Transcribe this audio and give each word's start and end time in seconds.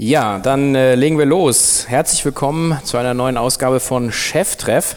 Ja, 0.00 0.38
dann 0.38 0.76
äh, 0.76 0.94
legen 0.94 1.18
wir 1.18 1.26
los. 1.26 1.86
Herzlich 1.88 2.24
willkommen 2.24 2.78
zu 2.84 2.98
einer 2.98 3.14
neuen 3.14 3.36
Ausgabe 3.36 3.80
von 3.80 4.12
Cheftreff. 4.12 4.96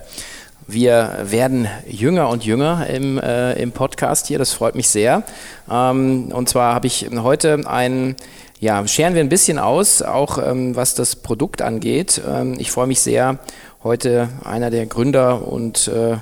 Wir 0.67 1.17
werden 1.23 1.67
jünger 1.87 2.29
und 2.29 2.45
jünger 2.45 2.85
im, 2.85 3.17
äh, 3.17 3.53
im 3.53 3.71
Podcast 3.71 4.27
hier, 4.27 4.37
das 4.37 4.53
freut 4.53 4.75
mich 4.75 4.89
sehr. 4.89 5.23
Ähm, 5.67 6.31
und 6.31 6.49
zwar 6.49 6.75
habe 6.75 6.85
ich 6.85 7.09
heute 7.15 7.67
einen, 7.67 8.15
ja, 8.59 8.85
scheren 8.87 9.15
wir 9.15 9.21
ein 9.21 9.29
bisschen 9.29 9.57
aus, 9.57 10.03
auch 10.03 10.37
ähm, 10.37 10.75
was 10.75 10.93
das 10.93 11.15
Produkt 11.15 11.63
angeht. 11.63 12.21
Ähm, 12.29 12.57
ich 12.59 12.69
freue 12.69 12.85
mich 12.85 12.99
sehr, 12.99 13.39
heute 13.83 14.29
einer 14.43 14.69
der 14.69 14.85
Gründer 14.85 15.47
und 15.47 15.87
äh, 15.87 16.17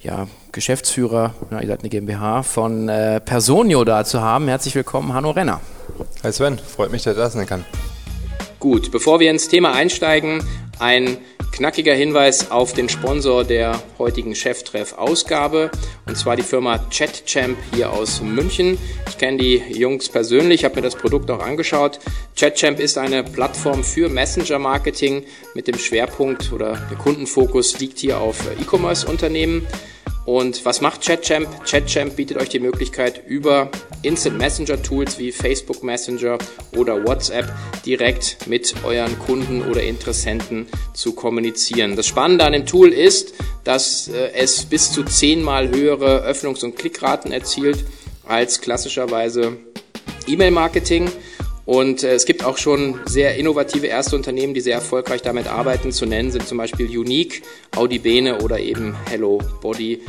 ja, 0.00 0.26
Geschäftsführer, 0.50 1.34
ja, 1.52 1.60
ihr 1.60 1.68
seid 1.68 1.82
eine 1.82 1.88
GmbH, 1.88 2.42
von 2.42 2.88
äh, 2.88 3.20
Personio 3.20 3.84
da 3.84 4.04
zu 4.04 4.22
haben. 4.22 4.48
Herzlich 4.48 4.74
willkommen, 4.74 5.14
Hanno 5.14 5.30
Renner. 5.30 5.60
Hi 6.24 6.32
Sven, 6.32 6.58
freut 6.58 6.90
mich, 6.90 7.04
dass 7.04 7.12
ich 7.12 7.22
da 7.22 7.30
sein 7.30 7.46
kann. 7.46 7.64
Gut, 8.64 8.90
bevor 8.90 9.20
wir 9.20 9.30
ins 9.30 9.48
Thema 9.48 9.74
einsteigen, 9.74 10.42
ein 10.78 11.18
knackiger 11.52 11.92
Hinweis 11.92 12.50
auf 12.50 12.72
den 12.72 12.88
Sponsor 12.88 13.44
der 13.44 13.82
heutigen 13.98 14.34
Cheftreff-Ausgabe, 14.34 15.70
und 16.06 16.16
zwar 16.16 16.34
die 16.34 16.42
Firma 16.42 16.78
ChatChamp 16.78 17.58
hier 17.74 17.92
aus 17.92 18.22
München. 18.22 18.78
Ich 19.06 19.18
kenne 19.18 19.36
die 19.36 19.56
Jungs 19.68 20.08
persönlich, 20.08 20.64
habe 20.64 20.76
mir 20.76 20.80
das 20.80 20.96
Produkt 20.96 21.30
auch 21.30 21.40
angeschaut. 21.40 21.98
ChatChamp 22.40 22.80
ist 22.80 22.96
eine 22.96 23.22
Plattform 23.22 23.84
für 23.84 24.08
Messenger-Marketing 24.08 25.24
mit 25.54 25.68
dem 25.68 25.76
Schwerpunkt 25.76 26.50
oder 26.50 26.78
der 26.90 26.96
Kundenfokus 26.96 27.78
liegt 27.80 27.98
hier 27.98 28.18
auf 28.18 28.38
E-Commerce-Unternehmen. 28.58 29.66
Und 30.24 30.64
was 30.64 30.80
macht 30.80 31.02
ChatChamp? 31.02 31.64
ChatChamp 31.64 32.16
bietet 32.16 32.38
euch 32.38 32.48
die 32.48 32.58
Möglichkeit, 32.58 33.22
über 33.26 33.70
Instant 34.02 34.38
Messenger 34.38 34.82
Tools 34.82 35.18
wie 35.18 35.32
Facebook 35.32 35.82
Messenger 35.82 36.38
oder 36.76 37.06
WhatsApp 37.06 37.52
direkt 37.84 38.46
mit 38.46 38.74
euren 38.84 39.18
Kunden 39.18 39.62
oder 39.62 39.82
Interessenten 39.82 40.66
zu 40.94 41.12
kommunizieren. 41.12 41.94
Das 41.96 42.06
Spannende 42.06 42.44
an 42.44 42.52
dem 42.52 42.64
Tool 42.64 42.88
ist, 42.88 43.34
dass 43.64 44.08
äh, 44.08 44.32
es 44.34 44.64
bis 44.64 44.92
zu 44.92 45.04
zehnmal 45.04 45.68
höhere 45.68 46.26
Öffnungs- 46.26 46.64
und 46.64 46.76
Klickraten 46.76 47.30
erzielt 47.30 47.84
als 48.26 48.60
klassischerweise 48.60 49.58
E-Mail-Marketing. 50.26 51.10
Und 51.66 52.02
äh, 52.02 52.14
es 52.14 52.26
gibt 52.26 52.44
auch 52.44 52.58
schon 52.58 53.00
sehr 53.06 53.36
innovative 53.36 53.86
erste 53.86 54.16
Unternehmen, 54.16 54.54
die 54.54 54.60
sehr 54.60 54.74
erfolgreich 54.74 55.22
damit 55.22 55.46
arbeiten. 55.46 55.92
Zu 55.92 56.06
nennen 56.06 56.30
sind 56.30 56.46
zum 56.46 56.58
Beispiel 56.58 56.86
Unique, 56.86 57.42
Audibene 57.76 58.42
oder 58.42 58.58
eben 58.58 58.94
Hello 59.08 59.40
Body. 59.60 60.00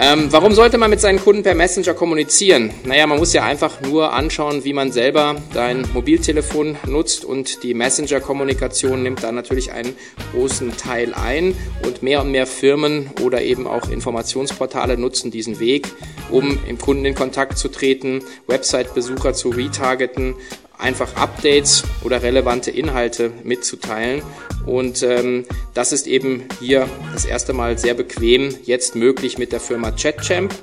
Ähm, 0.00 0.28
warum 0.30 0.54
sollte 0.54 0.78
man 0.78 0.90
mit 0.90 1.00
seinen 1.00 1.18
Kunden 1.18 1.42
per 1.42 1.56
Messenger 1.56 1.92
kommunizieren? 1.92 2.70
Naja, 2.84 3.08
man 3.08 3.18
muss 3.18 3.32
ja 3.32 3.44
einfach 3.44 3.80
nur 3.80 4.12
anschauen, 4.12 4.64
wie 4.64 4.72
man 4.72 4.92
selber 4.92 5.34
sein 5.52 5.88
Mobiltelefon 5.92 6.76
nutzt 6.86 7.24
und 7.24 7.64
die 7.64 7.74
Messenger-Kommunikation 7.74 9.02
nimmt 9.02 9.24
da 9.24 9.32
natürlich 9.32 9.72
einen 9.72 9.96
großen 10.32 10.76
Teil 10.76 11.14
ein 11.14 11.56
und 11.84 12.04
mehr 12.04 12.20
und 12.20 12.30
mehr 12.30 12.46
Firmen 12.46 13.10
oder 13.24 13.42
eben 13.42 13.66
auch 13.66 13.88
Informationsportale 13.90 14.96
nutzen 14.96 15.32
diesen 15.32 15.58
Weg, 15.58 15.88
um 16.30 16.60
im 16.68 16.78
Kunden 16.78 17.04
in 17.04 17.16
Kontakt 17.16 17.58
zu 17.58 17.66
treten, 17.66 18.22
Website-Besucher 18.46 19.34
zu 19.34 19.48
retargeten, 19.48 20.36
einfach 20.78 21.16
Updates 21.16 21.82
oder 22.02 22.22
relevante 22.22 22.70
Inhalte 22.70 23.32
mitzuteilen. 23.44 24.22
Und 24.64 25.02
ähm, 25.02 25.44
das 25.74 25.92
ist 25.92 26.06
eben 26.06 26.44
hier 26.60 26.88
das 27.12 27.24
erste 27.24 27.52
Mal 27.52 27.78
sehr 27.78 27.94
bequem 27.94 28.54
jetzt 28.64 28.96
möglich 28.96 29.38
mit 29.38 29.52
der 29.52 29.60
Firma 29.60 29.90
ChatChamp. 29.90 30.54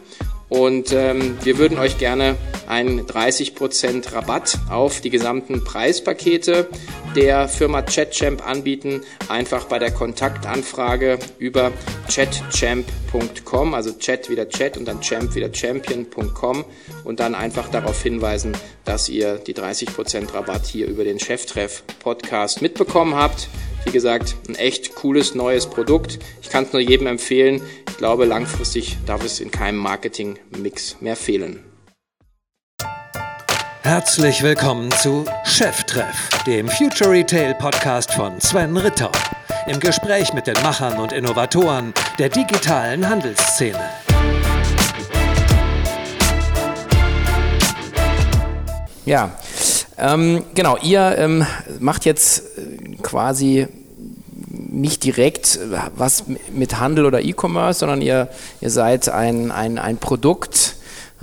Und 0.47 0.93
ähm, 0.93 1.37
wir 1.43 1.57
würden 1.57 1.79
euch 1.79 1.97
gerne 1.97 2.35
einen 2.67 3.05
30% 3.05 4.13
Rabatt 4.13 4.59
auf 4.69 5.01
die 5.01 5.09
gesamten 5.09 5.63
Preispakete 5.63 6.67
der 7.15 7.47
Firma 7.47 7.81
ChatChamp 7.81 8.45
anbieten. 8.45 9.01
Einfach 9.29 9.65
bei 9.65 9.79
der 9.79 9.91
Kontaktanfrage 9.91 11.17
über 11.39 11.71
chatchamp.com, 12.09 13.73
also 13.73 13.93
Chat 13.93 14.29
wieder 14.29 14.47
Chat 14.49 14.77
und 14.77 14.85
dann 14.85 15.01
Champ 15.01 15.33
wieder 15.35 15.53
Champion.com 15.53 16.65
und 17.03 17.19
dann 17.19 17.33
einfach 17.33 17.69
darauf 17.69 18.01
hinweisen, 18.03 18.55
dass 18.83 19.09
ihr 19.09 19.37
die 19.37 19.55
30% 19.55 20.33
Rabatt 20.33 20.65
hier 20.65 20.87
über 20.87 21.03
den 21.03 21.19
Cheftreff 21.19 21.83
Podcast 21.99 22.61
mitbekommen 22.61 23.15
habt. 23.15 23.47
Wie 23.85 23.91
gesagt, 23.91 24.35
ein 24.49 24.55
echt 24.55 24.95
cooles 24.95 25.35
neues 25.35 25.67
Produkt. 25.67 26.17
Ich 26.41 26.49
kann 26.49 26.63
es 26.63 26.73
nur 26.73 26.81
jedem 26.81 27.05
empfehlen. 27.05 27.61
Ich 27.87 27.97
glaube, 27.97 28.25
langfristig 28.25 28.97
darf 29.05 29.23
es 29.23 29.39
in 29.39 29.51
keinem 29.51 29.77
Marketing-Mix 29.77 30.97
mehr 31.01 31.15
fehlen. 31.15 31.63
Herzlich 33.83 34.41
willkommen 34.41 34.91
zu 34.91 35.25
Cheftreff, 35.45 36.29
dem 36.47 36.67
Future 36.67 37.11
Retail 37.11 37.53
Podcast 37.53 38.11
von 38.11 38.41
Sven 38.41 38.75
Ritter. 38.75 39.11
Im 39.67 39.79
Gespräch 39.79 40.33
mit 40.33 40.47
den 40.47 40.55
Machern 40.63 40.97
und 40.99 41.13
Innovatoren 41.13 41.93
der 42.17 42.29
digitalen 42.29 43.07
Handelsszene. 43.07 43.79
Ja, 49.05 49.37
ähm, 49.97 50.43
genau, 50.53 50.77
ihr 50.77 51.15
ähm, 51.17 51.45
macht 51.79 52.05
jetzt 52.05 52.57
quasi 53.05 53.67
nicht 54.49 55.03
direkt 55.03 55.57
äh, 55.57 55.77
was 55.95 56.25
mit 56.51 56.79
Handel 56.79 57.05
oder 57.05 57.21
E-Commerce, 57.21 57.79
sondern 57.79 58.01
ihr, 58.01 58.29
ihr 58.61 58.69
seid 58.69 59.07
ein, 59.07 59.51
ein, 59.51 59.77
ein 59.77 59.97
Produkt, 59.97 60.75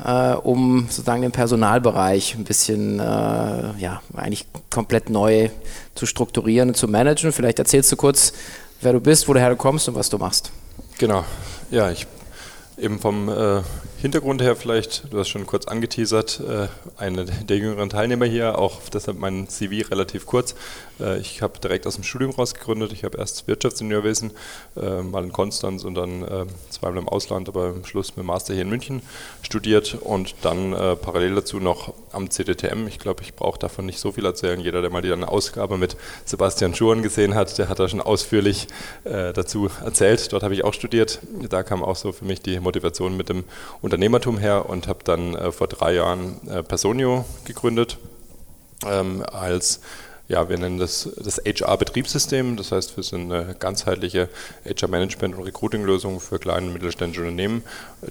äh, 0.03 0.33
um 0.33 0.87
sozusagen 0.89 1.23
den 1.23 1.33
Personalbereich 1.33 2.37
ein 2.37 2.45
bisschen, 2.45 3.01
äh, 3.01 3.03
ja, 3.03 4.01
eigentlich 4.15 4.47
komplett 4.71 5.11
neu 5.11 5.51
zu 5.95 6.07
strukturieren 6.07 6.71
und 6.71 6.77
zu 6.77 6.87
managen. 6.89 7.33
Vielleicht 7.33 7.59
erzählst 7.59 7.91
du 7.91 7.97
kurz, 7.97 8.33
wer 8.81 8.93
du 8.93 9.01
bist, 9.01 9.29
wo 9.29 9.35
du 9.35 9.41
herkommst 9.41 9.89
und 9.89 9.97
was 9.97 10.09
du 10.09 10.19
machst. 10.19 10.53
Genau, 10.99 11.25
ja, 11.71 11.91
ich 11.91 12.07
eben 12.79 13.01
vom 13.01 13.29
äh, 13.29 13.63
Hintergrund 14.03 14.43
her 14.43 14.57
vielleicht, 14.57 15.13
du 15.13 15.21
hast 15.21 15.29
schon 15.29 15.47
kurz 15.47 15.69
angeteasert, 15.69 16.41
äh, 16.41 16.67
einer 17.01 17.23
der 17.23 17.57
jüngeren 17.57 17.89
Teilnehmer 17.89 18.25
hier, 18.25 18.59
auch 18.59 18.81
deshalb 18.93 19.17
mein 19.17 19.49
CV 19.49 19.89
relativ 19.89 20.27
kurz. 20.27 20.57
Äh, 20.99 21.21
ich 21.21 21.41
habe 21.41 21.61
direkt 21.61 21.87
aus 21.87 21.95
dem 21.95 22.03
Studium 22.03 22.33
raus 22.33 22.53
gegründet. 22.53 22.93
Ich 22.93 23.05
habe 23.05 23.19
erst 23.19 23.47
Wirtschaftsingenieurwesen, 23.47 24.33
äh, 24.77 25.03
mal 25.03 25.23
in 25.23 25.31
Konstanz 25.31 25.85
und 25.85 25.95
dann 25.95 26.27
zweimal 26.71 26.99
im 26.99 27.09
Ausland, 27.09 27.49
aber 27.49 27.67
am 27.67 27.85
Schluss 27.85 28.17
mit 28.17 28.27
Master 28.27 28.55
hier 28.55 28.63
in 28.63 28.71
München 28.71 29.03
studiert 29.43 29.97
und 30.01 30.35
dann 30.43 30.73
parallel 31.01 31.37
dazu 31.37 31.61
noch 31.61 31.95
am 32.11 32.29
CDTM. 32.29 32.89
Ich 32.89 32.99
glaube, 32.99 33.23
ich 33.23 33.35
brauche 33.35 33.59
davon 33.59 33.87
nicht 33.87 34.01
so 34.01 34.11
viel 34.11 34.25
erzählen. 34.25 34.59
Jeder, 34.59 34.81
der 34.81 34.91
mal 34.91 35.03
die 35.03 35.13
Ausgabe 35.13 35.79
mit 35.79 35.97
Sebastian 36.25 36.75
Schuren 36.75 37.03
gesehen 37.03 37.35
hat, 37.35 37.57
der 37.59 37.69
hat 37.69 37.79
da 37.79 37.89
schon 37.89 38.01
ausführlich 38.01 38.67
dazu 39.05 39.69
erzählt. 39.85 40.33
Dort 40.33 40.43
habe 40.43 40.55
ich 40.55 40.65
auch 40.65 40.75
studiert. 40.75 41.21
Da 41.49 41.63
kam 41.63 41.83
auch 41.83 41.97
so 41.97 42.13
für 42.13 42.25
mich 42.25 42.41
die 42.41 42.59
Motivation 42.59 43.17
mit 43.17 43.29
dem 43.29 43.45
Unternehmertum 43.93 44.39
her 44.39 44.71
und 44.71 44.89
habe 44.89 45.01
dann 45.05 45.35
äh, 45.35 45.53
vor 45.53 45.67
drei 45.67 45.93
Jahren 45.93 46.41
äh, 46.49 46.63
Personio 46.63 47.27
gegründet 47.45 47.99
ähm, 48.87 49.23
als 49.31 49.81
ja, 50.29 50.49
wir 50.49 50.57
nennen 50.57 50.79
das 50.79 51.11
das 51.23 51.43
HR-Betriebssystem. 51.45 52.57
Das 52.57 52.73
heißt, 52.73 52.97
wir 52.97 53.05
sind 53.05 53.31
eine 53.31 53.55
ganzheitliche 53.55 54.31
HR-Management- 54.65 55.37
und 55.37 55.45
Recruiting-Lösung 55.45 56.21
für 56.21 56.39
kleine 56.39 56.69
und 56.69 56.73
mittelständische 56.73 57.21
Unternehmen, 57.21 57.63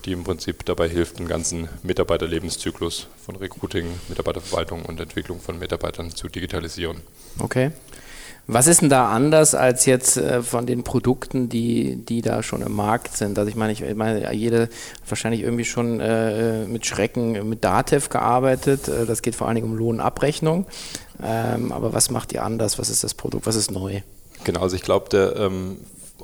die 0.05 0.11
im 0.11 0.23
Prinzip 0.23 0.63
dabei 0.65 0.87
hilft, 0.87 1.17
den 1.17 1.27
ganzen 1.27 1.67
Mitarbeiterlebenszyklus 1.81 3.07
von 3.25 3.37
Recruiting, 3.37 3.87
Mitarbeiterverwaltung 4.07 4.85
und 4.85 4.99
Entwicklung 4.99 5.39
von 5.39 5.57
Mitarbeitern 5.57 6.11
zu 6.11 6.27
digitalisieren. 6.27 7.01
Okay. 7.39 7.71
Was 8.47 8.67
ist 8.67 8.81
denn 8.81 8.89
da 8.89 9.09
anders 9.11 9.55
als 9.55 9.85
jetzt 9.85 10.17
äh, 10.17 10.41
von 10.41 10.65
den 10.65 10.83
Produkten, 10.83 11.47
die, 11.47 11.95
die 11.97 12.21
da 12.21 12.43
schon 12.43 12.61
im 12.61 12.73
Markt 12.73 13.15
sind? 13.15 13.37
Also 13.37 13.49
ich 13.49 13.55
meine, 13.55 13.71
ich 13.71 13.95
meine, 13.95 14.33
jede 14.33 14.69
wahrscheinlich 15.07 15.41
irgendwie 15.41 15.63
schon 15.63 15.99
äh, 15.99 16.65
mit 16.65 16.85
Schrecken 16.85 17.47
mit 17.47 17.63
Datev 17.63 18.09
gearbeitet. 18.09 18.87
Äh, 18.87 19.05
das 19.05 19.21
geht 19.21 19.35
vor 19.35 19.47
allen 19.47 19.55
Dingen 19.55 19.67
um 19.67 19.77
Lohnabrechnung. 19.77 20.65
Ähm, 21.23 21.71
aber 21.71 21.93
was 21.93 22.09
macht 22.09 22.33
ihr 22.33 22.43
anders? 22.43 22.79
Was 22.79 22.89
ist 22.89 23.03
das 23.03 23.13
Produkt? 23.13 23.45
Was 23.45 23.55
ist 23.55 23.71
neu? 23.71 24.01
Genau, 24.43 24.61
also 24.61 24.75
ich 24.75 24.81
glaube, 24.81 25.09
der 25.09 25.35
ähm, 25.35 25.77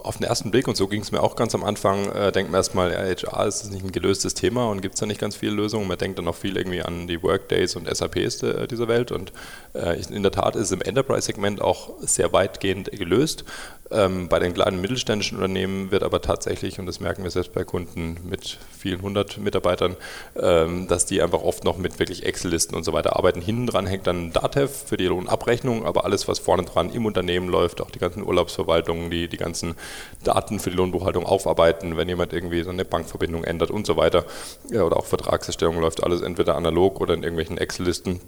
auf 0.08 0.18
den 0.18 0.26
ersten 0.26 0.52
Blick, 0.52 0.68
und 0.68 0.78
so 0.78 0.88
ging 0.88 1.02
es 1.02 1.12
mir 1.12 1.22
auch 1.22 1.36
ganz 1.36 1.54
am 1.54 1.64
Anfang, 1.64 2.12
äh, 2.12 2.32
denkt 2.32 2.52
man 2.52 2.60
erstmal, 2.60 2.92
ja, 2.92 3.00
HR 3.00 3.46
ist 3.46 3.62
das 3.64 3.70
nicht 3.70 3.84
ein 3.84 3.92
gelöstes 3.92 4.34
Thema 4.34 4.70
und 4.70 4.82
gibt 4.82 4.96
es 4.96 5.00
da 5.00 5.06
nicht 5.06 5.20
ganz 5.20 5.36
viele 5.36 5.52
Lösungen. 5.52 5.88
Man 5.88 5.98
denkt 5.98 6.18
dann 6.18 6.28
auch 6.28 6.36
viel 6.36 6.58
irgendwie 6.58 6.82
an 6.82 7.08
die 7.08 7.22
Workdays 7.22 7.76
und 7.76 7.88
SAPs 7.94 8.40
de, 8.40 8.68
dieser 8.68 8.88
Welt. 8.88 9.12
Und 9.12 9.32
äh, 9.74 10.02
in 10.10 10.24
der 10.24 10.32
Tat 10.32 10.56
ist 10.56 10.68
es 10.68 10.72
im 10.72 10.82
Enterprise-Segment 10.82 11.62
auch 11.62 11.92
sehr 12.00 12.34
weitgehend 12.34 12.92
gelöst. 12.92 13.44
Ähm, 13.90 14.28
bei 14.28 14.40
den 14.40 14.54
kleinen 14.54 14.82
mittelständischen 14.82 15.38
Unternehmen 15.38 15.92
wird 15.92 16.04
aber 16.04 16.22
tatsächlich, 16.22 16.80
und 16.80 16.86
das 16.86 17.00
merken 17.00 17.24
wir 17.24 17.32
selbst 17.32 17.54
bei 17.54 17.64
Kunden 17.64 18.18
mit 18.30 18.58
vielen 18.78 19.02
hundert 19.02 19.38
Mitarbeitern, 19.38 19.96
ähm, 20.36 20.88
dass 20.88 21.06
die 21.06 21.22
einfach 21.22 21.42
oft 21.42 21.64
noch 21.64 21.78
mit 21.78 21.98
wirklich 22.00 22.26
Excel-Listen 22.26 22.76
und 22.76 22.84
so 22.84 22.92
weiter 22.92 23.16
arbeiten. 23.16 23.42
Hinten 23.42 23.68
dran 23.68 23.88
hängt 23.88 24.06
dann 24.06 24.34
Datev 24.34 24.74
für 24.88 24.98
die 24.98 25.06
Lohnabrechnung, 25.06 25.86
aber 25.86 26.04
alles, 26.04 26.28
was 26.28 26.40
vorne 26.40 26.64
dran 26.64 26.90
im 26.90 27.06
Unternehmen 27.06 27.48
läuft, 27.48 27.80
auch 27.80 27.92
die 27.92 28.00
ganzen 28.00 28.24
Urlaubsverwaltungen, 28.24 29.10
die, 29.10 29.30
die 29.30 29.38
ganzen 29.38 29.76
Daten 30.24 30.60
für 30.60 30.70
die 30.70 30.76
Lohnbuchhaltung 30.76 31.26
aufarbeiten, 31.26 31.96
wenn 31.96 32.10
jemand 32.10 32.34
irgendwie 32.34 32.64
so 32.64 32.72
eine 32.72 32.84
Bankverbindung 32.84 33.46
ändert 33.46 33.72
und 33.72 33.88
so 33.88 33.96
weiter, 33.96 34.26
ja, 34.70 34.84
oder 34.84 34.98
auch 34.98 35.06
Vertragserstellung 35.06 35.80
läuft 35.80 36.04
alles 36.04 36.22
entweder 36.22 36.56
analog 36.56 37.00
oder 37.00 37.14
in 37.14 37.24
irgendwelchen 37.24 37.58
Excel-Listen 37.58 38.20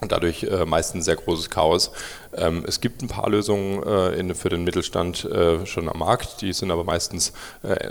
und 0.00 0.12
dadurch 0.12 0.44
äh, 0.44 0.64
meistens 0.64 1.06
sehr 1.06 1.16
großes 1.16 1.50
Chaos. 1.50 1.90
Ähm, 2.36 2.64
es 2.66 2.80
gibt 2.80 3.02
ein 3.02 3.08
paar 3.08 3.28
Lösungen 3.30 3.82
äh, 3.82 4.18
in, 4.18 4.34
für 4.34 4.48
den 4.48 4.64
Mittelstand 4.64 5.24
äh, 5.24 5.64
schon 5.66 5.88
am 5.88 5.98
Markt, 5.98 6.42
die 6.42 6.52
sind 6.52 6.70
aber 6.70 6.84
meistens, 6.84 7.32
äh, 7.62 7.90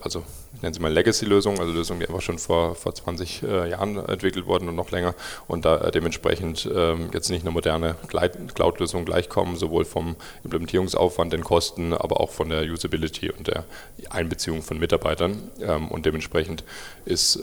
also 0.00 0.24
ich 0.54 0.62
nenne 0.62 0.74
sie 0.74 0.80
mal 0.80 0.92
Legacy-Lösungen, 0.92 1.60
also 1.60 1.72
Lösungen, 1.72 2.00
die 2.00 2.08
einfach 2.08 2.22
schon 2.22 2.38
vor, 2.38 2.74
vor 2.74 2.94
20 2.94 3.42
äh, 3.42 3.70
Jahren 3.70 3.96
entwickelt 3.96 4.46
wurden 4.46 4.68
und 4.68 4.74
noch 4.74 4.90
länger 4.90 5.14
und 5.46 5.64
da 5.64 5.78
äh, 5.78 5.90
dementsprechend 5.90 6.68
ähm, 6.74 7.10
jetzt 7.12 7.30
nicht 7.30 7.42
eine 7.42 7.52
moderne 7.52 7.96
Cloud-Lösung 8.08 9.04
gleichkommen, 9.04 9.56
sowohl 9.56 9.84
vom 9.84 10.16
Implementierungsaufwand, 10.44 11.32
den 11.32 11.44
Kosten, 11.44 11.92
aber 11.92 12.20
auch 12.20 12.30
von 12.30 12.48
der 12.48 12.62
Usability 12.62 13.30
und 13.30 13.46
der 13.46 13.64
Einbeziehung 14.10 14.62
von 14.62 14.78
Mitarbeitern. 14.78 15.50
Ähm, 15.60 15.88
und 15.88 16.06
dementsprechend 16.06 16.64
ist 17.04 17.40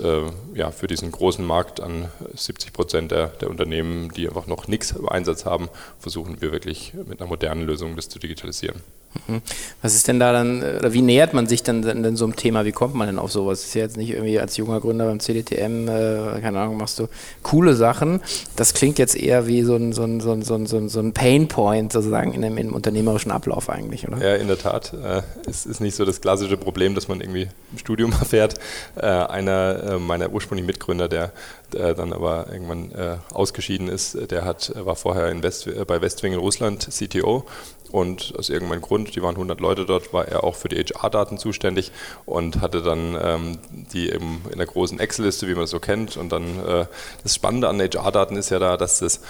ja 0.54 0.72
für 0.72 0.88
diesen 0.88 1.12
großen 1.12 1.46
Markt 1.46 1.80
an 1.80 2.10
70 2.36 2.74
Prozent 2.74 3.12
der, 3.12 3.28
der 3.28 3.50
Unternehmen, 3.50 4.12
die 4.12 4.28
einfach 4.28 4.48
noch 4.48 4.68
nichts 4.68 4.92
im 4.92 5.08
Einsatz 5.08 5.46
haben, 5.46 5.70
versuchen 6.00 6.33
wir 6.42 6.52
wirklich 6.52 6.94
mit 6.94 7.20
einer 7.20 7.30
modernen 7.30 7.66
Lösung 7.66 7.96
das 7.96 8.10
zu 8.10 8.20
digitalisieren. 8.20 8.82
Mhm. 9.28 9.42
Was 9.82 9.96
ist 9.96 10.08
denn 10.08 10.20
da 10.20 10.34
dann, 10.34 10.64
oder 10.64 10.94
wie 10.94 11.02
nähert 11.02 11.34
man 11.34 11.48
sich 11.48 11.64
dann 11.64 11.82
denn 11.82 12.16
so 12.16 12.26
einem 12.26 12.36
Thema? 12.36 12.66
Wie 12.66 12.72
kommt 12.72 12.96
man 12.96 13.08
denn 13.08 13.20
auf 13.20 13.32
sowas? 13.32 13.64
Ist 13.64 13.76
ja 13.76 13.82
jetzt 13.82 13.98
nicht 13.98 14.10
irgendwie 14.10 14.40
als 14.40 14.58
junger 14.58 14.80
Gründer 14.80 15.06
beim 15.06 15.20
CDTM, 15.20 15.88
äh, 15.88 16.42
keine 16.42 16.60
Ahnung, 16.60 16.78
machst 16.78 17.00
du 17.00 17.08
coole 17.44 17.76
Sachen. 17.76 18.22
Das 18.56 18.74
klingt 18.74 19.00
jetzt 19.00 19.16
eher 19.16 19.48
wie 19.48 19.62
so 19.64 19.76
ein, 19.76 19.94
so 19.94 20.04
ein, 20.04 20.20
so 20.22 20.32
ein, 20.32 20.42
so 20.44 20.56
ein, 20.56 20.90
so 20.90 21.00
ein 21.00 21.14
Painpoint 21.14 21.94
sozusagen 21.94 22.34
in 22.34 22.44
einem, 22.44 22.58
in 22.58 22.68
einem, 22.68 22.76
unternehmerischen 22.76 23.32
Ablauf 23.32 23.70
eigentlich, 23.70 24.08
oder? 24.08 24.18
Ja, 24.18 24.36
in 24.36 24.48
der 24.48 24.58
Tat. 24.58 24.94
Äh, 24.94 25.22
es 25.48 25.66
ist 25.66 25.80
nicht 25.80 25.96
so 25.96 26.06
das 26.06 26.22
klassische 26.22 26.58
Problem, 26.58 26.96
das 26.96 27.08
man 27.08 27.22
irgendwie 27.22 27.50
im 27.72 27.78
Studium 27.78 28.12
erfährt. 28.20 28.56
Äh, 28.96 29.06
einer 29.06 29.84
äh, 29.84 30.00
meiner 30.00 30.32
ursprünglichen 30.32 30.68
Mitgründer, 30.68 31.08
der, 31.08 31.32
dann 31.72 32.14
aber 32.14 32.50
irgendwann 32.52 32.92
äh, 32.92 33.18
ausgeschieden 33.34 33.88
ist, 33.88 34.30
der 34.30 34.46
hat, 34.46 34.72
war 34.76 34.96
vorher 34.96 35.42
West, 35.42 35.68
bei 35.88 36.02
Westwing 36.02 36.34
in 36.34 36.40
Russland 36.40 36.88
CTO 36.88 37.46
und 37.94 38.34
aus 38.38 38.50
irgendeinem 38.50 38.82
Grund, 38.82 39.03
die 39.12 39.22
waren 39.22 39.36
100 39.36 39.60
Leute 39.60 39.86
dort, 39.86 40.14
war 40.14 40.28
er 40.28 40.44
auch 40.44 40.56
für 40.56 40.70
die 40.70 40.78
HR-Daten 40.78 41.38
zuständig 41.38 41.92
und 42.26 42.62
hatte 42.62 42.82
dann 42.82 43.18
ähm, 43.22 43.60
die 43.94 44.10
eben 44.10 44.42
in 44.52 44.58
der 44.58 44.68
großen 44.68 45.00
Excel-Liste, 45.00 45.48
wie 45.48 45.56
man 45.56 45.66
es 45.66 45.70
so 45.70 45.80
kennt. 45.80 46.18
Und 46.18 46.32
dann 46.32 46.60
äh, 46.66 46.86
das 47.24 47.36
Spannende 47.36 47.70
an 47.70 47.80
HR-Daten 47.80 48.36
ist 48.36 48.50
ja 48.50 48.60
da, 48.60 48.78
dass 48.78 49.00
das 49.00 49.22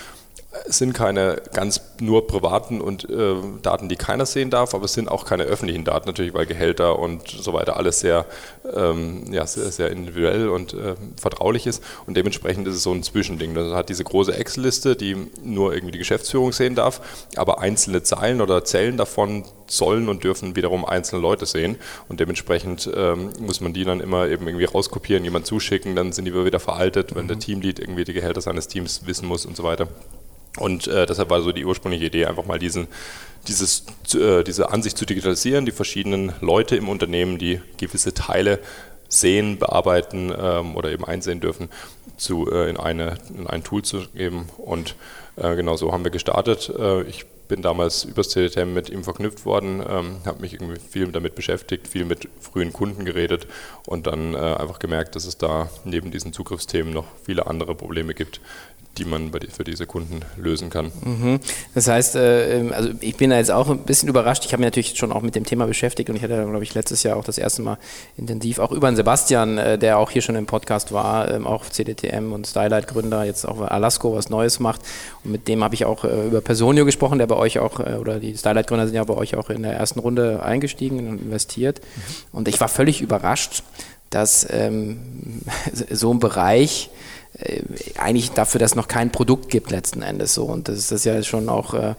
es 0.65 0.77
sind 0.77 0.94
keine 0.94 1.41
ganz 1.53 1.81
nur 2.00 2.27
privaten 2.27 2.79
und 2.79 3.09
äh, 3.09 3.35
Daten, 3.61 3.89
die 3.89 3.95
keiner 3.95 4.25
sehen 4.25 4.50
darf, 4.50 4.75
aber 4.75 4.85
es 4.85 4.94
sind 4.94 5.09
auch 5.09 5.25
keine 5.25 5.44
öffentlichen 5.44 5.83
Daten, 5.83 6.07
natürlich, 6.07 6.33
weil 6.33 6.45
Gehälter 6.45 7.00
und 7.00 7.27
so 7.27 7.53
weiter 7.53 7.77
alles 7.77 8.00
sehr, 8.00 8.25
ähm, 8.75 9.31
ja, 9.31 9.47
sehr, 9.47 9.71
sehr, 9.71 9.89
individuell 9.89 10.50
und 10.50 10.73
äh, 10.73 10.95
vertraulich 11.19 11.65
ist. 11.65 11.83
Und 12.05 12.17
dementsprechend 12.17 12.67
ist 12.67 12.75
es 12.75 12.83
so 12.83 12.91
ein 12.91 13.03
Zwischending. 13.03 13.55
Das 13.55 13.73
hat 13.73 13.89
diese 13.89 14.03
große 14.03 14.35
Excel-Liste, 14.35 14.95
die 14.95 15.15
nur 15.44 15.73
irgendwie 15.73 15.94
die 15.94 16.00
Geschäftsführung 16.00 16.51
sehen 16.51 16.75
darf, 16.75 17.01
aber 17.35 17.59
einzelne 17.59 18.03
Zeilen 18.03 18.41
oder 18.41 18.63
Zellen 18.63 18.97
davon 18.97 19.44
sollen 19.67 20.07
und 20.07 20.23
dürfen 20.23 20.56
wiederum 20.56 20.85
einzelne 20.85 21.21
Leute 21.21 21.45
sehen. 21.45 21.77
Und 22.09 22.19
dementsprechend 22.19 22.89
ähm, 22.95 23.31
muss 23.39 23.59
man 23.59 23.73
die 23.73 23.85
dann 23.85 24.01
immer 24.01 24.27
eben 24.27 24.47
irgendwie 24.47 24.65
rauskopieren, 24.65 25.23
jemand 25.23 25.47
zuschicken, 25.47 25.95
dann 25.95 26.11
sind 26.11 26.25
die 26.25 26.33
wieder 26.33 26.59
veraltet, 26.59 27.15
wenn 27.15 27.23
mhm. 27.23 27.29
der 27.29 27.39
Teamlead 27.39 27.79
irgendwie 27.79 28.03
die 28.03 28.13
Gehälter 28.13 28.41
seines 28.41 28.67
Teams 28.67 29.06
wissen 29.06 29.27
muss 29.27 29.45
und 29.45 29.56
so 29.56 29.63
weiter. 29.63 29.88
Und 30.57 30.88
äh, 30.88 31.05
deshalb 31.05 31.29
war 31.29 31.41
so 31.41 31.51
die 31.51 31.65
ursprüngliche 31.65 32.05
Idee, 32.05 32.25
einfach 32.25 32.45
mal 32.45 32.59
diesen, 32.59 32.88
dieses, 33.47 33.85
äh, 34.13 34.44
diese 34.44 34.71
Ansicht 34.71 34.97
zu 34.97 35.05
digitalisieren, 35.05 35.65
die 35.65 35.71
verschiedenen 35.71 36.33
Leute 36.41 36.75
im 36.75 36.89
Unternehmen, 36.89 37.38
die 37.38 37.59
gewisse 37.77 38.13
Teile 38.13 38.59
sehen, 39.09 39.57
bearbeiten 39.57 40.33
ähm, 40.38 40.75
oder 40.75 40.91
eben 40.91 41.05
einsehen 41.05 41.39
dürfen, 41.39 41.69
zu, 42.17 42.51
äh, 42.51 42.69
in, 42.69 42.77
eine, 42.77 43.17
in 43.35 43.47
ein 43.47 43.63
Tool 43.63 43.83
zu 43.83 44.07
geben. 44.13 44.47
Und 44.57 44.95
äh, 45.35 45.55
genau 45.55 45.75
so 45.75 45.91
haben 45.91 46.03
wir 46.03 46.11
gestartet. 46.11 46.71
Äh, 46.77 47.03
ich 47.03 47.25
bin 47.47 47.61
damals 47.61 48.03
übers 48.03 48.29
CDTM 48.29 48.73
mit 48.73 48.89
ihm 48.89 49.03
verknüpft 49.03 49.45
worden, 49.45 49.83
ähm, 49.88 50.17
habe 50.25 50.41
mich 50.41 50.53
irgendwie 50.53 50.79
viel 50.79 51.11
damit 51.11 51.35
beschäftigt, 51.35 51.88
viel 51.88 52.06
mit 52.06 52.27
frühen 52.39 52.71
Kunden 52.71 53.06
geredet 53.06 53.47
und 53.85 54.07
dann 54.07 54.33
äh, 54.33 54.38
einfach 54.38 54.79
gemerkt, 54.79 55.15
dass 55.15 55.25
es 55.25 55.38
da 55.38 55.69
neben 55.83 56.09
diesen 56.09 56.33
Zugriffsthemen 56.33 56.94
noch 56.94 57.06
viele 57.23 57.45
andere 57.45 57.75
Probleme 57.75 58.13
gibt, 58.13 58.39
die 58.98 59.06
man 59.06 59.31
für 59.50 59.63
diese 59.63 59.88
Kunden 59.88 60.19
lösen 60.38 60.69
kann. 60.69 60.92
Mhm. 61.04 61.40
Das 61.74 61.88
heißt, 61.88 62.16
äh, 62.16 62.60
ähm, 62.60 62.74
also 62.74 62.90
ich 63.00 63.16
bin 63.16 63.31
da 63.31 63.38
jetzt 63.38 63.50
auch 63.50 63.69
ein 63.69 63.80
bisschen 63.80 64.07
überrascht. 64.07 64.45
Ich 64.45 64.54
habe 64.54 64.62
mich 64.62 64.68
natürlich 64.68 64.98
schon 64.98 65.12
auch 65.12 65.22
mit 65.22 65.36
dem 65.36 65.45
Thema 65.45 65.66
beschäftigt 65.66 66.10
und 66.10 66.16
ich 66.16 66.24
hatte, 66.24 66.45
glaube 66.45 66.63
ich, 66.63 66.74
letztes 66.75 67.01
Jahr 67.01 67.18
auch 67.18 67.24
das 67.24 67.40
erste 67.40 67.63
Mal 67.63 67.78
intensiv, 68.18 68.60
auch 68.60 68.72
über 68.72 68.90
den 68.92 68.95
Sebastian, 68.95 69.57
äh, 69.57 69.78
der 69.80 69.98
auch 69.98 70.12
hier 70.12 70.22
schon 70.22 70.36
im 70.36 70.45
Podcast 70.45 70.92
war, 70.92 71.31
ähm, 71.31 71.48
auch 71.48 71.66
CDTM 71.66 72.34
und 72.34 72.45
Stylight-Gründer, 72.45 73.24
jetzt 73.24 73.45
auch 73.45 73.62
Alasco 73.62 74.16
was 74.16 74.30
Neues 74.30 74.60
macht. 74.60 74.81
Und 75.24 75.31
mit 75.31 75.48
dem 75.48 75.63
habe 75.63 75.74
ich 75.74 75.86
auch 75.86 76.04
äh, 76.04 76.28
über 76.28 76.42
Personio 76.42 76.86
gesprochen, 76.86 77.18
der 77.18 77.28
bei 77.28 77.36
euch 77.36 77.57
auch, 77.57 77.80
oder 77.80 78.19
die 78.19 78.38
Stylight-Gründer 78.38 78.86
sind 78.86 78.95
ja 78.95 79.04
bei 79.04 79.16
euch 79.16 79.36
auch 79.36 79.50
in 79.50 79.63
der 79.63 79.74
ersten 79.74 80.00
Runde 80.00 80.44
eingestiegen 80.44 81.07
und 81.07 81.19
investiert. 81.19 81.81
Mhm. 81.81 82.38
Und 82.38 82.48
ich 82.48 82.60
war 82.60 82.68
völlig 82.68 83.01
überrascht, 83.01 83.63
dass 84.12 84.48
ähm, 84.51 85.42
so 85.90 86.13
ein 86.13 86.19
Bereich 86.19 86.92
eigentlich 87.97 88.31
dafür, 88.31 88.59
dass 88.59 88.71
es 88.71 88.75
noch 88.75 88.88
kein 88.88 89.12
Produkt 89.12 89.50
gibt 89.50 89.71
letzten 89.71 90.01
Endes 90.01 90.33
so. 90.33 90.44
Und 90.44 90.68
das 90.68 90.91
ist 90.91 91.06
ja 91.06 91.21
schon 91.24 91.50
auch 91.50 91.74
äh, 91.74 91.95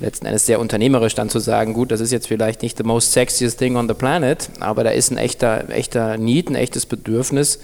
letzten 0.00 0.26
Endes 0.26 0.46
sehr 0.46 0.60
unternehmerisch 0.60 1.14
dann 1.14 1.28
zu 1.28 1.38
sagen, 1.38 1.74
gut, 1.74 1.90
das 1.90 2.00
ist 2.00 2.12
jetzt 2.12 2.28
vielleicht 2.28 2.62
nicht 2.62 2.76
the 2.78 2.84
most 2.84 3.12
sexiest 3.12 3.58
thing 3.58 3.76
on 3.76 3.88
the 3.88 3.94
planet, 3.94 4.48
aber 4.60 4.84
da 4.84 4.90
ist 4.90 5.10
ein 5.10 5.18
echter, 5.18 5.68
echter 5.70 6.18
Need, 6.18 6.50
ein 6.50 6.54
echtes 6.54 6.86
Bedürfnis 6.86 7.58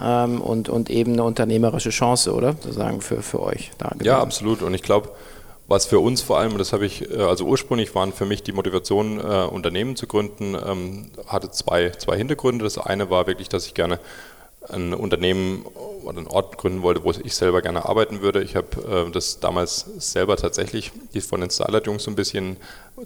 ähm, 0.00 0.40
und, 0.40 0.68
und 0.68 0.90
eben 0.90 1.14
eine 1.14 1.24
unternehmerische 1.24 1.90
Chance, 1.90 2.32
oder? 2.32 2.52
Sozusagen 2.52 3.00
für, 3.00 3.22
für 3.22 3.40
euch 3.40 3.70
da. 3.78 3.92
Ja, 4.02 4.20
absolut. 4.20 4.62
Und 4.62 4.74
ich 4.74 4.82
glaube, 4.82 5.10
was 5.66 5.86
für 5.86 5.98
uns 5.98 6.22
vor 6.22 6.38
allem, 6.38 6.52
und 6.52 6.58
das 6.58 6.72
habe 6.72 6.86
ich, 6.86 7.10
äh, 7.10 7.22
also 7.22 7.44
ursprünglich 7.44 7.94
waren 7.94 8.12
für 8.12 8.24
mich 8.24 8.42
die 8.42 8.52
Motivation, 8.52 9.18
äh, 9.18 9.44
Unternehmen 9.44 9.96
zu 9.96 10.06
gründen, 10.06 10.54
ähm, 10.54 11.10
hatte 11.26 11.50
zwei, 11.50 11.90
zwei 11.90 12.16
Hintergründe. 12.16 12.64
Das 12.64 12.78
eine 12.78 13.10
war 13.10 13.26
wirklich, 13.26 13.48
dass 13.48 13.66
ich 13.66 13.74
gerne 13.74 13.98
ein 14.68 14.92
Unternehmen 14.92 15.64
oder 16.02 16.18
einen 16.18 16.26
Ort 16.26 16.58
gründen 16.58 16.82
wollte, 16.82 17.04
wo 17.04 17.12
ich 17.12 17.34
selber 17.34 17.62
gerne 17.62 17.84
arbeiten 17.84 18.22
würde. 18.22 18.42
Ich 18.42 18.56
habe 18.56 19.06
äh, 19.08 19.10
das 19.10 19.40
damals 19.40 19.86
selber 19.98 20.36
tatsächlich 20.36 20.90
von 21.26 21.40
den 21.40 21.50
Starlight-Jungs 21.50 22.02
so 22.02 22.10
ein 22.10 22.16
bisschen 22.16 22.56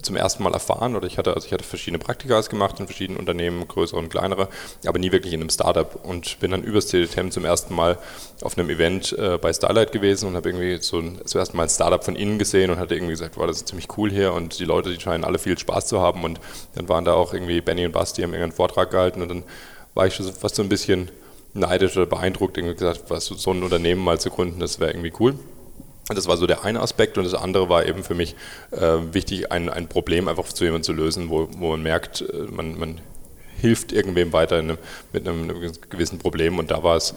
zum 0.01 0.15
ersten 0.15 0.41
Mal 0.43 0.53
erfahren. 0.53 0.95
Oder 0.95 1.05
ich 1.05 1.17
hatte, 1.17 1.33
also 1.33 1.45
ich 1.45 1.53
hatte 1.53 1.63
verschiedene 1.63 1.99
Praktikas 1.99 2.49
gemacht 2.49 2.79
in 2.79 2.87
verschiedenen 2.87 3.19
Unternehmen, 3.19 3.67
größere 3.67 3.99
und 3.99 4.09
kleinere, 4.09 4.49
aber 4.85 4.97
nie 4.97 5.11
wirklich 5.11 5.33
in 5.33 5.41
einem 5.41 5.49
Startup. 5.49 6.03
Und 6.03 6.39
bin 6.39 6.51
dann 6.51 6.63
übers 6.63 6.87
CDTM 6.87 7.29
zum 7.29 7.45
ersten 7.45 7.75
Mal 7.75 7.99
auf 8.41 8.57
einem 8.57 8.69
Event 8.69 9.13
äh, 9.13 9.37
bei 9.37 9.53
Starlight 9.53 9.91
gewesen 9.91 10.29
und 10.29 10.35
habe 10.35 10.49
irgendwie 10.49 10.81
so 10.81 11.01
zum 11.01 11.39
ersten 11.39 11.55
Mal 11.55 11.63
ein 11.63 11.69
Startup 11.69 12.03
von 12.03 12.15
innen 12.15 12.39
gesehen 12.39 12.71
und 12.71 12.79
hatte 12.79 12.95
irgendwie 12.95 13.13
gesagt, 13.13 13.37
wow, 13.37 13.45
das 13.45 13.57
ist 13.57 13.67
ziemlich 13.67 13.87
cool 13.97 14.09
hier 14.09 14.33
und 14.33 14.59
die 14.59 14.65
Leute, 14.65 14.89
die 14.89 14.99
scheinen 14.99 15.23
alle 15.23 15.37
viel 15.37 15.57
Spaß 15.57 15.87
zu 15.87 16.01
haben. 16.01 16.23
Und 16.23 16.39
dann 16.73 16.89
waren 16.89 17.05
da 17.05 17.13
auch 17.13 17.33
irgendwie 17.33 17.61
Benny 17.61 17.85
und 17.85 17.91
Basti 17.91 18.23
haben 18.23 18.33
irgendeinen 18.33 18.53
Vortrag 18.53 18.89
gehalten 18.89 19.21
und 19.21 19.29
dann 19.29 19.43
war 19.93 20.07
ich 20.07 20.15
schon 20.15 20.33
fast 20.33 20.55
so 20.55 20.63
ein 20.63 20.69
bisschen 20.69 21.11
neidisch 21.53 21.95
oder 21.97 22.05
beeindruckt, 22.05 22.57
irgendwie 22.57 22.75
gesagt, 22.75 23.03
was 23.09 23.25
so 23.25 23.51
ein 23.51 23.63
Unternehmen 23.63 24.03
mal 24.03 24.19
zu 24.19 24.29
gründen, 24.29 24.59
das 24.59 24.79
wäre 24.79 24.91
irgendwie 24.91 25.13
cool. 25.19 25.35
Das 26.09 26.27
war 26.27 26.35
so 26.35 26.47
der 26.47 26.65
eine 26.65 26.81
Aspekt 26.81 27.17
und 27.17 27.23
das 27.23 27.33
andere 27.33 27.69
war 27.69 27.85
eben 27.85 28.03
für 28.03 28.13
mich 28.15 28.35
äh, 28.71 28.97
wichtig, 29.11 29.51
ein, 29.51 29.69
ein 29.69 29.87
Problem 29.87 30.27
einfach 30.27 30.51
zu 30.51 30.65
jemandem 30.65 30.83
zu 30.83 30.93
lösen, 30.93 31.29
wo, 31.29 31.47
wo 31.57 31.71
man 31.71 31.81
merkt, 31.81 32.21
äh, 32.21 32.51
man, 32.51 32.77
man 32.77 33.01
hilft 33.63 33.93
irgendwem 33.93 34.33
weiter 34.33 34.61
mit 34.61 34.77
einem, 35.27 35.49
einem, 35.49 35.71
gewissen 35.89 36.19
Problem 36.19 36.59
und 36.59 36.69
da 36.69 36.83
war 36.83 36.97
es 36.97 37.15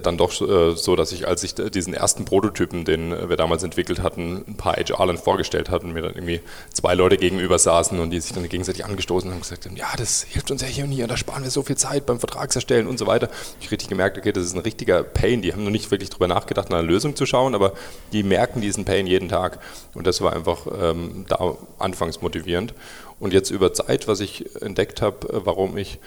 dann 0.00 0.16
doch 0.16 0.32
äh, 0.40 0.76
so, 0.76 0.96
dass 0.96 1.12
ich, 1.12 1.26
als 1.26 1.42
ich 1.42 1.54
diesen 1.54 1.94
ersten 1.94 2.24
Prototypen, 2.24 2.84
den 2.84 3.10
wir 3.28 3.36
damals 3.36 3.62
entwickelt 3.62 4.02
hatten, 4.02 4.44
ein 4.46 4.56
paar 4.56 4.76
HRlern 4.76 5.18
vorgestellt 5.18 5.70
hatten, 5.70 5.92
mir 5.92 6.02
dann 6.02 6.14
irgendwie 6.14 6.40
zwei 6.72 6.94
Leute 6.94 7.16
gegenüber 7.16 7.58
saßen 7.58 7.98
und 8.00 8.10
die 8.10 8.20
sich 8.20 8.32
dann 8.32 8.48
gegenseitig 8.48 8.84
angestoßen 8.84 9.28
haben 9.30 9.36
und 9.36 9.42
gesagt 9.42 9.66
haben, 9.66 9.76
ja, 9.76 9.88
das 9.96 10.22
hilft 10.22 10.50
uns 10.50 10.62
ja 10.62 10.68
hier 10.68 10.84
und 10.84 10.90
hier, 10.90 11.06
da 11.06 11.16
sparen 11.16 11.42
wir 11.42 11.50
so 11.50 11.62
viel 11.62 11.76
Zeit 11.76 12.06
beim 12.06 12.18
Vertragserstellen 12.18 12.86
und 12.86 12.98
so 12.98 13.06
weiter. 13.06 13.28
Ich 13.60 13.70
richtig 13.70 13.88
gemerkt, 13.88 14.16
okay, 14.18 14.32
das 14.32 14.44
ist 14.44 14.54
ein 14.54 14.60
richtiger 14.60 15.02
Pain. 15.02 15.42
Die 15.42 15.52
haben 15.52 15.64
noch 15.64 15.70
nicht 15.70 15.90
wirklich 15.90 16.10
darüber 16.10 16.28
nachgedacht, 16.28 16.70
nach 16.70 16.78
einer 16.78 16.86
Lösung 16.86 17.16
zu 17.16 17.26
schauen, 17.26 17.54
aber 17.54 17.72
die 18.12 18.22
merken 18.22 18.60
diesen 18.60 18.84
Pain 18.84 19.06
jeden 19.06 19.28
Tag. 19.28 19.58
Und 19.94 20.06
das 20.06 20.20
war 20.20 20.32
einfach 20.32 20.66
ähm, 20.80 21.24
da 21.28 21.56
anfangs 21.78 22.22
motivierend. 22.22 22.74
Und 23.18 23.32
jetzt 23.32 23.50
über 23.50 23.72
Zeit, 23.72 24.08
was 24.08 24.20
ich 24.20 24.44
entdeckt 24.62 25.02
habe, 25.02 25.28
äh, 25.28 25.40
warum 25.44 25.76
ich 25.76 25.98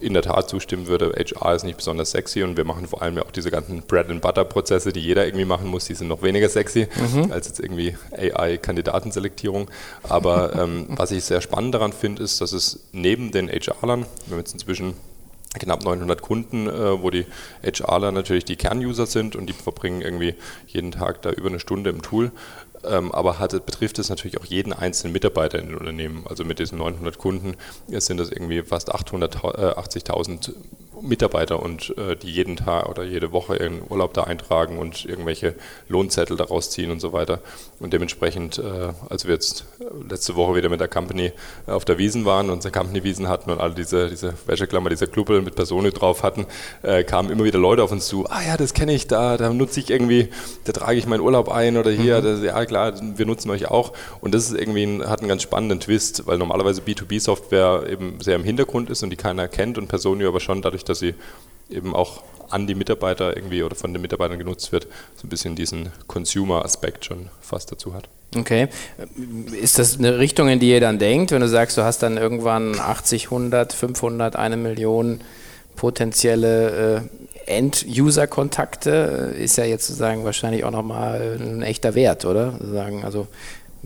in 0.00 0.14
der 0.14 0.22
Tat 0.22 0.48
zustimmen 0.48 0.86
würde, 0.86 1.12
HR 1.16 1.54
ist 1.54 1.64
nicht 1.64 1.76
besonders 1.76 2.10
sexy 2.10 2.42
und 2.42 2.56
wir 2.56 2.64
machen 2.64 2.86
vor 2.86 3.02
allem 3.02 3.16
ja 3.16 3.24
auch 3.24 3.30
diese 3.30 3.50
ganzen 3.50 3.82
Bread-and-Butter-Prozesse, 3.82 4.92
die 4.92 5.00
jeder 5.00 5.26
irgendwie 5.26 5.44
machen 5.44 5.68
muss, 5.68 5.84
die 5.84 5.94
sind 5.94 6.08
noch 6.08 6.22
weniger 6.22 6.48
sexy 6.48 6.88
mhm. 7.14 7.32
als 7.32 7.48
jetzt 7.48 7.60
irgendwie 7.60 7.96
AI-Kandidatenselektierung. 8.12 9.70
Aber 10.02 10.54
ähm, 10.62 10.86
was 10.88 11.10
ich 11.10 11.24
sehr 11.24 11.40
spannend 11.40 11.74
daran 11.74 11.92
finde, 11.92 12.22
ist, 12.22 12.40
dass 12.40 12.52
es 12.52 12.88
neben 12.92 13.30
den 13.30 13.48
HR-Lern, 13.48 14.06
wir 14.26 14.32
haben 14.32 14.38
jetzt 14.38 14.52
inzwischen 14.52 14.94
knapp 15.54 15.84
900 15.84 16.20
Kunden, 16.20 16.68
äh, 16.68 17.02
wo 17.02 17.10
die 17.10 17.26
HRler 17.62 18.12
natürlich 18.12 18.44
die 18.44 18.56
Kernuser 18.56 19.06
sind 19.06 19.34
und 19.34 19.46
die 19.46 19.52
verbringen 19.52 20.02
irgendwie 20.02 20.34
jeden 20.66 20.92
Tag 20.92 21.22
da 21.22 21.30
über 21.30 21.48
eine 21.48 21.60
Stunde 21.60 21.90
im 21.90 22.02
Tool. 22.02 22.32
Ähm, 22.84 23.12
aber 23.12 23.38
hat, 23.38 23.50
betrifft 23.66 23.98
es 23.98 24.08
natürlich 24.08 24.38
auch 24.38 24.44
jeden 24.44 24.72
einzelnen 24.72 25.12
Mitarbeiter 25.12 25.58
in 25.58 25.66
den 25.66 25.76
Unternehmen. 25.76 26.24
Also 26.28 26.44
mit 26.44 26.58
diesen 26.58 26.78
900 26.78 27.18
Kunden 27.18 27.54
sind 27.88 28.18
das 28.18 28.30
irgendwie 28.30 28.62
fast 28.62 28.94
880.000 28.94 30.52
Mitarbeiter 31.02 31.62
und 31.62 31.96
äh, 31.98 32.16
die 32.16 32.30
jeden 32.30 32.56
Tag 32.56 32.88
oder 32.88 33.04
jede 33.04 33.32
Woche 33.32 33.56
ihren 33.56 33.82
Urlaub 33.88 34.14
da 34.14 34.24
eintragen 34.24 34.78
und 34.78 35.04
irgendwelche 35.04 35.54
Lohnzettel 35.88 36.36
daraus 36.36 36.70
ziehen 36.70 36.90
und 36.90 37.00
so 37.00 37.12
weiter. 37.12 37.40
Und 37.80 37.92
dementsprechend, 37.92 38.58
äh, 38.58 38.92
als 39.08 39.26
wir 39.26 39.34
jetzt 39.34 39.64
letzte 40.08 40.36
Woche 40.36 40.54
wieder 40.56 40.68
mit 40.68 40.80
der 40.80 40.88
Company 40.88 41.32
auf 41.66 41.84
der 41.84 41.98
Wiesen 41.98 42.24
waren, 42.24 42.50
unsere 42.50 42.72
Company-Wiesen 42.72 43.28
hatten 43.28 43.50
und 43.50 43.60
alle 43.60 43.74
diese, 43.74 44.08
diese 44.08 44.34
Wäscheklammer, 44.46 44.90
diese 44.90 45.06
Kluppel 45.06 45.42
mit 45.42 45.54
Personen 45.54 45.92
drauf 45.92 46.22
hatten, 46.22 46.46
äh, 46.82 47.04
kamen 47.04 47.30
immer 47.30 47.44
wieder 47.44 47.58
Leute 47.58 47.82
auf 47.82 47.92
uns 47.92 48.06
zu, 48.08 48.26
ah 48.28 48.42
ja, 48.46 48.56
das 48.56 48.74
kenne 48.74 48.92
ich, 48.92 49.06
da, 49.06 49.36
da 49.36 49.52
nutze 49.52 49.80
ich 49.80 49.90
irgendwie, 49.90 50.28
da 50.64 50.72
trage 50.72 50.98
ich 50.98 51.06
meinen 51.06 51.20
Urlaub 51.20 51.48
ein 51.48 51.76
oder 51.76 51.90
hier, 51.90 52.18
mhm. 52.18 52.24
das, 52.24 52.42
ja 52.42 52.64
klar, 52.66 52.94
wir 53.16 53.26
nutzen 53.26 53.50
euch 53.50 53.70
auch. 53.70 53.92
Und 54.20 54.34
das 54.34 54.50
ist 54.50 54.58
irgendwie 54.58 54.84
ein, 54.84 55.08
hat 55.08 55.20
einen 55.20 55.28
ganz 55.28 55.42
spannenden 55.42 55.80
Twist, 55.80 56.26
weil 56.26 56.38
normalerweise 56.38 56.82
B2B-Software 56.82 57.84
eben 57.88 58.20
sehr 58.20 58.36
im 58.36 58.44
Hintergrund 58.44 58.90
ist 58.90 59.02
und 59.02 59.10
die 59.10 59.16
keiner 59.16 59.48
kennt 59.48 59.78
und 59.78 59.88
Personio 59.88 60.28
aber 60.28 60.40
schon 60.40 60.62
dadurch, 60.62 60.84
dass 60.88 60.98
sie 60.98 61.14
eben 61.70 61.94
auch 61.94 62.22
an 62.50 62.66
die 62.66 62.74
Mitarbeiter 62.74 63.36
irgendwie 63.36 63.62
oder 63.62 63.76
von 63.76 63.92
den 63.92 64.02
Mitarbeitern 64.02 64.38
genutzt 64.38 64.72
wird, 64.72 64.86
so 65.16 65.26
ein 65.26 65.28
bisschen 65.28 65.54
diesen 65.54 65.90
Consumer-Aspekt 66.06 67.04
schon 67.04 67.28
fast 67.40 67.70
dazu 67.70 67.94
hat. 67.94 68.08
Okay. 68.36 68.68
Ist 69.60 69.78
das 69.78 69.98
eine 69.98 70.18
Richtung, 70.18 70.48
in 70.48 70.58
die 70.60 70.70
ihr 70.70 70.80
dann 70.80 70.98
denkt, 70.98 71.30
wenn 71.30 71.40
du 71.40 71.48
sagst, 71.48 71.78
du 71.78 71.82
hast 71.82 72.02
dann 72.02 72.18
irgendwann 72.18 72.78
80, 72.78 73.24
100, 73.26 73.72
500, 73.72 74.36
eine 74.36 74.56
Million 74.56 75.20
potenzielle 75.76 77.08
äh, 77.46 77.56
End-User-Kontakte? 77.56 79.34
Ist 79.38 79.56
ja 79.56 79.64
jetzt 79.64 79.86
sozusagen 79.86 80.24
wahrscheinlich 80.24 80.64
auch 80.64 80.70
nochmal 80.70 81.38
ein 81.40 81.62
echter 81.62 81.94
Wert, 81.94 82.26
oder? 82.26 82.58
Also 83.02 83.28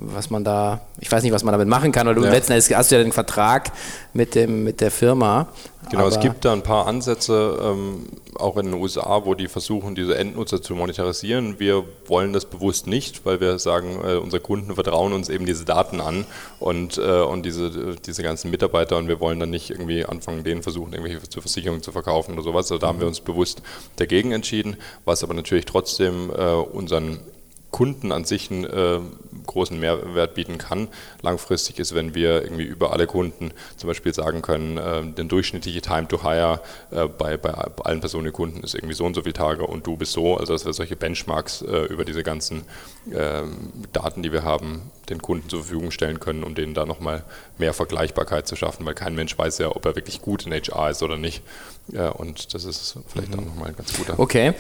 was 0.07 0.31
man 0.31 0.45
da, 0.45 0.81
ich 1.01 1.11
weiß 1.11 1.23
nicht, 1.23 1.33
was 1.33 1.45
man 1.45 1.53
damit 1.53 1.69
machen 1.69 1.93
kann, 1.93 2.07
oder 2.09 2.21
du 2.21 2.25
ja. 2.25 2.31
letzten 2.31 2.53
Endes 2.53 2.75
hast 2.75 2.91
du 2.91 2.97
ja 2.97 3.03
den 3.03 3.13
Vertrag 3.13 3.73
mit, 4.13 4.35
dem, 4.35 4.65
mit 4.65 4.81
der 4.81 4.91
Firma. 4.91 5.49
Genau, 5.91 6.07
es 6.07 6.21
gibt 6.21 6.45
da 6.45 6.53
ein 6.53 6.63
paar 6.63 6.87
Ansätze, 6.87 7.59
ähm, 7.63 8.07
auch 8.37 8.57
in 8.57 8.67
den 8.67 8.75
USA, 8.75 9.25
wo 9.25 9.35
die 9.35 9.49
versuchen, 9.49 9.95
diese 9.95 10.17
Endnutzer 10.17 10.63
zu 10.63 10.75
monetarisieren. 10.75 11.59
Wir 11.59 11.85
wollen 12.07 12.33
das 12.33 12.47
bewusst 12.47 12.87
nicht, 12.87 13.27
weil 13.27 13.41
wir 13.41 13.59
sagen, 13.59 14.01
äh, 14.05 14.15
unsere 14.15 14.41
Kunden 14.41 14.75
vertrauen 14.75 15.13
uns 15.13 15.29
eben 15.29 15.45
diese 15.45 15.65
Daten 15.65 16.01
an 16.01 16.25
und, 16.61 16.99
äh, 16.99 17.21
und 17.21 17.45
diese, 17.45 17.97
diese 17.97 18.23
ganzen 18.23 18.51
Mitarbeiter 18.51 18.97
und 18.97 19.09
wir 19.09 19.21
wollen 19.21 19.41
dann 19.41 19.51
nicht 19.51 19.71
irgendwie 19.71 20.05
anfangen, 20.05 20.45
denen 20.45 20.63
versuchen, 20.63 20.93
irgendwelche 20.93 21.21
Versicherungen 21.41 21.83
zu 21.83 21.93
verkaufen 21.93 22.35
oder 22.35 22.43
sowas. 22.43 22.71
Also 22.71 22.79
da 22.79 22.89
haben 22.89 23.01
wir 23.01 23.07
uns 23.07 23.21
bewusst 23.21 23.63
dagegen 23.97 24.33
entschieden, 24.33 24.77
was 25.05 25.23
aber 25.23 25.35
natürlich 25.35 25.67
trotzdem 25.67 26.31
äh, 26.31 26.53
unseren 26.53 27.19
Kunden 27.73 28.13
an 28.13 28.25
sich 28.25 28.51
einen 28.51 28.65
äh, 28.65 29.01
großen 29.47 29.79
Mehrwert 29.79 30.35
bieten 30.35 30.59
kann. 30.59 30.89
Langfristig 31.23 31.79
ist, 31.79 31.95
wenn 31.95 32.15
wir 32.15 32.43
irgendwie 32.43 32.65
über 32.65 32.93
alle 32.93 33.07
Kunden 33.07 33.53
zum 33.77 33.89
Beispiel 33.89 34.13
sagen 34.15 34.43
können, 34.43 34.79
äh, 34.79 35.05
der 35.05 35.25
durchschnittliche 35.25 35.81
Time 35.81 36.09
to 36.09 36.23
Hire 36.23 36.61
äh, 36.91 37.07
bei, 37.07 37.37
bei 37.37 37.53
allen 37.85 38.01
Personen 38.01 38.33
Kunden 38.33 38.63
ist 38.63 38.75
irgendwie 38.75 38.95
so 38.95 39.05
und 39.05 39.15
so 39.15 39.23
viele 39.23 39.35
Tage 39.35 39.67
und 39.67 39.87
du 39.87 39.97
bist 39.97 40.13
so, 40.13 40.37
also 40.37 40.53
dass 40.53 40.65
wir 40.65 40.73
solche 40.73 40.97
Benchmarks 40.97 41.63
äh, 41.63 41.85
über 41.85 42.05
diese 42.05 42.23
ganzen 42.23 42.63
ähm, 43.13 43.73
Daten, 43.93 44.23
die 44.23 44.33
wir 44.33 44.45
haben, 44.45 44.91
den 45.09 45.21
Kunden 45.21 45.49
zur 45.49 45.61
Verfügung 45.61 45.91
stellen 45.91 46.21
können, 46.21 46.45
um 46.45 46.55
denen 46.55 46.75
da 46.75 46.87
nochmal 46.87 47.25
mehr 47.59 47.75
Vergleichbarkeit 47.75 48.47
zu 48.47 48.57
schaffen, 48.57 48.87
weil 48.87 48.95
kein 48.95 49.15
Mensch 49.15 49.37
weiß 49.37 49.59
ja, 49.59 49.75
ob 49.75 49.85
er 49.85 49.97
wirklich 49.97 50.23
gut 50.23 50.47
in 50.47 50.53
HR 50.53 50.91
ist 50.91 51.03
oder 51.03 51.19
nicht. 51.19 51.43
Ja, 51.89 52.11
und 52.11 52.55
das 52.55 52.65
ist 52.65 52.97
vielleicht 53.09 53.33
mhm. 53.33 53.41
auch 53.41 53.45
nochmal 53.45 53.69
ein 53.69 53.77
ganz 53.77 53.93
guter. 53.93 54.19
Okay, 54.19 54.55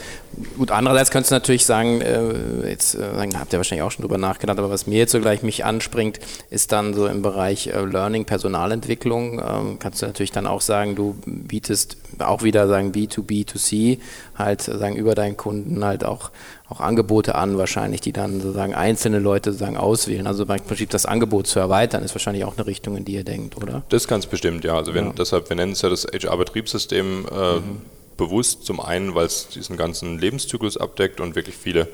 gut, 0.58 0.70
andererseits 0.70 1.10
könntest 1.10 1.30
du 1.30 1.36
natürlich 1.36 1.64
sagen, 1.64 2.00
äh, 2.00 2.68
jetzt 2.68 2.94
äh, 2.96 3.28
habt 3.34 3.52
ihr 3.52 3.58
wahrscheinlich 3.58 3.82
auch 3.82 3.92
schon 3.92 4.02
drüber 4.02 4.18
nachgedacht, 4.18 4.58
aber 4.58 4.70
was 4.72 4.86
mir 4.86 4.98
jetzt 4.98 5.12
so 5.12 5.20
gleich 5.20 5.42
mich 5.42 5.64
anspringt, 5.64 6.18
ist 6.50 6.72
dann 6.72 6.94
so 6.94 7.06
im 7.06 7.22
Bereich 7.22 7.68
äh, 7.68 7.84
Learning, 7.84 8.24
Personalentwicklung, 8.24 9.40
ähm, 9.40 9.78
kannst 9.78 10.02
du 10.02 10.06
natürlich 10.06 10.32
dann 10.32 10.46
auch 10.46 10.60
sagen, 10.60 10.96
du 10.96 11.16
bietest 11.26 11.96
auch 12.18 12.42
wieder 12.42 12.66
sagen 12.66 12.92
B2B2C, 12.92 13.98
halt 14.36 14.62
sagen 14.62 14.96
über 14.96 15.14
deinen 15.14 15.36
Kunden 15.36 15.84
halt 15.84 16.04
auch 16.04 16.30
auch 16.72 16.80
Angebote 16.80 17.34
an, 17.34 17.58
wahrscheinlich, 17.58 18.00
die 18.00 18.12
dann 18.12 18.40
sozusagen 18.40 18.74
einzelne 18.74 19.18
Leute 19.18 19.52
sozusagen 19.52 19.76
auswählen. 19.76 20.26
Also 20.26 20.46
beim 20.46 20.60
Prinzip 20.60 20.90
das 20.90 21.06
Angebot 21.06 21.46
zu 21.46 21.58
erweitern, 21.58 22.02
ist 22.02 22.14
wahrscheinlich 22.14 22.44
auch 22.44 22.56
eine 22.56 22.66
Richtung, 22.66 22.96
in 22.96 23.04
die 23.04 23.12
ihr 23.12 23.24
denkt, 23.24 23.56
oder? 23.56 23.82
Das 23.90 24.08
ganz 24.08 24.26
bestimmt, 24.26 24.64
ja. 24.64 24.76
Also 24.76 24.94
wir, 24.94 25.02
ja. 25.02 25.12
deshalb, 25.16 25.48
wir 25.50 25.56
nennen 25.56 25.72
es 25.72 25.82
ja 25.82 25.90
das 25.90 26.06
HR-Betriebssystem 26.06 27.26
äh, 27.30 27.56
mhm. 27.56 27.82
bewusst, 28.16 28.64
zum 28.64 28.80
einen, 28.80 29.14
weil 29.14 29.26
es 29.26 29.48
diesen 29.48 29.76
ganzen 29.76 30.18
Lebenszyklus 30.18 30.76
abdeckt 30.78 31.20
und 31.20 31.36
wirklich 31.36 31.56
viele 31.56 31.88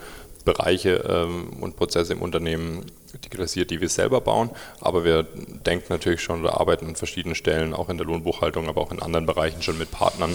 Bereiche 0.48 1.04
ähm, 1.06 1.48
und 1.60 1.76
Prozesse 1.76 2.14
im 2.14 2.22
Unternehmen 2.22 2.86
digitalisiert, 3.12 3.70
die 3.70 3.82
wir 3.82 3.90
selber 3.90 4.22
bauen. 4.22 4.48
Aber 4.80 5.04
wir 5.04 5.24
denken 5.66 5.86
natürlich 5.90 6.22
schon 6.22 6.40
oder 6.40 6.58
arbeiten 6.58 6.86
an 6.86 6.96
verschiedenen 6.96 7.34
Stellen, 7.34 7.74
auch 7.74 7.90
in 7.90 7.98
der 7.98 8.06
Lohnbuchhaltung, 8.06 8.66
aber 8.66 8.80
auch 8.80 8.90
in 8.90 9.02
anderen 9.02 9.26
Bereichen 9.26 9.60
schon 9.60 9.76
mit 9.76 9.90
Partnern, 9.90 10.34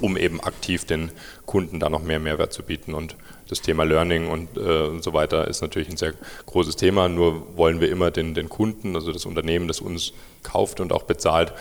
um 0.00 0.16
eben 0.16 0.40
aktiv 0.40 0.86
den 0.86 1.10
Kunden 1.44 1.78
da 1.78 1.90
noch 1.90 2.02
mehr 2.02 2.20
Mehrwert 2.20 2.54
zu 2.54 2.62
bieten. 2.62 2.94
Und 2.94 3.16
das 3.48 3.60
Thema 3.60 3.84
Learning 3.84 4.28
und, 4.28 4.56
äh, 4.56 4.86
und 4.86 5.04
so 5.04 5.12
weiter 5.12 5.46
ist 5.46 5.60
natürlich 5.60 5.90
ein 5.90 5.98
sehr 5.98 6.14
großes 6.46 6.76
Thema. 6.76 7.10
Nur 7.10 7.54
wollen 7.58 7.82
wir 7.82 7.90
immer 7.90 8.10
den, 8.10 8.32
den 8.32 8.48
Kunden, 8.48 8.96
also 8.96 9.12
das 9.12 9.26
Unternehmen, 9.26 9.68
das 9.68 9.82
uns 9.82 10.14
kauft 10.42 10.80
und 10.80 10.90
auch 10.90 11.02
bezahlt, 11.02 11.52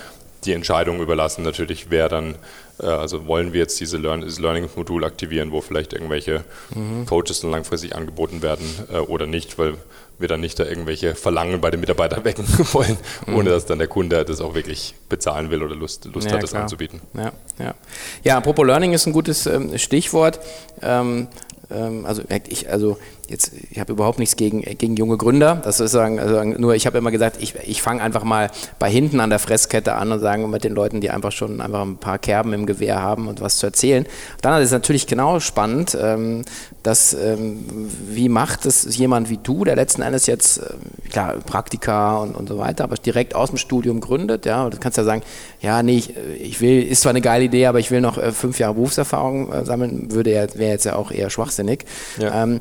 die 0.46 0.54
Entscheidung 0.54 1.00
überlassen, 1.02 1.44
natürlich, 1.44 1.90
wer 1.90 2.10
dann, 2.10 2.36
äh, 2.80 2.86
also 2.86 3.28
wollen 3.28 3.54
wir 3.54 3.62
jetzt 3.62 3.80
diese 3.80 3.98
Learn 3.98 4.22
dieses 4.22 4.40
Learning-Modul 4.40 5.04
aktivieren, 5.04 5.52
wo 5.52 5.62
vielleicht 5.62 5.94
irgendwelche 5.94 6.44
mhm. 6.74 7.06
Coaches 7.06 7.42
dann 7.42 7.52
langfristig 7.52 7.96
angeboten 7.96 8.42
werden 8.42 8.66
äh, 8.92 8.98
oder 8.98 9.26
nicht, 9.28 9.58
weil 9.58 9.76
wir 10.20 10.28
dann 10.28 10.42
nicht 10.42 10.60
da 10.60 10.66
irgendwelche 10.66 11.16
Verlangen 11.16 11.62
bei 11.62 11.70
den 11.70 11.80
Mitarbeitern 11.80 12.24
wecken 12.24 12.46
wollen, 12.74 12.98
mhm. 13.26 13.36
ohne 13.36 13.50
dass 13.50 13.66
dann 13.66 13.80
der 13.80 13.88
Kunde 13.88 14.24
das 14.26 14.42
auch 14.42 14.56
wirklich 14.56 14.96
bezahlen 15.10 15.50
will 15.50 15.64
oder 15.64 15.76
Lust, 15.76 16.06
Lust 16.06 16.28
ja, 16.28 16.34
hat, 16.34 16.44
das 16.44 16.52
klar. 16.52 16.64
anzubieten. 16.64 17.02
Ja, 17.14 17.32
ja. 17.60 17.76
ja, 18.24 18.38
apropos 18.38 18.66
Learning 18.66 18.94
ist 18.94 19.06
ein 19.06 19.14
gutes 19.14 19.46
ähm, 19.46 19.78
Stichwort. 19.78 20.40
Ähm, 20.82 21.28
ähm, 21.70 22.06
also 22.06 22.24
ich, 22.48 22.70
also 22.70 22.98
jetzt, 23.28 23.52
ich 23.72 23.80
habe 23.80 23.94
überhaupt 23.94 24.20
nichts 24.20 24.36
gegen, 24.36 24.62
gegen 24.62 24.96
junge 24.96 25.18
Gründer. 25.18 25.62
Das 25.64 25.80
ist 25.80 25.92
sagen, 25.92 26.20
also 26.20 26.44
nur 26.44 26.76
ich 26.76 26.86
habe 26.86 26.98
immer 26.98 27.12
gesagt, 27.12 27.38
ich, 27.40 27.56
ich 27.66 27.82
fange 27.82 28.02
einfach 28.02 28.24
mal 28.24 28.50
bei 28.80 28.90
hinten 28.90 29.20
an 29.20 29.30
der 29.30 29.40
Fresskette 29.40 29.96
an 29.96 30.12
und 30.12 30.20
sagen 30.20 30.50
mit 30.50 30.64
den 30.64 30.74
Leuten, 30.74 31.02
die 31.02 31.10
einfach 31.10 31.32
schon 31.32 31.62
einfach 31.62 31.82
ein 31.82 31.98
paar 31.98 32.20
Kerben 32.20 32.54
im 32.54 32.66
Gewehr 32.66 33.02
haben 33.02 33.28
und 33.28 33.42
was 33.42 33.58
zu 33.58 33.66
erzählen. 33.66 34.06
Dann 34.42 34.62
ist 34.62 34.68
es 34.68 34.72
natürlich 34.72 35.08
genau 35.08 35.40
spannend, 35.40 35.98
ähm, 36.02 36.44
dass 36.84 37.14
ähm, 37.14 37.66
wie 38.10 38.30
macht 38.30 38.66
es 38.66 38.98
jemand 38.98 39.30
wie 39.30 39.38
du, 39.38 39.66
der 39.66 39.76
letzten 39.76 40.02
Endes 40.02 40.26
jetzt 40.26 40.60
äh, 40.60 41.10
klar 41.10 41.36
Praktika 41.46 42.18
und, 42.18 42.36
und 42.36 42.48
so 42.48 42.58
weiter, 42.58 42.86
aber 42.86 42.96
direkt 42.96 43.36
aus 43.36 43.50
dem 43.50 43.58
Studium 43.58 44.00
gründet, 44.00 44.46
ja, 44.46 44.64
und 44.64 44.74
du 44.74 44.80
kannst 44.80 44.98
ja 44.98 45.04
sagen, 45.04 45.22
ja, 45.62 45.84
nee, 45.84 45.98
ich, 45.98 46.14
ich 46.40 46.62
will, 46.62 46.82
ist 46.84 47.02
zwar 47.02 47.10
eine 47.10 47.22
geile 47.22 47.46
Idee, 47.46 47.66
aber 47.66 47.80
ich 47.80 47.92
will 47.92 48.02
noch 48.02 48.18
äh, 48.18 48.32
fünf 48.32 48.60
Jahre 48.60 48.76
Berufserfahrung 48.76 49.52
äh, 49.52 49.66
sammeln, 49.66 50.12
würde 50.12 50.32
ja, 50.32 50.48
wäre 50.56 50.72
jetzt 50.72 50.86
ja 50.86 50.96
auch 50.96 51.12
eher 51.12 51.30
schwachsinnig. 51.30 51.86
Ja. 52.20 52.44
Ähm, 52.44 52.60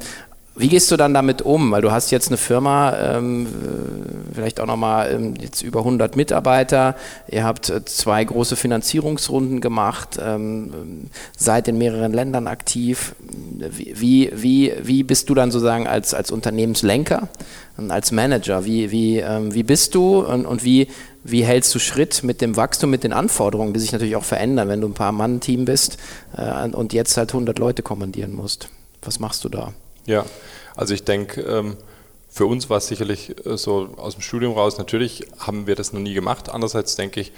wie 0.56 0.68
gehst 0.68 0.90
du 0.90 0.96
dann 0.96 1.12
damit 1.12 1.42
um? 1.42 1.70
Weil 1.70 1.82
du 1.82 1.92
hast 1.92 2.10
jetzt 2.10 2.28
eine 2.28 2.38
Firma, 2.38 2.96
ähm, 2.96 3.46
vielleicht 4.32 4.58
auch 4.58 4.66
nochmal 4.66 5.12
ähm, 5.12 5.34
jetzt 5.38 5.62
über 5.62 5.80
100 5.80 6.16
Mitarbeiter. 6.16 6.96
Ihr 7.28 7.44
habt 7.44 7.68
äh, 7.68 7.84
zwei 7.84 8.24
große 8.24 8.56
Finanzierungsrunden 8.56 9.60
gemacht, 9.60 10.18
ähm, 10.20 11.10
seid 11.36 11.68
in 11.68 11.76
mehreren 11.76 12.12
Ländern 12.12 12.46
aktiv. 12.46 13.14
Wie, 13.20 14.30
wie, 14.34 14.72
wie 14.82 15.02
bist 15.02 15.28
du 15.28 15.34
dann 15.34 15.50
sozusagen 15.50 15.86
als, 15.86 16.14
als 16.14 16.30
Unternehmenslenker 16.30 17.28
und 17.76 17.90
als 17.90 18.10
Manager? 18.10 18.64
Wie, 18.64 18.90
wie, 18.90 19.18
ähm, 19.18 19.52
wie 19.52 19.62
bist 19.62 19.94
du 19.94 20.20
und, 20.20 20.46
und 20.46 20.64
wie, 20.64 20.88
wie 21.22 21.44
hältst 21.44 21.74
du 21.74 21.78
Schritt 21.78 22.22
mit 22.22 22.40
dem 22.40 22.56
Wachstum, 22.56 22.88
mit 22.88 23.04
den 23.04 23.12
Anforderungen, 23.12 23.74
die 23.74 23.80
sich 23.80 23.92
natürlich 23.92 24.16
auch 24.16 24.24
verändern, 24.24 24.68
wenn 24.68 24.80
du 24.80 24.88
ein 24.88 24.94
paar 24.94 25.12
Mann-Team 25.12 25.66
bist 25.66 25.98
äh, 26.34 26.66
und 26.68 26.94
jetzt 26.94 27.16
halt 27.18 27.30
100 27.30 27.58
Leute 27.58 27.82
kommandieren 27.82 28.32
musst? 28.34 28.68
Was 29.02 29.20
machst 29.20 29.44
du 29.44 29.50
da? 29.50 29.72
Ja, 30.06 30.24
also 30.74 30.94
ich 30.94 31.04
denke, 31.04 31.40
ähm, 31.42 31.76
für 32.28 32.46
uns 32.46 32.70
war 32.70 32.78
es 32.78 32.86
sicherlich 32.86 33.34
äh, 33.46 33.56
so 33.56 33.88
aus 33.96 34.14
dem 34.14 34.22
Studium 34.22 34.54
raus, 34.54 34.78
natürlich 34.78 35.26
haben 35.38 35.66
wir 35.66 35.74
das 35.74 35.92
noch 35.92 36.00
nie 36.00 36.14
gemacht. 36.14 36.48
Andererseits 36.48 36.96
denke 36.96 37.20
ich, 37.20 37.32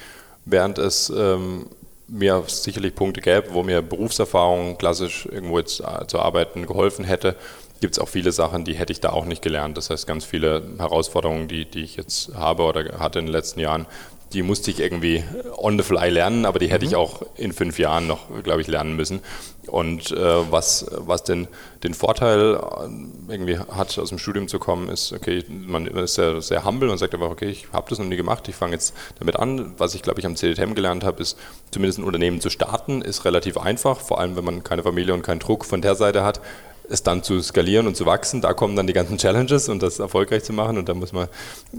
während 0.44 0.78
es 0.78 1.10
ähm, 1.10 1.66
mir 2.08 2.42
sicherlich 2.46 2.94
Punkte 2.94 3.20
gäbe, 3.20 3.52
wo 3.52 3.62
mir 3.62 3.82
Berufserfahrung 3.82 4.76
klassisch 4.78 5.26
irgendwo 5.26 5.58
jetzt 5.58 5.80
äh, 5.80 6.06
zu 6.06 6.18
arbeiten 6.18 6.66
geholfen 6.66 7.04
hätte, 7.04 7.36
gibt 7.80 7.94
es 7.94 7.98
auch 7.98 8.08
viele 8.08 8.32
Sachen, 8.32 8.64
die 8.64 8.74
hätte 8.74 8.92
ich 8.92 9.00
da 9.00 9.10
auch 9.10 9.24
nicht 9.24 9.42
gelernt. 9.42 9.76
Das 9.76 9.90
heißt, 9.90 10.06
ganz 10.06 10.24
viele 10.24 10.62
Herausforderungen, 10.78 11.48
die, 11.48 11.64
die 11.64 11.84
ich 11.84 11.96
jetzt 11.96 12.34
habe 12.34 12.64
oder 12.64 12.98
hatte 12.98 13.20
in 13.20 13.26
den 13.26 13.32
letzten 13.32 13.60
Jahren, 13.60 13.86
die 14.32 14.42
musste 14.42 14.70
ich 14.70 14.80
irgendwie 14.80 15.24
on 15.56 15.78
the 15.78 15.84
fly 15.84 16.10
lernen, 16.10 16.44
aber 16.44 16.58
die 16.58 16.68
hätte 16.68 16.84
mhm. 16.84 16.90
ich 16.90 16.96
auch 16.96 17.22
in 17.36 17.52
fünf 17.52 17.78
Jahren 17.78 18.06
noch, 18.06 18.26
glaube 18.42 18.60
ich, 18.60 18.66
lernen 18.66 18.96
müssen. 18.96 19.20
Und 19.66 20.12
äh, 20.12 20.50
was, 20.50 20.86
was 20.90 21.24
den, 21.24 21.46
den 21.82 21.92
Vorteil 21.92 22.54
äh, 22.54 23.32
irgendwie 23.32 23.58
hat, 23.58 23.98
aus 23.98 24.08
dem 24.08 24.18
Studium 24.18 24.48
zu 24.48 24.58
kommen, 24.58 24.88
ist, 24.88 25.12
okay, 25.12 25.44
man 25.48 25.86
ist 25.86 26.14
sehr, 26.14 26.40
sehr 26.40 26.64
humble 26.64 26.90
und 26.90 26.98
sagt 26.98 27.14
einfach, 27.14 27.30
okay, 27.30 27.48
ich 27.48 27.68
habe 27.72 27.88
das 27.90 27.98
noch 27.98 28.06
nie 28.06 28.16
gemacht, 28.16 28.48
ich 28.48 28.54
fange 28.54 28.72
jetzt 28.72 28.94
damit 29.18 29.36
an. 29.36 29.74
Was 29.76 29.94
ich, 29.94 30.02
glaube 30.02 30.20
ich, 30.20 30.26
am 30.26 30.36
CDTM 30.36 30.74
gelernt 30.74 31.04
habe, 31.04 31.20
ist, 31.20 31.38
zumindest 31.70 31.98
ein 31.98 32.04
Unternehmen 32.04 32.40
zu 32.40 32.50
starten, 32.50 33.02
ist 33.02 33.24
relativ 33.24 33.58
einfach, 33.58 34.00
vor 34.00 34.20
allem 34.20 34.36
wenn 34.36 34.44
man 34.44 34.64
keine 34.64 34.82
Familie 34.82 35.12
und 35.12 35.22
keinen 35.22 35.40
Druck 35.40 35.64
von 35.64 35.82
der 35.82 35.94
Seite 35.94 36.24
hat 36.24 36.40
es 36.88 37.02
dann 37.02 37.22
zu 37.22 37.40
skalieren 37.40 37.86
und 37.86 37.96
zu 37.96 38.06
wachsen, 38.06 38.40
da 38.40 38.52
kommen 38.54 38.76
dann 38.76 38.86
die 38.86 38.92
ganzen 38.92 39.18
Challenges 39.18 39.68
und 39.68 39.82
das 39.82 39.98
erfolgreich 39.98 40.44
zu 40.44 40.52
machen 40.52 40.78
und 40.78 40.88
da 40.88 40.94
muss 40.94 41.12
man 41.12 41.28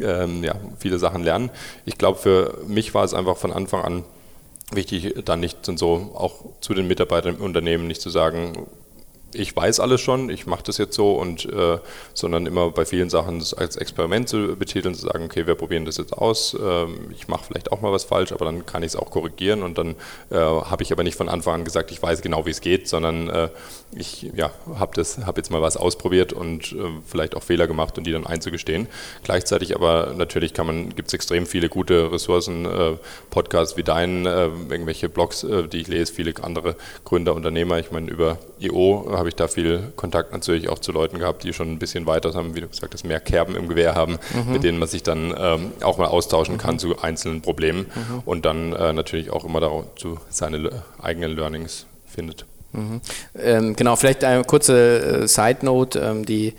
ähm, 0.01 0.43
ja, 0.43 0.55
viele 0.79 0.99
Sachen 0.99 1.23
lernen. 1.23 1.49
Ich 1.85 1.97
glaube, 1.97 2.19
für 2.19 2.57
mich 2.67 2.93
war 2.93 3.03
es 3.03 3.13
einfach 3.13 3.37
von 3.37 3.51
Anfang 3.51 3.83
an 3.83 4.03
wichtig, 4.71 5.15
dann 5.25 5.39
nicht 5.39 5.57
so 5.65 6.11
auch 6.15 6.45
zu 6.61 6.73
den 6.73 6.87
Mitarbeitern 6.87 7.35
im 7.35 7.41
Unternehmen 7.41 7.87
nicht 7.87 8.01
zu 8.01 8.09
sagen, 8.09 8.67
ich 9.33 9.55
weiß 9.55 9.79
alles 9.79 10.01
schon, 10.01 10.29
ich 10.29 10.47
mache 10.47 10.63
das 10.63 10.77
jetzt 10.77 10.95
so 10.95 11.13
und 11.13 11.45
äh, 11.45 11.77
sondern 12.13 12.45
immer 12.45 12.71
bei 12.71 12.85
vielen 12.85 13.09
Sachen 13.09 13.43
als 13.57 13.75
Experiment 13.75 14.27
zu 14.27 14.55
betiteln, 14.55 14.95
zu 14.95 15.01
sagen, 15.01 15.25
okay, 15.25 15.45
wir 15.45 15.55
probieren 15.55 15.85
das 15.85 15.97
jetzt 15.97 16.13
aus, 16.13 16.57
ähm, 16.59 17.11
ich 17.11 17.27
mache 17.27 17.45
vielleicht 17.45 17.71
auch 17.71 17.81
mal 17.81 17.91
was 17.91 18.03
falsch, 18.03 18.31
aber 18.31 18.45
dann 18.45 18.65
kann 18.65 18.81
ich 18.81 18.89
es 18.89 18.95
auch 18.95 19.11
korrigieren 19.11 19.61
und 19.61 19.77
dann 19.77 19.95
äh, 20.31 20.35
habe 20.35 20.81
ich 20.81 20.91
aber 20.91 21.03
nicht 21.03 21.15
von 21.15 21.29
Anfang 21.29 21.55
an 21.55 21.63
gesagt, 21.63 21.91
ich 21.91 22.01
weiß 22.01 22.21
genau, 22.21 22.45
wie 22.45 22.51
es 22.51 22.61
geht, 22.61 22.87
sondern 22.87 23.29
äh, 23.29 23.49
ich 23.91 24.31
ja, 24.35 24.51
habe 24.75 25.03
hab 25.25 25.37
jetzt 25.37 25.51
mal 25.51 25.61
was 25.61 25.77
ausprobiert 25.77 26.33
und 26.33 26.71
äh, 26.71 26.77
vielleicht 27.05 27.35
auch 27.35 27.43
Fehler 27.43 27.67
gemacht 27.67 27.97
und 27.97 28.05
die 28.05 28.11
dann 28.11 28.25
einzugestehen. 28.25 28.87
Gleichzeitig 29.23 29.75
aber 29.75 30.13
natürlich 30.15 30.53
kann 30.53 30.65
man, 30.65 30.95
gibt 30.95 31.09
es 31.09 31.13
extrem 31.13 31.45
viele 31.45 31.69
gute 31.69 32.11
Ressourcen, 32.11 32.65
äh, 32.65 32.97
Podcasts 33.29 33.77
wie 33.77 33.83
deinen, 33.83 34.25
äh, 34.25 34.49
irgendwelche 34.69 35.09
Blogs, 35.09 35.45
die 35.71 35.77
ich 35.77 35.87
lese, 35.87 36.13
viele 36.13 36.33
andere 36.41 36.75
Gründer, 37.03 37.35
Unternehmer, 37.35 37.79
ich 37.79 37.91
meine 37.91 38.09
über 38.09 38.37
IO 38.59 39.18
habe 39.19 39.29
ich 39.29 39.35
da 39.35 39.47
viel 39.47 39.91
Kontakt 39.95 40.33
natürlich 40.33 40.69
auch 40.69 40.79
zu 40.79 40.91
Leuten 40.91 41.19
gehabt, 41.19 41.43
die 41.43 41.53
schon 41.53 41.71
ein 41.71 41.79
bisschen 41.79 42.05
weiter 42.05 42.33
haben, 42.33 42.55
wie 42.55 42.61
du 42.61 42.67
gesagt 42.67 42.93
hast, 42.93 43.03
mehr 43.03 43.19
Kerben 43.19 43.55
im 43.55 43.67
Gewehr 43.67 43.93
haben, 43.93 44.17
mhm. 44.33 44.53
mit 44.53 44.63
denen 44.63 44.79
man 44.79 44.87
sich 44.87 45.03
dann 45.03 45.33
ähm, 45.37 45.73
auch 45.81 45.97
mal 45.97 46.07
austauschen 46.07 46.57
kann 46.57 46.75
mhm. 46.75 46.79
zu 46.79 46.99
einzelnen 46.99 47.41
Problemen 47.41 47.85
mhm. 47.93 48.21
und 48.25 48.45
dann 48.45 48.73
äh, 48.73 48.93
natürlich 48.93 49.29
auch 49.29 49.45
immer 49.45 49.59
dazu 49.59 50.17
seine 50.29 50.83
eigenen 51.01 51.35
Learnings 51.35 51.85
findet. 52.07 52.45
Mhm. 52.71 53.01
Ähm, 53.35 53.75
genau, 53.75 53.95
vielleicht 53.95 54.23
eine 54.23 54.43
kurze 54.43 55.23
äh, 55.23 55.27
Side 55.27 55.59
Note, 55.63 55.99
ähm, 55.99 56.25
die 56.25 56.53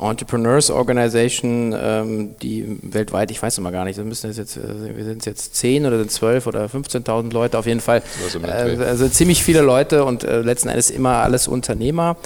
Entrepreneurs 0.00 0.70
Organization, 0.70 1.74
ähm, 1.78 2.34
die 2.42 2.78
weltweit, 2.82 3.30
ich 3.30 3.42
weiß 3.42 3.58
immer 3.58 3.72
gar 3.72 3.84
nicht, 3.84 4.02
müssen 4.04 4.30
jetzt, 4.32 4.56
äh, 4.56 4.96
wir 4.96 5.04
sind 5.04 5.24
jetzt 5.24 5.54
10 5.54 5.86
oder 5.86 5.98
sind 5.98 6.10
12 6.10 6.46
oder 6.46 6.66
15.000 6.66 7.32
Leute 7.32 7.58
auf 7.58 7.66
jeden 7.66 7.80
Fall. 7.80 8.02
Also, 8.24 8.38
äh, 8.40 8.84
also 8.84 9.08
ziemlich 9.08 9.42
viele 9.42 9.62
Leute 9.62 10.04
und 10.04 10.24
äh, 10.24 10.40
letzten 10.40 10.68
Endes 10.68 10.90
immer 10.90 11.22
alles 11.22 11.48
Unternehmer. 11.48 12.16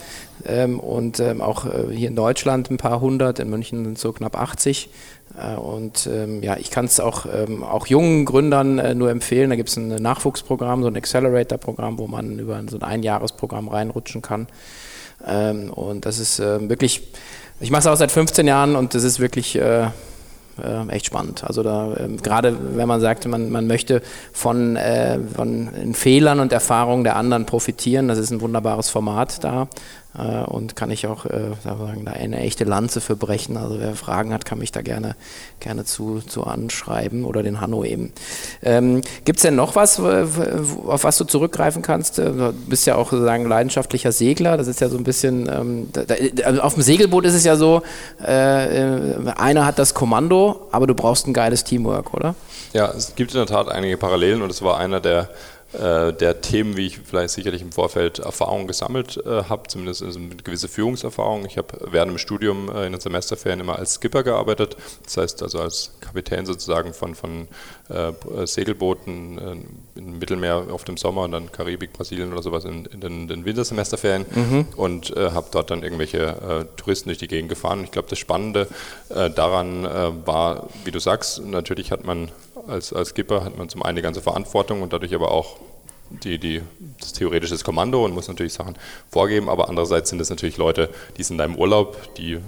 Ähm, 0.47 0.81
und 0.81 1.21
ähm, 1.21 1.41
auch 1.41 1.67
äh, 1.67 1.95
hier 1.95 2.09
in 2.09 2.17
Deutschland 2.17 2.71
ein 2.71 2.77
paar 2.77 3.01
hundert, 3.01 3.39
in 3.39 3.51
München 3.51 3.85
sind 3.85 3.99
so 3.99 4.13
knapp 4.13 4.41
80. 4.41 4.89
Äh, 5.39 5.57
und 5.57 6.09
ähm, 6.11 6.43
ja, 6.43 6.57
ich 6.57 6.71
kann 6.71 6.87
es 6.87 6.99
auch, 7.01 7.27
ähm, 7.33 7.63
auch 7.63 7.87
jungen 7.87 8.25
Gründern 8.25 8.79
äh, 8.79 8.95
nur 8.95 9.11
empfehlen. 9.11 9.51
Da 9.51 9.57
gibt 9.57 9.69
es 9.69 9.77
ein 9.77 9.89
Nachwuchsprogramm, 9.89 10.83
so 10.83 10.89
ein 10.89 10.97
Accelerator-Programm, 10.97 11.99
wo 11.99 12.07
man 12.07 12.39
über 12.39 12.61
so 12.69 12.79
ein 12.79 12.83
Einjahresprogramm 12.83 13.69
reinrutschen 13.69 14.23
kann. 14.23 14.47
Ähm, 15.27 15.71
und 15.71 16.07
das 16.07 16.19
ist 16.19 16.39
wirklich 16.39 17.03
ich 17.61 17.71
mache 17.71 17.81
es 17.81 17.87
auch 17.87 17.97
seit 17.97 18.11
15 18.11 18.47
Jahren 18.47 18.77
und 18.77 18.95
das 18.95 19.05
ist 19.05 19.21
wirklich 19.21 19.57
äh, 19.57 19.83
äh, 20.63 20.89
echt 20.89 21.07
spannend. 21.07 21.45
Also 21.45 21.63
da 21.63 21.95
äh, 21.95 22.09
gerade 22.23 22.57
wenn 22.77 22.89
man 22.89 23.01
sagt, 23.01 23.27
man, 23.27 23.51
man 23.51 23.67
möchte 23.67 24.03
von, 24.33 24.77
äh, 24.77 25.19
von 25.35 25.95
Fehlern 25.95 26.41
und 26.41 26.53
Erfahrungen 26.53 27.05
der 27.05 27.17
anderen 27.17 27.47
profitieren, 27.47 28.09
das 28.09 28.19
ist 28.19 28.31
ein 28.31 28.41
wunderbares 28.41 28.91
Format 28.91 29.45
da. 29.45 29.69
Äh, 30.19 30.45
und 30.45 30.75
kann 30.75 30.91
ich 30.91 31.07
auch 31.07 31.25
äh, 31.27 31.53
sagen, 31.63 32.05
da 32.05 32.13
eine 32.13 32.41
echte 32.41 32.65
Lanze 32.65 33.01
für 33.01 33.17
brechen. 33.17 33.57
Also 33.57 33.79
wer 33.79 33.95
Fragen 33.95 34.33
hat, 34.33 34.45
kann 34.45 34.59
mich 34.59 34.73
da 34.73 34.83
gerne, 34.83 35.15
gerne 35.61 35.85
zu, 35.85 36.21
zu 36.21 36.45
anschreiben 36.45 37.25
oder 37.25 37.43
den 37.43 37.61
Hanno 37.61 37.85
eben. 37.85 38.13
Ähm, 38.63 39.03
Gibt 39.25 39.39
es 39.39 39.43
denn 39.43 39.55
noch 39.55 39.77
was, 39.77 40.01
auf 40.01 41.05
was 41.05 41.17
du 41.17 41.25
zurückgreifen 41.25 41.83
kannst? 41.83 42.19
Äh, 42.19 42.33
du 42.33 42.53
bist 42.53 42.87
ja 42.87 42.97
auch 42.97 43.11
sozusagen 43.11 43.47
leidenschaftlicher 43.47 44.13
Segler. 44.13 44.57
Das 44.57 44.67
ist 44.67 44.81
ja 44.81 44.89
so 44.89 44.97
ein 44.97 45.05
bisschen, 45.05 45.49
ähm, 45.49 45.89
da, 45.93 46.03
also 46.45 46.61
auf 46.61 46.75
dem 46.75 46.83
Segelboot 46.83 47.25
ist 47.25 47.35
es 47.35 47.45
ja 47.45 47.57
so, 47.57 47.83
äh, 48.25 49.15
einer 49.37 49.65
hat 49.65 49.79
das 49.79 49.95
Kommando, 49.95 50.69
aber 50.73 50.87
du 50.87 50.95
brauchst 50.95 51.27
ein 51.29 51.35
geiles 51.35 51.63
Teamwork, 51.63 52.13
oder? 52.15 52.35
Ja, 52.73 52.91
es 52.91 53.15
gibt 53.15 53.33
in 53.33 53.39
der 53.39 53.47
Tat 53.47 53.69
einige 53.69 53.97
Parallelen 53.97 54.43
und 54.43 54.51
es 54.51 54.63
war 54.63 54.79
einer 54.79 55.01
der 55.01 55.29
der 55.73 56.41
Themen, 56.41 56.77
wie 56.77 56.87
ich 56.87 56.99
vielleicht 56.99 57.35
sicherlich 57.35 57.63
im 57.63 57.73
Vorfeld 57.73 58.19
Erfahrungen 58.19 58.67
gesammelt 58.67 59.21
äh, 59.25 59.45
habe, 59.45 59.69
zumindest 59.69 60.03
also 60.03 60.19
eine 60.19 60.35
gewisse 60.37 60.69
Führungserfahrung. 60.69 61.45
Ich 61.47 61.59
habe 61.59 61.69
während 61.91 62.11
dem 62.11 62.19
Studium 62.19 62.69
äh, 62.75 62.87
in 62.87 62.93
den 62.93 63.01
Semesterferien 63.01 63.61
immer 63.61 63.79
als 63.79 63.95
Skipper 63.95 64.23
gearbeitet, 64.23 64.77
das 65.05 65.17
heißt 65.17 65.43
also 65.43 65.61
als 65.61 65.93
Kapitän 66.01 66.47
sozusagen 66.47 66.93
von, 66.93 67.15
von 67.15 67.49
äh, 67.89 68.13
Segelbooten 68.47 69.39
äh, 69.39 69.99
im 69.99 70.19
Mittelmeer 70.19 70.67
auf 70.71 70.85
dem 70.85 70.97
Sommer 70.97 71.23
und 71.23 71.33
dann 71.33 71.53
Karibik, 71.53 71.93
Brasilien 71.93 72.33
oder 72.33 72.43
sowas 72.43 72.65
in, 72.65 72.87
in 72.87 73.01
den, 73.01 73.29
den, 73.29 73.45
Wintersemesterferien 73.45 74.27
mhm. 74.35 74.67
und 74.77 75.17
äh, 75.17 75.31
habe 75.31 75.49
dort 75.51 75.71
dann 75.71 75.83
irgendwelche 75.83 76.67
Touristen 76.77 77.09
durch 77.09 77.19
die 77.19 77.29
Gegend 77.29 77.49
gefahren. 77.49 77.85
Ich 77.85 77.91
glaube, 77.91 78.09
das 78.09 78.19
Spannende 78.19 78.69
daran 79.09 79.85
war, 80.25 80.69
wie 80.85 80.91
du 80.91 80.99
sagst, 80.99 81.45
natürlich 81.45 81.91
hat 81.91 82.05
man 82.05 82.31
als, 82.69 82.93
als 82.93 83.11
Skipper 83.11 83.45
hat 83.45 83.57
man 83.57 83.69
zum 83.69 83.83
einen 83.83 83.97
die 83.97 84.03
ganze 84.03 84.21
Verantwortung 84.21 84.83
und 84.83 84.93
dadurch 84.93 85.15
aber 85.15 85.31
auch 85.31 85.57
die, 86.11 86.39
die, 86.39 86.63
das 86.99 87.13
theoretische 87.13 87.57
Kommando 87.59 88.05
und 88.05 88.13
muss 88.13 88.29
natürlich 88.29 88.53
Sachen 88.53 88.77
vorgeben, 89.11 89.49
aber 89.49 89.69
andererseits 89.69 90.11
sind 90.11 90.21
es 90.21 90.31
natürlich 90.31 90.57
Leute, 90.57 90.91
die 91.17 91.23
sind 91.23 91.35
in 91.35 91.39
deinem 91.39 91.57
Urlaub, 91.57 92.15
die 92.15 92.39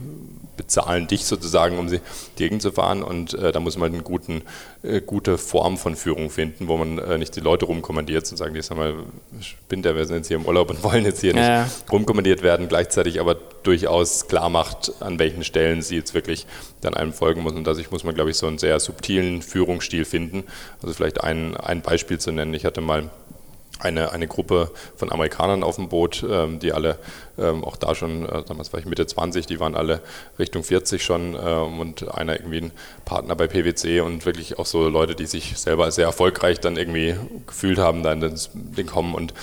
bezahlen 0.56 1.06
dich 1.06 1.24
sozusagen, 1.24 1.78
um 1.78 1.88
sie 1.88 2.00
gegenzufahren 2.36 3.02
und 3.02 3.34
äh, 3.34 3.52
da 3.52 3.60
muss 3.60 3.78
man 3.78 3.92
eine 3.92 4.02
guten, 4.02 4.42
äh, 4.82 5.00
gute 5.00 5.38
Form 5.38 5.78
von 5.78 5.96
Führung 5.96 6.30
finden, 6.30 6.68
wo 6.68 6.76
man 6.76 6.98
äh, 6.98 7.18
nicht 7.18 7.34
die 7.36 7.40
Leute 7.40 7.64
rumkommandiert 7.64 8.30
und 8.30 8.36
sagen, 8.36 8.54
jetzt 8.54 8.74
mal, 8.74 8.94
spinnt 9.40 9.84
der, 9.84 9.96
wir 9.96 10.04
sind 10.04 10.16
jetzt 10.16 10.28
hier 10.28 10.36
im 10.36 10.44
Urlaub 10.44 10.70
und 10.70 10.84
wollen 10.84 11.04
jetzt 11.04 11.20
hier 11.20 11.34
ja. 11.34 11.64
nicht 11.64 11.90
rumkommandiert 11.90 12.42
werden, 12.42 12.68
gleichzeitig 12.68 13.18
aber 13.18 13.36
durchaus 13.62 14.28
klar 14.28 14.50
macht, 14.50 14.92
an 15.00 15.18
welchen 15.18 15.42
Stellen 15.42 15.82
sie 15.82 15.96
jetzt 15.96 16.14
wirklich 16.14 16.46
dann 16.80 16.94
einem 16.94 17.12
folgen 17.12 17.42
muss 17.42 17.54
und 17.54 17.64
dadurch 17.64 17.90
muss 17.90 18.04
man, 18.04 18.14
glaube 18.14 18.30
ich, 18.30 18.36
so 18.36 18.46
einen 18.46 18.58
sehr 18.58 18.78
subtilen 18.78 19.40
Führungsstil 19.40 20.04
finden. 20.04 20.44
Also 20.82 20.94
vielleicht 20.94 21.22
ein, 21.22 21.56
ein 21.56 21.80
Beispiel 21.80 22.18
zu 22.18 22.30
nennen, 22.30 22.52
ich 22.54 22.64
hatte 22.64 22.80
mal 22.80 23.10
eine, 23.82 24.12
eine 24.12 24.26
Gruppe 24.26 24.70
von 24.96 25.10
Amerikanern 25.12 25.62
auf 25.62 25.76
dem 25.76 25.88
Boot, 25.88 26.24
ähm, 26.28 26.58
die 26.58 26.72
alle 26.72 26.98
ähm, 27.38 27.64
auch 27.64 27.76
da 27.76 27.94
schon, 27.94 28.28
äh, 28.28 28.42
damals 28.42 28.72
war 28.72 28.80
ich 28.80 28.86
Mitte 28.86 29.06
20, 29.06 29.46
die 29.46 29.60
waren 29.60 29.74
alle 29.74 30.00
Richtung 30.38 30.62
40 30.62 31.02
schon 31.02 31.34
ähm, 31.34 31.80
und 31.80 32.14
einer 32.14 32.34
irgendwie 32.34 32.58
ein 32.58 32.72
Partner 33.04 33.34
bei 33.34 33.46
PwC 33.46 34.00
und 34.00 34.26
wirklich 34.26 34.58
auch 34.58 34.66
so 34.66 34.88
Leute, 34.88 35.14
die 35.14 35.26
sich 35.26 35.58
selber 35.58 35.90
sehr 35.90 36.06
erfolgreich 36.06 36.60
dann 36.60 36.76
irgendwie 36.76 37.16
gefühlt 37.46 37.78
haben, 37.78 38.02
dann 38.02 38.38
Ding 38.54 38.86
kommen 38.86 39.14
und 39.14 39.34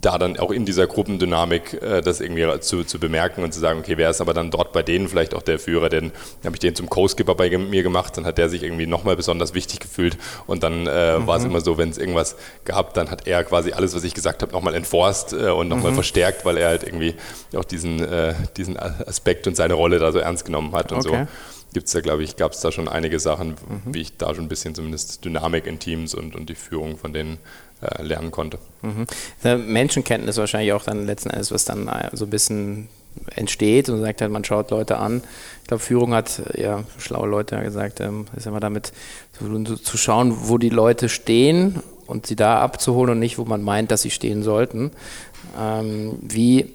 da 0.00 0.18
dann 0.18 0.38
auch 0.38 0.50
in 0.50 0.64
dieser 0.64 0.86
Gruppendynamik 0.86 1.82
äh, 1.82 2.00
das 2.00 2.20
irgendwie 2.20 2.60
zu, 2.60 2.84
zu 2.84 2.98
bemerken 2.98 3.42
und 3.42 3.52
zu 3.52 3.60
sagen, 3.60 3.80
okay, 3.80 3.96
wer 3.96 4.10
ist 4.10 4.20
aber 4.20 4.34
dann 4.34 4.50
dort 4.50 4.72
bei 4.72 4.82
denen 4.82 5.08
vielleicht 5.08 5.34
auch 5.34 5.42
der 5.42 5.58
Führer, 5.58 5.88
denn 5.88 6.12
habe 6.44 6.56
ich 6.56 6.60
den 6.60 6.74
zum 6.74 6.88
Co-Skipper 6.88 7.34
bei 7.34 7.56
mir 7.56 7.82
gemacht, 7.82 8.16
dann 8.16 8.24
hat 8.26 8.38
der 8.38 8.48
sich 8.48 8.62
irgendwie 8.62 8.86
nochmal 8.86 9.16
besonders 9.16 9.54
wichtig 9.54 9.80
gefühlt 9.80 10.16
und 10.46 10.62
dann 10.62 10.86
äh, 10.86 11.18
mhm. 11.18 11.26
war 11.26 11.38
es 11.38 11.44
immer 11.44 11.60
so, 11.60 11.78
wenn 11.78 11.90
es 11.90 11.98
irgendwas 11.98 12.36
gab, 12.64 12.94
dann 12.94 13.10
hat 13.10 13.26
er 13.26 13.44
quasi 13.44 13.72
alles, 13.72 13.94
was 13.94 14.04
ich 14.04 14.14
gesagt 14.14 14.42
habe, 14.42 14.52
nochmal 14.52 14.74
entforst 14.74 15.32
äh, 15.32 15.50
und 15.50 15.68
nochmal 15.68 15.90
mhm. 15.90 15.96
verstärkt, 15.96 16.44
weil 16.44 16.56
er 16.56 16.68
halt 16.68 16.82
irgendwie 16.82 17.14
auch 17.56 17.64
diesen, 17.64 18.02
äh, 18.02 18.34
diesen 18.56 18.78
Aspekt 18.78 19.46
und 19.46 19.56
seine 19.56 19.74
Rolle 19.74 19.98
da 19.98 20.12
so 20.12 20.18
ernst 20.18 20.44
genommen 20.44 20.72
hat 20.72 20.92
und 20.92 21.06
okay. 21.06 21.26
so 21.26 21.28
gibt 21.72 21.86
es 21.86 21.92
da, 21.92 22.00
glaube 22.00 22.22
ich, 22.22 22.36
gab 22.36 22.52
es 22.52 22.60
da 22.60 22.72
schon 22.72 22.88
einige 22.88 23.20
Sachen, 23.20 23.50
mhm. 23.50 23.94
wie 23.94 24.00
ich 24.00 24.16
da 24.16 24.34
schon 24.34 24.44
ein 24.44 24.48
bisschen 24.48 24.74
zumindest 24.74 25.24
Dynamik 25.24 25.66
in 25.66 25.78
Teams 25.78 26.14
und, 26.14 26.34
und 26.34 26.48
die 26.48 26.54
Führung 26.54 26.96
von 26.96 27.12
denen 27.12 27.38
äh, 27.82 28.02
lernen 28.02 28.30
konnte. 28.30 28.58
Mhm. 28.82 29.06
Menschenkenntnis 29.72 30.36
wahrscheinlich 30.36 30.72
auch 30.72 30.84
dann 30.84 31.06
letzten 31.06 31.30
Endes, 31.30 31.52
was 31.52 31.64
dann 31.64 31.88
äh, 31.88 32.10
so 32.12 32.26
ein 32.26 32.30
bisschen 32.30 32.88
entsteht 33.34 33.88
und 33.88 34.00
sagt 34.00 34.20
halt, 34.20 34.30
man 34.30 34.44
schaut 34.44 34.70
Leute 34.70 34.98
an. 34.98 35.22
Ich 35.62 35.68
glaube, 35.68 35.82
Führung 35.82 36.14
hat 36.14 36.42
ja 36.56 36.84
schlaue 36.98 37.28
Leute 37.28 37.60
gesagt, 37.60 38.00
ähm, 38.00 38.26
ist 38.36 38.46
immer 38.46 38.60
damit 38.60 38.92
zu, 39.32 39.76
zu 39.76 39.96
schauen, 39.96 40.48
wo 40.48 40.58
die 40.58 40.68
Leute 40.68 41.08
stehen 41.08 41.82
und 42.06 42.26
sie 42.26 42.36
da 42.36 42.60
abzuholen 42.60 43.12
und 43.12 43.18
nicht, 43.18 43.38
wo 43.38 43.44
man 43.44 43.62
meint, 43.62 43.90
dass 43.90 44.02
sie 44.02 44.10
stehen 44.10 44.42
sollten. 44.42 44.90
Ähm, 45.58 46.18
wie 46.22 46.72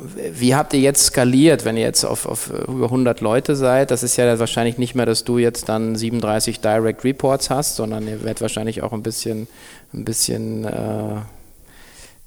wie 0.00 0.54
habt 0.54 0.74
ihr 0.74 0.80
jetzt 0.80 1.04
skaliert, 1.04 1.64
wenn 1.64 1.76
ihr 1.76 1.84
jetzt 1.84 2.04
auf, 2.04 2.26
auf, 2.26 2.50
über 2.50 2.86
100 2.86 3.20
Leute 3.20 3.54
seid? 3.54 3.90
Das 3.90 4.02
ist 4.02 4.16
ja 4.16 4.38
wahrscheinlich 4.38 4.78
nicht 4.78 4.94
mehr, 4.94 5.06
dass 5.06 5.24
du 5.24 5.38
jetzt 5.38 5.68
dann 5.68 5.94
37 5.94 6.60
Direct 6.60 7.04
Reports 7.04 7.50
hast, 7.50 7.76
sondern 7.76 8.06
ihr 8.08 8.24
werdet 8.24 8.40
wahrscheinlich 8.40 8.82
auch 8.82 8.92
ein 8.92 9.02
bisschen, 9.02 9.46
ein 9.94 10.04
bisschen 10.04 10.64
äh, 10.64 11.20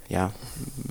ja, 0.08 0.32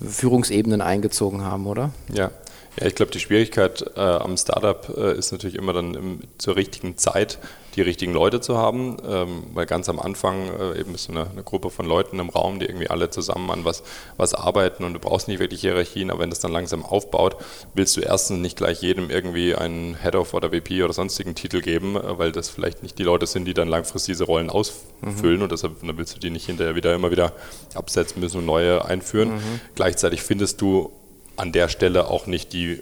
Führungsebenen 0.08 0.82
eingezogen 0.82 1.44
haben, 1.44 1.66
oder? 1.66 1.92
Ja, 2.14 2.32
ja, 2.80 2.88
ich 2.88 2.96
glaube, 2.96 3.12
die 3.12 3.20
Schwierigkeit 3.20 3.84
äh, 3.96 4.00
am 4.00 4.38
Startup 4.38 4.88
äh, 4.98 5.18
ist 5.18 5.32
natürlich 5.32 5.56
immer 5.56 5.74
dann 5.74 5.94
im, 5.96 6.20
zur 6.38 6.56
richtigen 6.56 6.98
Zeit 6.98 7.40
die 7.76 7.82
richtigen 7.82 8.14
Leute 8.14 8.42
zu 8.42 8.58
haben, 8.58 8.98
ähm, 9.08 9.44
weil 9.54 9.66
ganz 9.66 9.90
am 9.90 10.00
Anfang 10.00 10.50
äh, 10.50 10.80
eben 10.80 10.96
ist 10.96 11.06
so 11.06 11.12
eine, 11.12 11.30
eine, 11.30 11.44
Gruppe 11.44 11.70
von 11.70 11.86
Leuten 11.86 12.20
im 12.20 12.30
Raum, 12.30 12.60
die 12.60 12.66
irgendwie 12.66 12.90
alle 12.90 13.10
zusammen 13.10 13.50
an 13.52 13.64
was, 13.64 13.84
was 14.18 14.34
arbeiten 14.34 14.84
und 14.84 14.94
du 14.94 15.00
brauchst 15.00 15.28
nicht 15.28 15.40
wirklich 15.40 15.62
Hierarchien, 15.62 16.10
aber 16.10 16.22
wenn 16.22 16.30
das 16.30 16.40
dann 16.40 16.52
langsam 16.52 16.84
aufbaut, 16.84 17.38
willst 17.74 17.96
du 17.96 18.02
erstens 18.02 18.40
nicht 18.40 18.58
gleich 18.58 18.82
jedem 18.82 19.10
irgendwie 19.10 19.56
einen 19.56 19.96
Head-of 19.96 20.34
oder 20.34 20.50
VP 20.50 20.84
oder 20.84 20.94
sonstigen 20.94 21.36
Titel 21.36 21.62
geben, 21.62 21.96
äh, 21.96 22.18
weil 22.18 22.32
das 22.32 22.50
vielleicht 22.50 22.84
nicht 22.84 22.98
die 22.98 23.04
Leute 23.04 23.28
sind, 23.28 23.46
die 23.46 23.54
dann 23.54 23.68
langfristig 23.68 24.14
diese 24.14 24.26
Rollen 24.26 24.50
ausfüllen 24.50 25.38
mhm. 25.38 25.44
und 25.44 25.52
deshalb 25.52 25.80
dann 25.82 25.98
willst 25.98 26.16
du 26.16 26.20
die 26.20 26.32
nicht 26.32 26.48
hinterher 26.48 26.76
wieder 26.76 26.96
immer 26.96 27.12
wieder 27.12 27.34
absetzen 27.76 28.20
müssen 28.20 28.40
und 28.40 28.46
neue 28.46 28.84
einführen. 28.86 29.36
Mhm. 29.36 29.62
Gleichzeitig 29.76 30.22
findest 30.22 30.60
du 30.62 30.92
an 31.40 31.52
der 31.52 31.70
Stelle 31.70 32.08
auch 32.08 32.28
nicht 32.28 32.54
die 32.54 32.82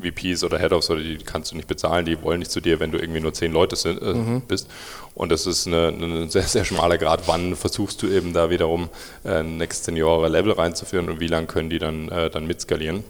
VPs 0.00 0.44
oder 0.44 0.58
Head-Offs 0.58 0.90
oder 0.90 1.00
die 1.00 1.18
kannst 1.18 1.52
du 1.52 1.56
nicht 1.56 1.68
bezahlen, 1.68 2.04
die 2.04 2.22
wollen 2.22 2.40
nicht 2.40 2.50
zu 2.50 2.60
dir, 2.60 2.80
wenn 2.80 2.92
du 2.92 2.98
irgendwie 2.98 3.20
nur 3.20 3.32
zehn 3.32 3.52
Leute 3.52 3.76
sind, 3.76 4.00
äh, 4.02 4.14
mhm. 4.14 4.42
bist. 4.42 4.68
Und 5.14 5.32
das 5.32 5.46
ist 5.46 5.66
eine, 5.66 6.28
sehr, 6.28 6.42
sehr 6.42 6.64
schmaler 6.64 6.98
Grad. 6.98 7.22
Wann 7.26 7.56
versuchst 7.56 8.02
du 8.02 8.08
eben 8.08 8.32
da 8.32 8.50
wiederum 8.50 8.90
äh, 9.24 9.36
ein 9.38 9.56
Next 9.56 9.84
Senior 9.84 10.28
Level 10.28 10.52
reinzuführen 10.52 11.08
und 11.08 11.20
wie 11.20 11.28
lange 11.28 11.46
können 11.46 11.70
die 11.70 11.78
dann, 11.78 12.08
äh, 12.10 12.30
dann 12.30 12.46
mitskalieren? 12.46 13.04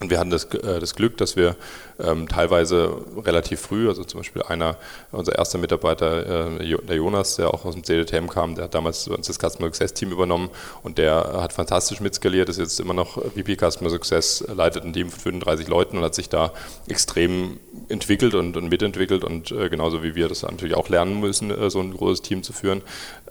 Und 0.00 0.10
wir 0.10 0.18
hatten 0.18 0.30
das, 0.30 0.44
äh, 0.44 0.78
das 0.78 0.94
Glück, 0.94 1.16
dass 1.16 1.36
wir 1.36 1.56
ähm, 1.98 2.28
teilweise 2.28 2.96
relativ 3.24 3.60
früh, 3.60 3.88
also 3.88 4.04
zum 4.04 4.20
Beispiel 4.20 4.42
einer, 4.42 4.76
unser 5.10 5.36
erster 5.36 5.58
Mitarbeiter, 5.58 6.50
äh, 6.60 6.76
der 6.86 6.96
Jonas, 6.96 7.36
der 7.36 7.52
auch 7.52 7.64
aus 7.64 7.74
dem 7.74 7.82
CDTM 7.82 8.28
kam, 8.28 8.54
der 8.54 8.64
hat 8.64 8.74
damals 8.74 9.04
das 9.04 9.38
Customer 9.38 9.66
Success 9.66 9.94
Team 9.94 10.12
übernommen 10.12 10.50
und 10.82 10.98
der 10.98 11.40
hat 11.40 11.52
fantastisch 11.52 12.00
mitskaliert, 12.00 12.48
ist 12.48 12.58
jetzt 12.58 12.78
immer 12.78 12.94
noch 12.94 13.20
VP 13.20 13.56
Customer 13.56 13.90
Success, 13.90 14.44
leitet 14.54 14.84
ein 14.84 14.92
Team 14.92 15.10
von 15.10 15.20
35 15.20 15.66
Leuten 15.66 15.98
und 15.98 16.04
hat 16.04 16.14
sich 16.14 16.28
da 16.28 16.52
extrem 16.86 17.58
entwickelt 17.88 18.34
und, 18.34 18.56
und 18.56 18.68
mitentwickelt 18.68 19.24
und 19.24 19.50
äh, 19.50 19.68
genauso 19.68 20.02
wie 20.02 20.14
wir 20.14 20.28
das 20.28 20.42
natürlich 20.42 20.76
auch 20.76 20.88
lernen 20.88 21.18
müssen, 21.20 21.50
äh, 21.50 21.70
so 21.70 21.80
ein 21.80 21.92
großes 21.92 22.22
Team 22.22 22.42
zu 22.42 22.52
führen. 22.52 22.82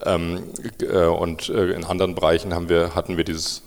Ähm, 0.05 0.43
äh, 0.81 1.05
und 1.05 1.49
äh, 1.49 1.71
in 1.71 1.85
anderen 1.85 2.15
Bereichen 2.15 2.53
haben 2.53 2.67
wir, 2.69 2.95
hatten 2.95 3.17
wir 3.17 3.23
dieses 3.23 3.61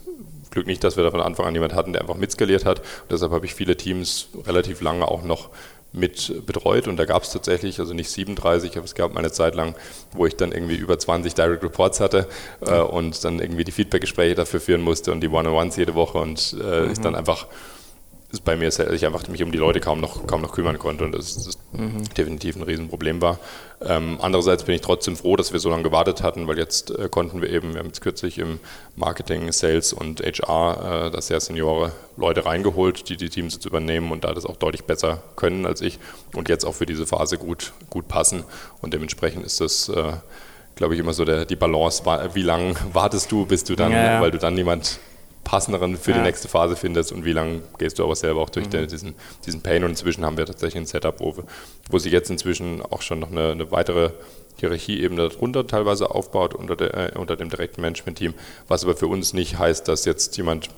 Glück 0.51 0.67
nicht, 0.67 0.83
dass 0.85 0.97
wir 0.97 1.05
da 1.05 1.11
von 1.11 1.21
Anfang 1.21 1.47
an 1.47 1.55
jemanden 1.55 1.77
hatten, 1.77 1.93
der 1.93 2.03
einfach 2.03 2.17
mitskaliert 2.17 2.65
hat. 2.65 2.81
Und 2.81 3.13
deshalb 3.13 3.33
habe 3.33 3.47
ich 3.47 3.55
viele 3.55 3.77
Teams 3.77 4.29
relativ 4.47 4.81
lange 4.81 5.07
auch 5.07 5.23
noch 5.23 5.51
mit 5.93 6.47
betreut 6.47 6.87
und 6.87 6.97
da 6.97 7.05
gab 7.05 7.25
es 7.25 7.31
tatsächlich, 7.31 7.81
also 7.81 7.95
nicht 7.95 8.11
37, 8.11 8.77
aber 8.77 8.85
es 8.85 8.95
gab 8.95 9.17
eine 9.17 9.33
Zeit 9.33 9.57
lang, 9.57 9.75
wo 10.13 10.25
ich 10.25 10.37
dann 10.37 10.53
irgendwie 10.53 10.77
über 10.77 10.99
20 10.99 11.35
Direct 11.35 11.65
Reports 11.65 11.99
hatte 11.99 12.29
äh, 12.61 12.79
und 12.79 13.25
dann 13.25 13.41
irgendwie 13.41 13.65
die 13.65 13.73
Feedback-Gespräche 13.73 14.37
dafür 14.37 14.61
führen 14.61 14.83
musste 14.83 15.11
und 15.11 15.21
die 15.21 15.29
One-on-Ones 15.29 15.77
jede 15.77 15.97
Woche 15.97 16.19
und 16.19 16.57
äh, 16.63 16.83
mhm. 16.83 16.93
ich 16.93 17.01
dann 17.01 17.17
einfach 17.17 17.47
ist 18.33 18.45
bei 18.45 18.57
mir, 18.57 18.69
ich 18.69 19.07
einfach 19.07 19.27
mich 19.29 19.43
um 19.43 19.51
die 19.51 19.59
Leute 19.59 19.81
kaum 19.81 20.01
noch, 20.01 20.27
kaum 20.27 20.41
noch 20.41 20.53
kümmern 20.53 20.79
konnte 20.79 21.05
und 21.05 21.13
das, 21.13 21.35
das 21.45 21.59
mhm. 21.73 22.05
definitiv 22.17 22.57
ein 22.57 22.63
Riesenproblem 22.63 23.21
war. 23.21 23.39
Ähm, 23.81 24.19
andererseits 24.21 24.65
bin 24.65 24.75
ich 24.75 24.83
trotzdem 24.83 25.17
froh, 25.17 25.37
dass 25.37 25.53
wir 25.53 25.59
so 25.59 25.69
lange 25.69 25.83
gewartet 25.83 26.23
hatten, 26.23 26.47
weil 26.47 26.59
jetzt 26.59 26.97
äh, 26.97 27.09
konnten 27.09 27.43
wir 27.43 27.51
eben, 27.51 27.73
wir 27.73 27.81
haben 27.81 27.89
jetzt 27.89 28.03
kürzlich 28.03 28.39
im 28.39 28.61
Marketing, 28.95 29.51
Sales 29.51 29.93
und 29.93 30.21
HR 30.21 31.07
äh, 31.07 31.11
das 31.11 31.27
sehr 31.27 31.41
Seniore 31.41 31.93
Leute 32.17 32.45
reingeholt, 32.45 33.09
die 33.09 33.17
die 33.17 33.31
Teams 33.31 33.55
jetzt 33.55 33.67
übernehmen 33.67 34.13
und 34.13 34.25
da 34.25 34.33
das 34.33 34.47
auch 34.47 34.57
deutlich 34.57 34.85
besser 34.85 35.23
können 35.35 35.67
als 35.67 35.81
ich 35.81 35.99
und 36.35 36.49
jetzt 36.49 36.65
auch 36.65 36.75
für 36.75 36.87
diese 36.87 37.07
Phase 37.07 37.37
gut, 37.37 37.73
gut 37.89 38.07
passen 38.07 38.45
und 38.81 38.95
dementsprechend 38.95 39.45
ist 39.45 39.61
das 39.61 39.89
äh, 39.89 40.13
glaube 40.77 40.95
ich, 40.95 41.01
immer 41.01 41.13
so 41.13 41.27
der, 41.27 41.45
die 41.45 41.57
Balance, 41.57 42.05
wie 42.33 42.43
lange 42.43 42.75
wartest 42.95 43.31
du, 43.31 43.45
bis 43.45 43.65
du 43.65 43.77
dann, 43.77 43.93
ja. 43.93 44.19
weil 44.23 44.31
du 44.31 44.39
dann 44.39 44.55
niemand 44.55 44.99
passenderen 45.51 45.97
für 45.97 46.13
ja. 46.13 46.19
die 46.19 46.23
nächste 46.23 46.47
Phase 46.47 46.77
findest 46.77 47.11
und 47.11 47.25
wie 47.25 47.33
lange 47.33 47.63
gehst 47.77 47.99
du 47.99 48.05
aber 48.05 48.15
selber 48.15 48.41
auch 48.41 48.51
durch 48.51 48.73
mhm. 48.73 48.87
diesen, 48.87 49.15
diesen 49.45 49.63
Pain. 49.63 49.83
Und 49.83 49.91
inzwischen 49.91 50.25
haben 50.25 50.39
wir 50.39 50.47
tatsächlich 50.47 50.77
ein 50.77 50.87
Setup, 50.87 51.19
wo, 51.19 51.35
wo 51.91 51.99
sich 51.99 52.13
jetzt 52.13 52.31
inzwischen 52.31 52.81
auch 52.83 53.03
schon 53.03 53.19
noch 53.19 53.33
eine, 53.33 53.51
eine 53.51 53.73
weitere 53.73 54.11
Hierarchieebene 54.61 55.29
darunter 55.29 55.67
teilweise 55.67 56.13
aufbaut 56.13 56.55
unter, 56.55 56.77
der, 56.77 57.17
äh, 57.17 57.19
unter 57.19 57.35
dem 57.35 57.51
direkten 57.51 57.81
Management-Team, 57.81 58.35
was 58.69 58.85
aber 58.85 58.95
für 58.95 59.09
uns 59.09 59.33
nicht 59.33 59.59
heißt, 59.59 59.89
dass 59.89 60.05
jetzt 60.05 60.37
jemand 60.37 60.69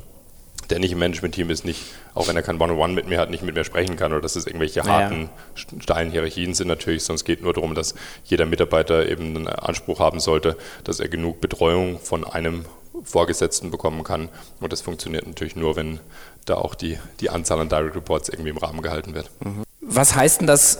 der 0.70 0.78
nicht 0.78 0.92
im 0.92 1.00
Management-Team 1.00 1.50
ist, 1.50 1.66
nicht, 1.66 1.82
auch 2.14 2.28
wenn 2.28 2.36
er 2.36 2.42
kein 2.42 2.58
One-on-One 2.58 2.94
mit 2.94 3.06
mir 3.06 3.18
hat, 3.18 3.28
nicht 3.28 3.42
mit 3.42 3.54
mir 3.54 3.64
sprechen 3.64 3.96
kann 3.96 4.12
oder 4.12 4.22
dass 4.22 4.36
es 4.36 4.46
irgendwelche 4.46 4.84
harten, 4.84 5.28
ja. 5.54 5.80
steilen 5.80 6.10
Hierarchien 6.10 6.54
sind 6.54 6.68
natürlich, 6.68 7.02
sonst 7.02 7.24
geht 7.24 7.42
nur 7.42 7.52
darum, 7.52 7.74
dass 7.74 7.94
jeder 8.24 8.46
Mitarbeiter 8.46 9.06
eben 9.06 9.36
einen 9.36 9.48
Anspruch 9.48 9.98
haben 9.98 10.18
sollte, 10.18 10.56
dass 10.84 10.98
er 10.98 11.08
genug 11.08 11.42
Betreuung 11.42 11.98
von 11.98 12.24
einem 12.24 12.64
Vorgesetzten 13.04 13.70
bekommen 13.70 14.04
kann. 14.04 14.28
Und 14.60 14.72
das 14.72 14.80
funktioniert 14.80 15.26
natürlich 15.26 15.56
nur, 15.56 15.76
wenn 15.76 16.00
da 16.44 16.54
auch 16.54 16.74
die, 16.74 16.98
die 17.20 17.30
Anzahl 17.30 17.60
an 17.60 17.68
Direct 17.68 17.96
Reports 17.96 18.28
irgendwie 18.28 18.50
im 18.50 18.58
Rahmen 18.58 18.82
gehalten 18.82 19.14
wird. 19.14 19.30
Mhm. 19.40 19.62
Was 19.84 20.14
heißt 20.14 20.40
denn 20.40 20.46
das 20.46 20.78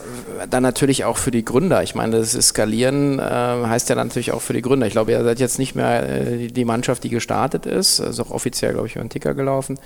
dann 0.48 0.62
natürlich 0.62 1.04
auch 1.04 1.18
für 1.18 1.32
die 1.32 1.44
Gründer? 1.44 1.82
Ich 1.82 1.94
meine, 1.94 2.18
das 2.18 2.32
Skalieren 2.32 3.18
äh, 3.18 3.22
heißt 3.22 3.88
ja 3.88 3.94
natürlich 3.96 4.32
auch 4.32 4.40
für 4.40 4.52
die 4.52 4.62
Gründer. 4.62 4.86
Ich 4.86 4.92
glaube, 4.92 5.10
ihr 5.10 5.22
seid 5.22 5.40
jetzt 5.40 5.58
nicht 5.58 5.74
mehr 5.74 6.08
äh, 6.08 6.46
die 6.46 6.64
Mannschaft, 6.64 7.02
die 7.04 7.08
gestartet 7.08 7.66
ist, 7.66 8.00
also 8.00 8.22
auch 8.22 8.30
offiziell, 8.30 8.72
glaube 8.72 8.86
ich, 8.86 8.94
über 8.94 9.04
den 9.04 9.10
Ticker 9.10 9.34
gelaufen. 9.34 9.78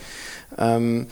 Ähm, 0.58 1.06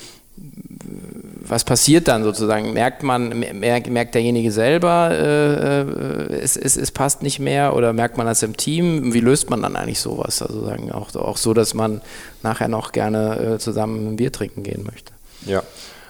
was 1.54 1.62
passiert 1.62 2.08
dann 2.08 2.24
sozusagen? 2.24 2.72
Merkt 2.72 3.04
man, 3.04 3.28
merkt, 3.38 3.88
merkt 3.88 4.16
derjenige 4.16 4.50
selber, 4.50 5.10
äh, 5.12 5.82
äh, 5.82 6.40
es, 6.40 6.56
es, 6.56 6.76
es 6.76 6.90
passt 6.90 7.22
nicht 7.22 7.38
mehr 7.38 7.76
oder 7.76 7.92
merkt 7.92 8.16
man 8.16 8.26
das 8.26 8.42
im 8.42 8.56
Team? 8.56 9.14
Wie 9.14 9.20
löst 9.20 9.50
man 9.50 9.62
dann 9.62 9.76
eigentlich 9.76 10.00
sowas? 10.00 10.42
Also 10.42 10.64
sagen 10.64 10.90
auch, 10.90 11.14
auch 11.14 11.36
so, 11.36 11.54
dass 11.54 11.72
man 11.72 12.00
nachher 12.42 12.66
noch 12.66 12.90
gerne 12.90 13.54
äh, 13.54 13.58
zusammen 13.60 14.08
ein 14.08 14.16
Bier 14.16 14.32
trinken 14.32 14.64
gehen 14.64 14.82
möchte. 14.84 15.12
Ja, 15.46 15.62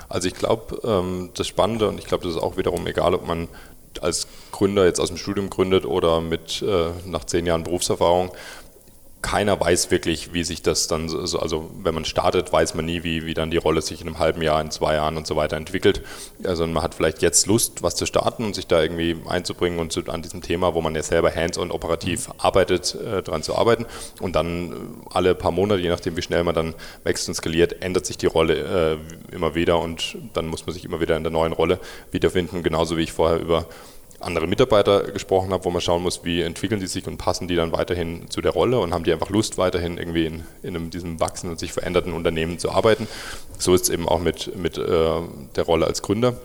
also 0.09 0.29
ich 0.29 0.35
glaube, 0.35 0.81
ähm, 0.83 1.29
das 1.35 1.47
Spannende 1.47 1.89
und 1.89 1.99
ich 1.99 2.07
glaube, 2.07 2.25
das 2.25 2.37
ist 2.37 2.41
auch 2.41 2.57
wiederum 2.57 2.87
egal, 2.87 3.15
ob 3.15 3.29
man 3.29 3.49
als 4.01 4.27
Gründer 4.51 4.87
jetzt 4.87 4.99
aus 4.99 5.09
dem 5.09 5.19
Studium 5.19 5.51
gründet 5.51 5.85
oder 5.85 6.23
mit 6.23 6.63
äh, 6.63 6.87
nach 7.05 7.25
zehn 7.25 7.45
Jahren 7.45 7.65
Berufserfahrung, 7.65 8.33
keiner 9.25 9.59
weiß 9.59 9.91
wirklich, 9.91 10.35
wie 10.35 10.45
sich 10.45 10.61
das 10.61 10.87
dann, 10.87 11.09
so, 11.09 11.39
also 11.39 11.71
wenn 11.83 11.95
man 11.95 12.05
startet, 12.05 12.53
weiß 12.53 12.75
man 12.75 12.85
nie, 12.85 13.05
wie, 13.05 13.25
wie 13.25 13.33
dann 13.33 13.51
die 13.51 13.57
Rolle 13.57 13.81
sich 13.81 14.03
in 14.03 14.07
einem 14.07 14.19
halben 14.19 14.43
Jahr, 14.43 14.61
in 14.61 14.71
zwei 14.71 14.97
Jahren 14.97 15.17
und 15.17 15.27
so 15.27 15.35
weiter 15.35 15.57
entwickelt. 15.57 16.03
Also 16.45 16.67
man 16.67 16.83
hat 16.83 16.95
vielleicht 16.95 17.23
jetzt 17.23 17.47
Lust, 17.47 17.83
was 17.83 17.97
zu 17.97 18.05
starten 18.05 18.45
und 18.45 18.55
sich 18.55 18.67
da 18.67 18.83
irgendwie 18.83 19.17
einzubringen 19.27 19.79
und 19.79 19.93
zu, 19.93 20.03
an 20.09 20.21
diesem 20.21 20.43
Thema, 20.43 20.75
wo 20.75 20.83
man 20.83 20.95
ja 20.95 21.03
selber 21.03 21.35
hands-on 21.35 21.71
operativ 21.71 22.29
arbeitet, 22.37 22.95
äh, 22.97 23.23
dran 23.23 23.43
zu 23.43 23.57
arbeiten. 23.57 23.87
Und 24.21 24.37
dann 24.37 24.73
äh, 24.73 24.75
alle 25.15 25.35
paar 25.35 25.53
Monate, 25.53 25.81
je 25.81 25.89
nachdem 25.89 26.19
wie 26.19 26.23
schnell 26.23 26.45
man 26.45 26.55
dann 26.55 26.75
wächst 27.03 27.27
und 27.27 27.35
skaliert, 27.35 27.83
ändert 27.83 28.05
sich 28.05 28.19
die 28.19 28.27
Rolle 28.27 28.99
äh, 29.31 29.35
immer 29.35 29.55
wieder 29.55 29.81
und 29.81 30.19
dann 30.35 30.49
muss 30.49 30.67
man 30.67 30.75
sich 30.75 30.85
immer 30.85 31.01
wieder 31.01 31.17
in 31.17 31.23
der 31.23 31.33
neuen 31.33 31.55
Rolle 31.55 31.81
wiederfinden, 32.11 32.63
genauso 32.63 32.99
wie 32.99 33.05
ich 33.05 33.13
vorher 33.13 33.41
über 33.41 33.67
andere 34.25 34.47
Mitarbeiter 34.47 35.03
gesprochen 35.13 35.53
habe, 35.53 35.65
wo 35.65 35.71
man 35.71 35.81
schauen 35.81 36.03
muss, 36.03 36.25
wie 36.25 36.43
entwickeln 36.43 36.81
die 36.81 36.87
sich 36.87 37.07
und 37.07 37.19
passen 37.19 37.49
die 37.49 37.57
dann 37.57 37.73
weiterhin 37.73 38.31
zu 38.31 38.41
der 38.41 38.53
Rolle 38.53 38.79
und 38.81 38.93
haben 38.93 39.05
die 39.05 39.13
einfach 39.13 39.31
Lust, 39.31 39.59
weiterhin 39.59 39.99
irgendwie 39.99 40.27
in, 40.27 40.45
in 40.63 40.77
einem, 40.77 40.91
diesem 40.91 41.21
wachsenden 41.21 41.53
und 41.53 41.59
sich 41.59 41.73
veränderten 41.73 42.13
Unternehmen 42.13 42.59
zu 42.59 42.71
arbeiten. 42.71 43.07
So 43.59 43.75
ist 43.75 43.85
es 43.85 43.89
eben 43.91 44.09
auch 44.09 44.21
mit, 44.21 44.57
mit 44.57 44.79
äh, 44.79 45.21
der 45.57 45.65
Rolle 45.65 45.87
als 45.87 46.03
Gründer. 46.03 46.37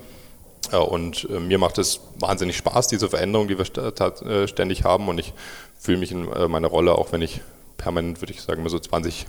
Äh, 0.71 0.77
und 0.77 1.27
äh, 1.29 1.39
mir 1.39 1.57
macht 1.57 1.77
es 1.77 2.01
wahnsinnig 2.19 2.57
Spaß, 2.57 2.87
diese 2.87 3.09
Veränderung, 3.09 3.47
die 3.47 3.57
wir 3.57 3.65
st 3.65 3.77
äh, 3.77 4.47
ständig 4.47 4.83
haben. 4.83 5.07
Und 5.07 5.19
ich 5.19 5.33
fühle 5.77 5.97
mich 5.97 6.11
in 6.11 6.31
äh, 6.31 6.47
meiner 6.47 6.67
Rolle, 6.67 6.95
auch 6.95 7.11
wenn 7.11 7.21
ich 7.21 7.41
permanent, 7.77 8.21
würde 8.21 8.33
ich 8.33 8.41
sagen, 8.41 8.61
immer 8.61 8.69
so 8.69 8.79
20 8.79 9.25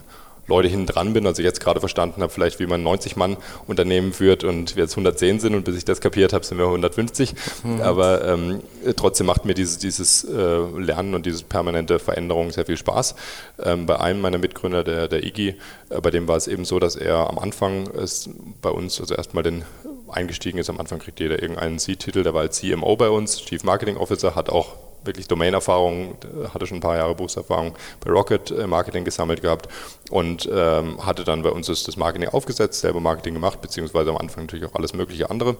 Leute 0.46 0.68
hinten 0.68 0.86
dran 0.86 1.12
bin, 1.12 1.26
also 1.26 1.42
jetzt 1.42 1.60
gerade 1.60 1.80
verstanden 1.80 2.22
habe, 2.22 2.32
vielleicht 2.32 2.60
wie 2.60 2.66
man 2.66 2.82
90 2.82 3.16
Mann 3.16 3.36
Unternehmen 3.66 4.12
führt 4.12 4.44
und 4.44 4.76
wir 4.76 4.84
jetzt 4.84 4.92
110 4.92 5.40
sind 5.40 5.54
und 5.54 5.64
bis 5.64 5.76
ich 5.76 5.84
das 5.84 6.00
kapiert 6.00 6.32
habe, 6.32 6.44
sind 6.44 6.58
wir 6.58 6.66
150. 6.66 7.34
Mhm. 7.62 7.80
Aber 7.82 8.24
ähm, 8.26 8.60
trotzdem 8.96 9.26
macht 9.26 9.44
mir 9.44 9.54
dieses, 9.54 9.78
dieses 9.78 10.24
äh, 10.24 10.58
Lernen 10.78 11.14
und 11.14 11.26
diese 11.26 11.44
permanente 11.44 11.98
Veränderung 11.98 12.50
sehr 12.50 12.66
viel 12.66 12.76
Spaß. 12.76 13.14
Ähm, 13.62 13.86
bei 13.86 14.00
einem 14.00 14.20
meiner 14.20 14.38
Mitgründer, 14.38 14.84
der, 14.84 15.08
der 15.08 15.24
Iggy, 15.24 15.56
äh, 15.90 16.00
bei 16.00 16.10
dem 16.10 16.28
war 16.28 16.36
es 16.36 16.48
eben 16.48 16.64
so, 16.64 16.78
dass 16.78 16.96
er 16.96 17.28
am 17.28 17.38
Anfang 17.38 17.86
ist 17.88 18.30
bei 18.60 18.70
uns, 18.70 19.00
also 19.00 19.14
erstmal 19.14 19.42
den 19.42 19.64
eingestiegen 20.08 20.58
ist, 20.58 20.70
am 20.70 20.80
Anfang 20.80 20.98
kriegt 20.98 21.20
jeder 21.20 21.40
irgendeinen 21.40 21.78
C-Titel, 21.78 22.22
der 22.22 22.34
war 22.34 22.42
als 22.42 22.58
CMO 22.58 22.96
bei 22.96 23.08
uns, 23.08 23.44
Chief 23.44 23.62
Marketing 23.64 23.96
Officer, 23.96 24.34
hat 24.34 24.50
auch 24.50 24.76
wirklich 25.04 25.28
Domain-Erfahrung, 25.28 26.16
hatte 26.52 26.66
schon 26.66 26.78
ein 26.78 26.82
paar 26.82 26.96
Jahre 26.96 27.14
Berufserfahrung 27.14 27.74
bei 28.04 28.10
Rocket 28.10 28.50
äh, 28.50 28.66
Marketing 28.66 29.04
gesammelt 29.04 29.42
gehabt 29.42 29.68
und 30.10 30.48
ähm, 30.52 31.04
hatte 31.04 31.24
dann 31.24 31.42
bei 31.42 31.50
uns 31.50 31.66
das, 31.66 31.84
das 31.84 31.96
Marketing 31.96 32.28
aufgesetzt, 32.28 32.80
selber 32.80 33.00
Marketing 33.00 33.34
gemacht, 33.34 33.60
beziehungsweise 33.60 34.10
am 34.10 34.16
Anfang 34.16 34.44
natürlich 34.44 34.66
auch 34.66 34.74
alles 34.74 34.92
mögliche 34.94 35.30
andere 35.30 35.56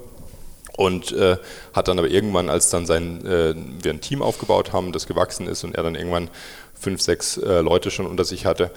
und 0.76 1.12
äh, 1.12 1.36
hat 1.72 1.88
dann 1.88 1.98
aber 1.98 2.08
irgendwann, 2.08 2.48
als 2.48 2.70
dann 2.70 2.86
sein, 2.86 3.24
äh, 3.26 3.54
wir 3.82 3.92
ein 3.92 4.00
Team 4.00 4.22
aufgebaut 4.22 4.72
haben, 4.72 4.92
das 4.92 5.06
gewachsen 5.06 5.46
ist 5.46 5.64
und 5.64 5.74
er 5.74 5.82
dann 5.82 5.94
irgendwann 5.94 6.30
fünf, 6.72 7.02
sechs 7.02 7.36
äh, 7.36 7.60
Leute 7.60 7.90
schon 7.90 8.06
unter 8.06 8.24
sich 8.24 8.46
hatte, 8.46 8.70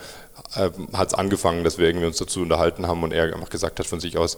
äh, 0.55 0.69
hat 0.91 1.07
es 1.07 1.13
angefangen, 1.13 1.63
dass 1.63 1.77
wir 1.77 1.87
irgendwie 1.87 2.07
uns 2.07 2.17
dazu 2.17 2.41
unterhalten 2.41 2.87
haben 2.87 3.03
und 3.03 3.13
er 3.13 3.33
einfach 3.33 3.49
gesagt 3.49 3.79
hat 3.79 3.85
von 3.85 3.99
sich 3.99 4.17
aus, 4.17 4.37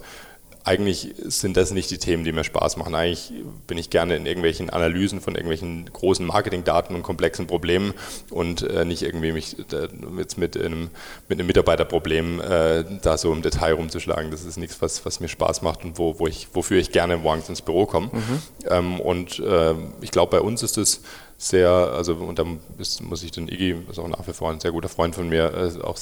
eigentlich 0.66 1.14
sind 1.20 1.58
das 1.58 1.72
nicht 1.72 1.92
die 1.92 2.00
Themen, 2.00 2.24
die 2.24 2.32
mir 2.32 2.44
Spaß 2.44 2.78
machen. 2.78 2.96
Eigentlich 2.96 3.32
bin 3.68 3.78
ich 3.78 3.92
gerne 3.92 4.16
in 4.16 4.26
irgendwelchen 4.26 4.72
Analysen 4.72 5.22
von 5.22 5.36
irgendwelchen 5.36 5.86
großen 5.94 6.26
Marketingdaten 6.26 6.96
und 6.96 7.04
komplexen 7.04 7.46
Problemen 7.46 7.94
und 8.32 8.64
äh, 8.64 8.84
nicht 8.84 9.04
irgendwie 9.04 9.32
mich 9.32 9.60
äh, 9.72 9.88
jetzt 10.18 10.40
mit 10.40 10.58
einem, 10.58 10.90
mit 11.30 11.40
einem 11.40 11.46
Mitarbeiterproblem 11.46 12.42
äh, 12.42 12.84
da 13.04 13.18
so 13.20 13.32
im 13.32 13.44
Detail 13.44 13.74
rumzuschlagen. 13.74 14.32
Das 14.32 14.44
ist 14.44 14.58
nichts, 14.58 14.82
was, 14.82 15.06
was 15.06 15.20
mir 15.20 15.28
Spaß 15.28 15.62
macht 15.62 15.86
und 15.86 16.00
wo, 16.00 16.20
wo 16.20 16.26
ich, 16.26 16.48
wofür 16.54 16.80
ich 16.80 16.92
gerne 16.92 17.18
morgens 17.18 17.48
ins 17.48 17.62
Büro 17.62 17.86
komme. 17.86 18.08
Mhm. 18.08 18.42
Ähm, 18.68 19.00
und 19.00 19.38
äh, 19.40 19.76
ich 20.02 20.10
glaube, 20.10 20.32
bei 20.32 20.42
uns 20.42 20.64
ist 20.64 20.80
es 20.80 21.02
sehr, 21.38 21.70
also 21.70 22.16
und 22.16 22.40
da 22.40 22.46
muss 22.46 23.24
ich 23.24 23.32
den 23.32 23.50
Iggy, 23.50 23.76
ist 23.90 24.00
auch 24.00 24.08
nach 24.08 24.28
wie 24.28 24.34
vor 24.34 24.50
ein 24.50 24.60
sehr 24.60 24.72
guter 24.72 24.90
Freund 24.90 25.14
von 25.14 25.30
mir, 25.30 25.54
äh, 25.54 25.82
auch 25.84 25.98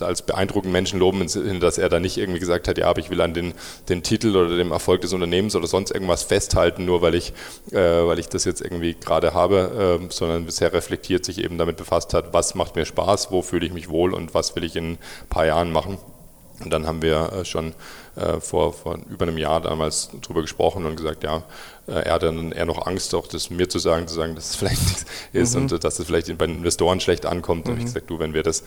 als 0.00 0.22
beeindruckenden 0.22 0.72
Menschen 0.72 0.98
loben, 0.98 1.26
dass 1.60 1.78
er 1.78 1.88
da 1.88 2.00
nicht 2.00 2.18
irgendwie 2.18 2.40
gesagt 2.40 2.68
hat, 2.68 2.78
ja, 2.78 2.86
aber 2.86 3.00
ich 3.00 3.10
will 3.10 3.20
an 3.20 3.34
den, 3.34 3.54
den 3.88 4.02
Titel 4.02 4.36
oder 4.36 4.56
dem 4.56 4.70
Erfolg 4.70 5.00
des 5.00 5.12
Unternehmens 5.12 5.56
oder 5.56 5.66
sonst 5.66 5.90
irgendwas 5.90 6.22
festhalten, 6.22 6.84
nur 6.84 7.02
weil 7.02 7.14
ich, 7.14 7.32
äh, 7.72 7.76
weil 7.76 8.18
ich 8.18 8.28
das 8.28 8.44
jetzt 8.44 8.60
irgendwie 8.60 8.94
gerade 8.94 9.34
habe, 9.34 10.00
äh, 10.00 10.12
sondern 10.12 10.44
bisher 10.44 10.72
reflektiert 10.72 11.24
sich 11.24 11.42
eben 11.42 11.58
damit 11.58 11.76
befasst 11.76 12.14
hat, 12.14 12.32
was 12.32 12.54
macht 12.54 12.76
mir 12.76 12.84
Spaß, 12.84 13.30
wo 13.30 13.42
fühle 13.42 13.66
ich 13.66 13.72
mich 13.72 13.88
wohl 13.88 14.14
und 14.14 14.34
was 14.34 14.54
will 14.56 14.64
ich 14.64 14.76
in 14.76 14.92
ein 14.92 14.98
paar 15.30 15.46
Jahren 15.46 15.72
machen. 15.72 15.98
Und 16.60 16.70
dann 16.70 16.86
haben 16.86 17.02
wir 17.02 17.32
äh, 17.32 17.44
schon 17.44 17.72
äh, 18.16 18.40
vor, 18.40 18.72
vor 18.72 18.98
über 19.08 19.26
einem 19.26 19.38
Jahr 19.38 19.60
damals 19.60 20.10
drüber 20.22 20.42
gesprochen 20.42 20.86
und 20.86 20.96
gesagt, 20.96 21.22
ja, 21.22 21.44
äh, 21.86 21.92
er 21.92 22.14
hat 22.14 22.22
dann 22.24 22.52
eher 22.52 22.66
noch 22.66 22.86
Angst, 22.86 23.14
auch 23.14 23.26
das 23.26 23.50
mir 23.50 23.68
zu 23.68 23.78
sagen, 23.78 24.08
zu 24.08 24.14
sagen, 24.14 24.34
dass 24.34 24.50
es 24.50 24.56
vielleicht 24.56 24.82
nichts 24.82 25.06
ist 25.32 25.54
mhm. 25.54 25.62
und 25.62 25.84
dass 25.84 25.98
es 25.98 26.06
vielleicht 26.06 26.36
bei 26.36 26.46
den 26.46 26.56
Investoren 26.56 27.00
schlecht 27.00 27.26
ankommt. 27.26 27.66
Mhm. 27.66 27.72
Und 27.72 27.78
ich 27.78 27.84
gesagt, 27.84 28.10
du, 28.10 28.18
wenn 28.18 28.34
wir 28.34 28.42
das 28.42 28.64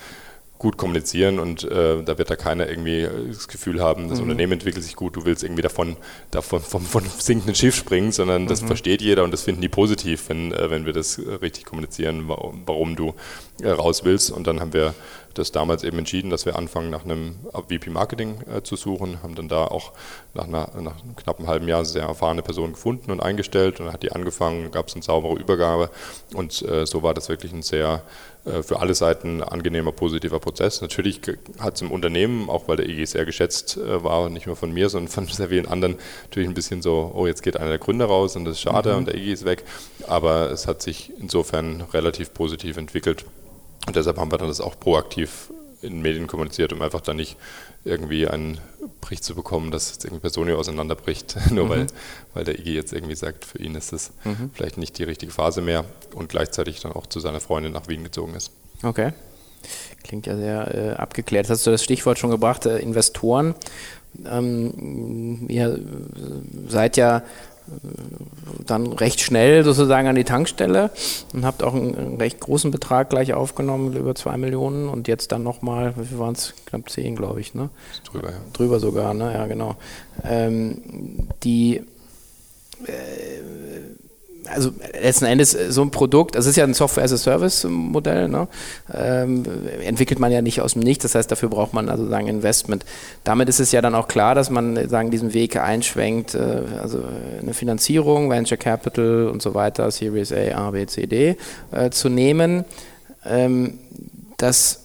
gut 0.61 0.77
kommunizieren 0.77 1.39
und 1.39 1.63
äh, 1.63 2.03
da 2.03 2.19
wird 2.19 2.29
da 2.29 2.35
keiner 2.35 2.69
irgendwie 2.69 3.07
das 3.27 3.47
Gefühl 3.47 3.81
haben, 3.81 4.09
das 4.09 4.19
mhm. 4.19 4.25
Unternehmen 4.25 4.53
entwickelt 4.53 4.83
sich 4.83 4.95
gut, 4.95 5.15
du 5.15 5.25
willst 5.25 5.43
irgendwie 5.43 5.63
davon, 5.63 5.97
davon 6.29 6.61
vom, 6.61 6.83
vom 6.83 7.03
sinkenden 7.17 7.55
Schiff 7.55 7.75
springen, 7.75 8.11
sondern 8.11 8.45
das 8.45 8.61
mhm. 8.61 8.67
versteht 8.67 9.01
jeder 9.01 9.23
und 9.23 9.31
das 9.31 9.41
finden 9.41 9.61
die 9.61 9.69
positiv, 9.69 10.29
wenn, 10.29 10.51
äh, 10.51 10.69
wenn 10.69 10.85
wir 10.85 10.93
das 10.93 11.19
richtig 11.41 11.65
kommunizieren, 11.65 12.27
warum, 12.27 12.61
warum 12.67 12.95
du 12.95 13.15
äh, 13.63 13.69
raus 13.69 14.03
willst. 14.03 14.29
Und 14.29 14.45
dann 14.45 14.59
haben 14.59 14.73
wir 14.73 14.93
das 15.33 15.51
damals 15.51 15.83
eben 15.83 15.97
entschieden, 15.97 16.29
dass 16.29 16.45
wir 16.45 16.55
anfangen, 16.55 16.89
nach 16.89 17.05
einem 17.05 17.35
VP 17.53 17.89
Marketing 17.89 18.41
äh, 18.53 18.61
zu 18.61 18.75
suchen, 18.75 19.23
haben 19.23 19.35
dann 19.35 19.47
da 19.47 19.65
auch 19.65 19.93
nach, 20.33 20.47
einer, 20.47 20.69
nach 20.79 21.01
einem 21.01 21.15
knappen 21.15 21.47
halben 21.47 21.67
Jahr 21.67 21.85
sehr 21.85 22.03
erfahrene 22.03 22.41
Person 22.41 22.73
gefunden 22.73 23.11
und 23.11 23.21
eingestellt 23.21 23.79
und 23.79 23.85
dann 23.85 23.93
hat 23.93 24.03
die 24.03 24.11
angefangen, 24.11 24.71
gab 24.71 24.87
es 24.87 24.93
eine 24.93 25.03
saubere 25.03 25.39
Übergabe 25.39 25.89
und 26.33 26.61
äh, 26.63 26.85
so 26.85 27.01
war 27.03 27.13
das 27.13 27.29
wirklich 27.29 27.53
ein 27.53 27.61
sehr 27.61 27.95
äh, 27.95 28.30
für 28.43 28.79
alle 28.79 28.95
Seiten 28.95 29.43
angenehmer, 29.43 29.91
positiver 29.91 30.39
Prozess. 30.39 30.81
Natürlich 30.81 31.21
hat 31.59 31.75
es 31.75 31.81
im 31.81 31.91
Unternehmen, 31.91 32.49
auch 32.49 32.67
weil 32.67 32.77
der 32.77 32.89
EG 32.89 33.05
sehr 33.05 33.25
geschätzt 33.25 33.77
äh, 33.77 34.03
war, 34.03 34.29
nicht 34.29 34.47
nur 34.47 34.55
von 34.55 34.71
mir, 34.71 34.89
sondern 34.89 35.11
von 35.11 35.27
sehr 35.31 35.49
vielen 35.49 35.67
anderen, 35.67 35.97
natürlich 36.23 36.49
ein 36.49 36.55
bisschen 36.55 36.81
so, 36.81 37.11
oh, 37.13 37.27
jetzt 37.27 37.43
geht 37.43 37.57
einer 37.57 37.69
der 37.69 37.77
Gründer 37.77 38.05
raus 38.05 38.35
und 38.35 38.45
das 38.45 38.55
ist 38.55 38.61
schade 38.61 38.91
mhm. 38.91 38.97
und 38.97 39.07
der 39.07 39.15
EG 39.15 39.31
ist 39.31 39.45
weg. 39.45 39.63
Aber 40.07 40.51
es 40.51 40.67
hat 40.67 40.81
sich 40.81 41.11
insofern 41.19 41.81
relativ 41.93 42.33
positiv 42.33 42.77
entwickelt. 42.77 43.25
Und 43.87 43.95
deshalb 43.95 44.17
haben 44.17 44.31
wir 44.31 44.37
dann 44.37 44.47
das 44.47 44.61
auch 44.61 44.79
proaktiv 44.79 45.51
in 45.81 45.93
den 45.93 46.01
Medien 46.01 46.27
kommuniziert, 46.27 46.73
um 46.73 46.81
einfach 46.81 47.01
dann 47.01 47.17
nicht 47.17 47.37
irgendwie 47.83 48.27
einen 48.27 48.59
Bericht 49.01 49.23
zu 49.23 49.35
bekommen, 49.35 49.71
dass 49.71 49.91
jetzt 49.91 50.05
irgendwie 50.05 50.21
Personio 50.21 50.57
auseinanderbricht, 50.57 51.35
nur 51.51 51.65
mhm. 51.65 51.69
weil, 51.69 51.87
weil 52.33 52.43
der 52.43 52.59
IG 52.59 52.73
jetzt 52.73 52.93
irgendwie 52.93 53.15
sagt, 53.15 53.45
für 53.45 53.59
ihn 53.59 53.75
ist 53.75 53.93
es 53.93 54.11
mhm. 54.23 54.51
vielleicht 54.53 54.77
nicht 54.77 54.97
die 54.97 55.03
richtige 55.03 55.31
Phase 55.31 55.61
mehr 55.61 55.85
und 56.13 56.29
gleichzeitig 56.29 56.79
dann 56.81 56.91
auch 56.91 57.07
zu 57.07 57.19
seiner 57.19 57.39
Freundin 57.39 57.73
nach 57.73 57.87
Wien 57.87 58.03
gezogen 58.03 58.35
ist. 58.35 58.51
Okay. 58.83 59.13
Klingt 60.03 60.25
ja 60.25 60.35
sehr 60.35 60.73
äh, 60.73 60.89
abgeklärt. 60.93 61.45
Jetzt 61.45 61.51
hast 61.51 61.67
du 61.67 61.71
das 61.71 61.83
Stichwort 61.83 62.17
schon 62.17 62.31
gebracht, 62.31 62.65
äh, 62.65 62.79
Investoren. 62.79 63.55
Ähm, 64.25 65.45
ihr 65.47 65.79
seid 66.67 66.97
ja 66.97 67.23
dann 68.65 68.93
recht 68.93 69.21
schnell 69.21 69.63
sozusagen 69.63 70.07
an 70.07 70.15
die 70.15 70.23
Tankstelle 70.23 70.91
und 71.33 71.45
habt 71.45 71.63
auch 71.63 71.73
einen, 71.73 71.95
einen 71.95 72.17
recht 72.17 72.39
großen 72.39 72.71
Betrag 72.71 73.09
gleich 73.09 73.33
aufgenommen, 73.33 73.95
über 73.95 74.15
zwei 74.15 74.37
Millionen 74.37 74.89
und 74.89 75.07
jetzt 75.07 75.31
dann 75.31 75.43
nochmal, 75.43 75.93
wie 75.97 76.05
viel 76.05 76.19
waren 76.19 76.33
es? 76.33 76.53
Knapp 76.65 76.89
zehn, 76.89 77.15
glaube 77.15 77.41
ich, 77.41 77.53
ne? 77.53 77.69
Drüber, 78.05 78.31
ja. 78.31 78.37
Drüber 78.53 78.79
sogar, 78.79 79.13
ne? 79.13 79.33
Ja, 79.33 79.47
genau. 79.47 79.75
Ähm, 80.23 81.27
die 81.43 81.77
äh, 82.85 84.00
also 84.47 84.71
letzten 84.99 85.25
Endes 85.25 85.53
äh, 85.53 85.71
so 85.71 85.81
ein 85.81 85.91
Produkt, 85.91 86.35
das 86.35 86.45
ist 86.45 86.55
ja 86.55 86.63
ein 86.63 86.73
Software-as-a-Service-Modell, 86.73 88.27
ne? 88.27 88.47
ähm, 88.93 89.43
entwickelt 89.83 90.19
man 90.19 90.31
ja 90.31 90.41
nicht 90.41 90.61
aus 90.61 90.73
dem 90.73 90.81
Nichts, 90.81 91.03
das 91.03 91.15
heißt, 91.15 91.31
dafür 91.31 91.49
braucht 91.49 91.73
man 91.73 91.89
also 91.89 92.07
sagen 92.07 92.27
Investment. 92.27 92.85
Damit 93.23 93.49
ist 93.49 93.59
es 93.59 93.71
ja 93.71 93.81
dann 93.81 93.95
auch 93.95 94.07
klar, 94.07 94.35
dass 94.35 94.49
man 94.49 94.77
äh, 94.77 94.87
sagen 94.87 95.11
diesen 95.11 95.33
Weg 95.33 95.57
einschwenkt, 95.57 96.35
äh, 96.35 96.63
also 96.81 96.99
äh, 96.99 97.41
eine 97.41 97.53
Finanzierung, 97.53 98.29
Venture 98.29 98.57
Capital 98.57 99.27
und 99.27 99.41
so 99.41 99.53
weiter, 99.53 99.89
Series 99.91 100.31
A, 100.31 100.67
A, 100.67 100.71
B, 100.71 100.85
C, 100.85 101.07
D 101.07 101.37
äh, 101.71 101.89
zu 101.89 102.09
nehmen. 102.09 102.65
Ähm, 103.25 103.79
das, 104.37 104.83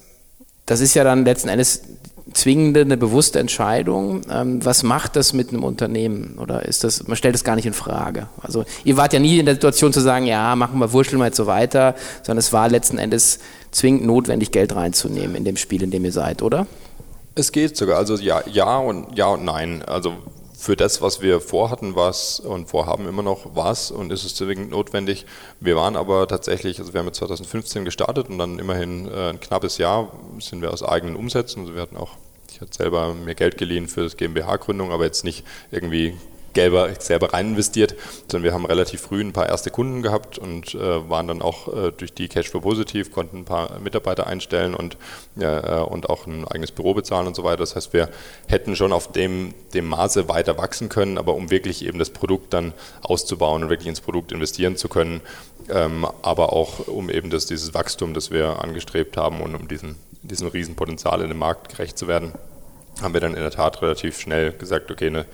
das 0.67 0.81
ist 0.81 0.95
ja 0.95 1.05
dann 1.05 1.25
letzten 1.25 1.49
Endes 1.49 1.83
zwingende, 2.33 2.81
eine 2.81 2.97
bewusste 2.97 3.39
Entscheidung. 3.39 4.23
Ähm, 4.31 4.65
was 4.65 4.83
macht 4.83 5.17
das 5.17 5.33
mit 5.33 5.51
einem 5.51 5.65
Unternehmen? 5.65 6.39
Oder 6.39 6.65
ist 6.67 6.85
das, 6.85 7.07
man 7.07 7.17
stellt 7.17 7.35
das 7.35 7.45
gar 7.45 7.57
nicht 7.57 7.67
in 7.67 7.73
Frage. 7.73 8.29
Also 8.43 8.65
ihr 8.85 8.97
wart 8.97 9.13
ja 9.13 9.19
nie 9.19 9.39
in 9.39 9.47
der 9.47 9.55
Situation 9.55 9.93
zu 9.93 10.01
sagen, 10.01 10.27
ja, 10.27 10.57
machen 10.57 10.79
wir, 10.79 10.93
wurschteln 10.93 11.21
wir 11.21 11.27
jetzt 11.27 11.37
so 11.37 11.47
weiter, 11.47 11.95
sondern 12.23 12.39
es 12.39 12.53
war 12.53 12.69
letzten 12.69 12.99
Endes 12.99 13.39
zwingend 13.71 14.05
notwendig, 14.07 14.51
Geld 14.51 14.75
reinzunehmen 14.75 15.37
in 15.37 15.45
dem 15.45 15.57
Spiel, 15.57 15.83
in 15.83 15.91
dem 15.91 16.05
ihr 16.05 16.13
seid, 16.13 16.43
oder? 16.43 16.67
Es 17.35 17.53
geht 17.53 17.77
sogar, 17.77 17.99
also 17.99 18.17
ja, 18.17 18.43
ja 18.51 18.79
und 18.79 19.17
ja 19.17 19.27
und 19.27 19.45
nein. 19.45 19.83
Also 19.83 20.15
für 20.67 20.75
das, 20.75 21.01
was 21.01 21.23
wir 21.23 21.41
vorhatten, 21.41 21.95
war 21.95 22.13
und 22.43 22.69
vorhaben 22.69 23.07
immer 23.07 23.23
noch, 23.23 23.55
war 23.55 23.71
es 23.71 23.93
und 23.93 24.11
ist 24.11 24.25
es 24.25 24.35
zwingend 24.35 24.71
notwendig. 24.71 25.25
Wir 25.61 25.77
waren 25.77 25.95
aber 25.95 26.27
tatsächlich, 26.27 26.81
also 26.81 26.93
wir 26.93 26.99
haben 26.99 27.13
2015 27.13 27.85
gestartet 27.85 28.29
und 28.29 28.39
dann 28.39 28.59
immerhin 28.59 29.07
äh, 29.07 29.31
ein 29.31 29.39
knappes 29.39 29.79
Jahr 29.79 30.11
sind 30.41 30.63
wir 30.63 30.73
aus 30.73 30.83
eigenen 30.83 31.15
Umsätzen. 31.15 31.63
Also 31.63 31.77
wir 31.77 31.83
hatten 31.83 31.97
auch 31.97 32.17
ich 32.51 32.61
hatte 32.61 32.75
selber 32.75 33.15
mir 33.15 33.37
Geld 33.37 33.59
geliehen 33.59 33.87
für 33.87 34.03
das 34.03 34.17
GmbH-Gründung, 34.17 34.91
aber 34.91 35.05
jetzt 35.05 35.25
nicht 35.25 35.45
irgendwie 35.71 36.17
selber, 36.57 36.91
selber 36.99 37.33
rein 37.33 37.51
investiert, 37.51 37.95
sondern 38.29 38.43
wir 38.43 38.53
haben 38.53 38.67
relativ 38.67 39.03
früh 39.03 39.21
ein 39.21 39.33
paar 39.33 39.49
erste 39.49 39.71
Kunden 39.71 40.03
gehabt 40.03 40.39
und 40.39 40.75
äh, 40.75 41.09
waren 41.09 41.29
dann 41.29 41.43
auch 41.43 41.69
äh, 41.69 41.93
durch 41.93 42.13
die 42.13 42.27
Cashflow 42.27 42.61
positiv, 42.61 43.13
konnten 43.13 43.39
ein 43.39 43.45
paar 43.45 43.79
Mitarbeiter 43.79 44.27
einstellen 44.27 44.75
und, 44.75 44.97
äh, 45.39 45.81
und 45.81 46.11
auch 46.11 46.27
ein 46.27 46.49
eigenes 46.49 46.73
Büro 46.73 46.95
bezahlen 46.95 47.29
und 47.29 47.37
so 47.37 47.45
weiter. 47.45 47.59
Das 47.59 47.77
heißt, 47.77 47.93
wir 47.93 48.09
hätten 48.49 48.75
schon 48.75 48.93
auf 48.93 49.13
dem, 49.13 49.55
dem 49.75 49.87
Maße 49.87 50.29
weiter 50.29 50.59
wachsen 50.59 50.89
können, 50.89 51.19
aber 51.19 51.35
um 51.35 51.51
wirklich 51.51 51.85
eben 51.85 51.99
das 51.99 52.11
Produkt 52.11 52.53
dann 52.53 52.73
auszubauen 53.03 53.63
und 53.63 53.71
wirklich 53.71 53.89
ins 53.89 54.01
Produkt 54.01 54.33
investieren 54.33 54.77
zu 54.77 54.89
können, 54.89 55.21
ähm, 55.69 56.07
aber 56.23 56.53
auch 56.53 56.89
um 56.89 57.11
eben 57.11 57.31
das, 57.31 57.47
dieses 57.47 57.75
Wachstum, 57.75 58.15
das 58.15 58.31
wir 58.31 58.65
angestrebt 58.65 59.17
haben 59.17 59.41
und 59.41 59.55
um 59.55 59.69
diesen 59.69 59.97
diesem 60.23 60.49
Riesenpotenzial 60.49 61.21
in 61.23 61.29
dem 61.29 61.39
Markt 61.39 61.69
gerecht 61.69 61.99
zu 61.99 62.09
werden, 62.09 62.33
haben 63.01 63.15
wir 63.15 63.21
dann 63.21 63.35
in 63.35 63.43
der 63.43 63.51
Tat 63.51 63.83
relativ 63.83 64.19
schnell 64.19 64.53
gesagt, 64.53 64.91
okay, 64.91 65.07
eine 65.07 65.27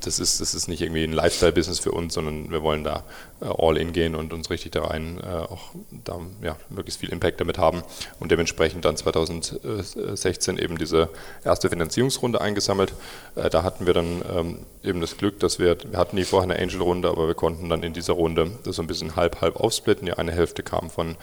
das 0.00 0.18
ist, 0.18 0.40
das 0.40 0.54
ist 0.54 0.68
nicht 0.68 0.82
irgendwie 0.82 1.04
ein 1.04 1.12
Lifestyle-Business 1.12 1.78
für 1.78 1.92
uns, 1.92 2.14
sondern 2.14 2.50
wir 2.50 2.62
wollen 2.62 2.84
da 2.84 3.04
äh, 3.40 3.46
all 3.46 3.76
in 3.76 3.92
gehen 3.92 4.16
und 4.16 4.32
uns 4.32 4.50
richtig 4.50 4.72
da 4.72 4.84
rein 4.84 5.20
äh, 5.22 5.26
auch 5.26 5.70
da 6.04 6.18
ja, 6.42 6.56
möglichst 6.70 7.00
viel 7.00 7.10
Impact 7.10 7.40
damit 7.40 7.56
haben 7.56 7.82
und 8.18 8.32
dementsprechend 8.32 8.84
dann 8.84 8.96
2016 8.96 10.58
eben 10.58 10.76
diese 10.76 11.08
erste 11.44 11.68
Finanzierungsrunde 11.70 12.40
eingesammelt. 12.40 12.92
Äh, 13.36 13.48
da 13.48 13.62
hatten 13.62 13.86
wir 13.86 13.94
dann 13.94 14.22
ähm, 14.34 14.58
eben 14.82 15.00
das 15.00 15.16
Glück, 15.16 15.38
dass 15.38 15.60
wir, 15.60 15.76
wir 15.88 15.98
hatten 15.98 16.16
nie 16.16 16.24
vorher 16.24 16.50
eine 16.50 16.60
Angel-Runde, 16.60 17.08
aber 17.08 17.28
wir 17.28 17.34
konnten 17.34 17.68
dann 17.68 17.84
in 17.84 17.92
dieser 17.92 18.14
Runde 18.14 18.50
das 18.64 18.76
so 18.76 18.82
ein 18.82 18.88
bisschen 18.88 19.14
halb-halb 19.14 19.56
aufsplitten. 19.56 20.06
Die 20.06 20.14
eine 20.14 20.32
Hälfte 20.32 20.62
kam 20.62 20.88
von, 20.88 21.16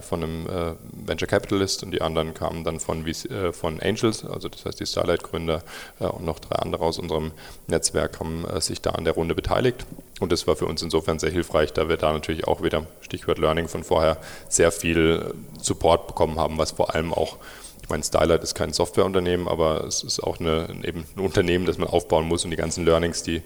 von 0.00 0.22
einem 0.22 0.46
Venture 0.92 1.28
Capitalist 1.28 1.82
und 1.82 1.92
die 1.92 2.02
anderen 2.02 2.34
kamen 2.34 2.64
dann 2.64 2.80
von, 2.80 3.04
von 3.52 3.80
Angels, 3.80 4.24
also 4.24 4.48
das 4.48 4.64
heißt 4.64 4.80
die 4.80 4.86
Starlight-Gründer 4.86 5.62
und 5.98 6.24
noch 6.24 6.40
drei 6.40 6.56
andere 6.56 6.84
aus 6.84 6.98
unserem 6.98 7.32
Netzwerk 7.68 8.12
haben 8.20 8.44
äh, 8.44 8.60
sich 8.60 8.80
da 8.80 8.90
an 8.90 9.04
der 9.04 9.14
Runde 9.14 9.34
beteiligt. 9.34 9.86
Und 10.20 10.32
das 10.32 10.46
war 10.46 10.56
für 10.56 10.66
uns 10.66 10.82
insofern 10.82 11.18
sehr 11.18 11.30
hilfreich, 11.30 11.72
da 11.72 11.88
wir 11.88 11.96
da 11.96 12.12
natürlich 12.12 12.46
auch 12.46 12.62
wieder, 12.62 12.86
Stichwort 13.00 13.38
Learning 13.38 13.68
von 13.68 13.84
vorher, 13.84 14.18
sehr 14.48 14.72
viel 14.72 15.32
äh, 15.32 15.62
Support 15.62 16.06
bekommen 16.06 16.38
haben, 16.38 16.58
was 16.58 16.72
vor 16.72 16.94
allem 16.94 17.12
auch, 17.12 17.36
ich 17.82 17.88
meine, 17.88 18.02
Stylight 18.02 18.42
ist 18.42 18.54
kein 18.54 18.72
Softwareunternehmen, 18.72 19.46
aber 19.46 19.84
es 19.84 20.02
ist 20.02 20.20
auch 20.20 20.40
eine, 20.40 20.68
eben 20.82 21.06
ein 21.16 21.20
Unternehmen, 21.20 21.66
das 21.66 21.78
man 21.78 21.88
aufbauen 21.88 22.26
muss 22.26 22.44
und 22.44 22.50
die 22.50 22.56
ganzen 22.56 22.84
Learnings, 22.84 23.22
die, 23.22 23.36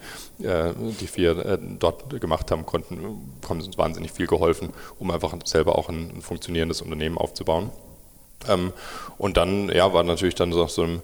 äh, 0.42 0.72
die 0.78 1.08
wir 1.16 1.58
dort 1.78 2.20
gemacht 2.20 2.50
haben, 2.50 2.64
konnten, 2.64 3.36
haben 3.48 3.60
uns 3.60 3.76
wahnsinnig 3.76 4.12
viel 4.12 4.26
geholfen, 4.26 4.70
um 4.98 5.10
einfach 5.10 5.34
selber 5.44 5.76
auch 5.76 5.88
ein, 5.88 6.10
ein 6.16 6.22
funktionierendes 6.22 6.80
Unternehmen 6.80 7.18
aufzubauen. 7.18 7.70
Ähm, 8.48 8.72
und 9.18 9.36
dann, 9.36 9.68
ja, 9.68 9.92
war 9.92 10.02
natürlich 10.02 10.34
dann 10.34 10.52
so, 10.52 10.66
so 10.66 10.84
ein 10.84 11.02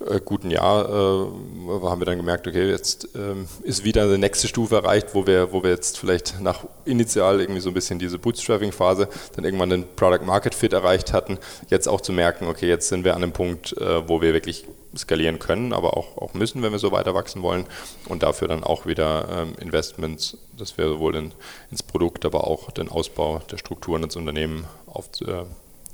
äh, 0.00 0.20
guten 0.24 0.50
Jahr 0.50 0.88
äh, 0.88 1.86
haben 1.86 2.00
wir 2.00 2.04
dann 2.04 2.18
gemerkt, 2.18 2.46
okay, 2.46 2.68
jetzt 2.68 3.08
ähm, 3.14 3.48
ist 3.62 3.84
wieder 3.84 4.02
eine 4.02 4.18
nächste 4.18 4.46
Stufe 4.46 4.76
erreicht, 4.76 5.14
wo 5.14 5.26
wir, 5.26 5.52
wo 5.52 5.62
wir 5.62 5.70
jetzt 5.70 5.98
vielleicht 5.98 6.40
nach 6.40 6.64
initial 6.84 7.40
irgendwie 7.40 7.60
so 7.60 7.70
ein 7.70 7.74
bisschen 7.74 7.98
diese 7.98 8.18
Bootstrapping-Phase 8.18 9.08
dann 9.34 9.44
irgendwann 9.44 9.70
den 9.70 9.86
Product 9.96 10.24
Market 10.24 10.54
Fit 10.54 10.72
erreicht 10.72 11.12
hatten, 11.12 11.38
jetzt 11.68 11.88
auch 11.88 12.00
zu 12.00 12.12
merken, 12.12 12.46
okay, 12.46 12.68
jetzt 12.68 12.88
sind 12.88 13.04
wir 13.04 13.14
an 13.14 13.22
einem 13.22 13.32
Punkt, 13.32 13.76
äh, 13.78 14.06
wo 14.08 14.20
wir 14.20 14.34
wirklich 14.34 14.66
skalieren 14.94 15.38
können, 15.38 15.72
aber 15.72 15.96
auch, 15.96 16.16
auch 16.18 16.34
müssen, 16.34 16.62
wenn 16.62 16.72
wir 16.72 16.78
so 16.78 16.92
weiter 16.92 17.14
wachsen 17.14 17.42
wollen. 17.42 17.66
Und 18.08 18.22
dafür 18.22 18.48
dann 18.48 18.64
auch 18.64 18.86
wieder 18.86 19.28
ähm, 19.30 19.54
Investments, 19.60 20.38
das 20.56 20.78
wäre 20.78 20.90
sowohl 20.90 21.16
in, 21.16 21.32
ins 21.70 21.82
Produkt, 21.82 22.24
aber 22.24 22.46
auch 22.46 22.70
den 22.70 22.88
Ausbau 22.88 23.40
der 23.50 23.58
Strukturen 23.58 24.02
ins 24.02 24.16
Unternehmen 24.16 24.66
auf, 24.86 25.08
äh, 25.22 25.44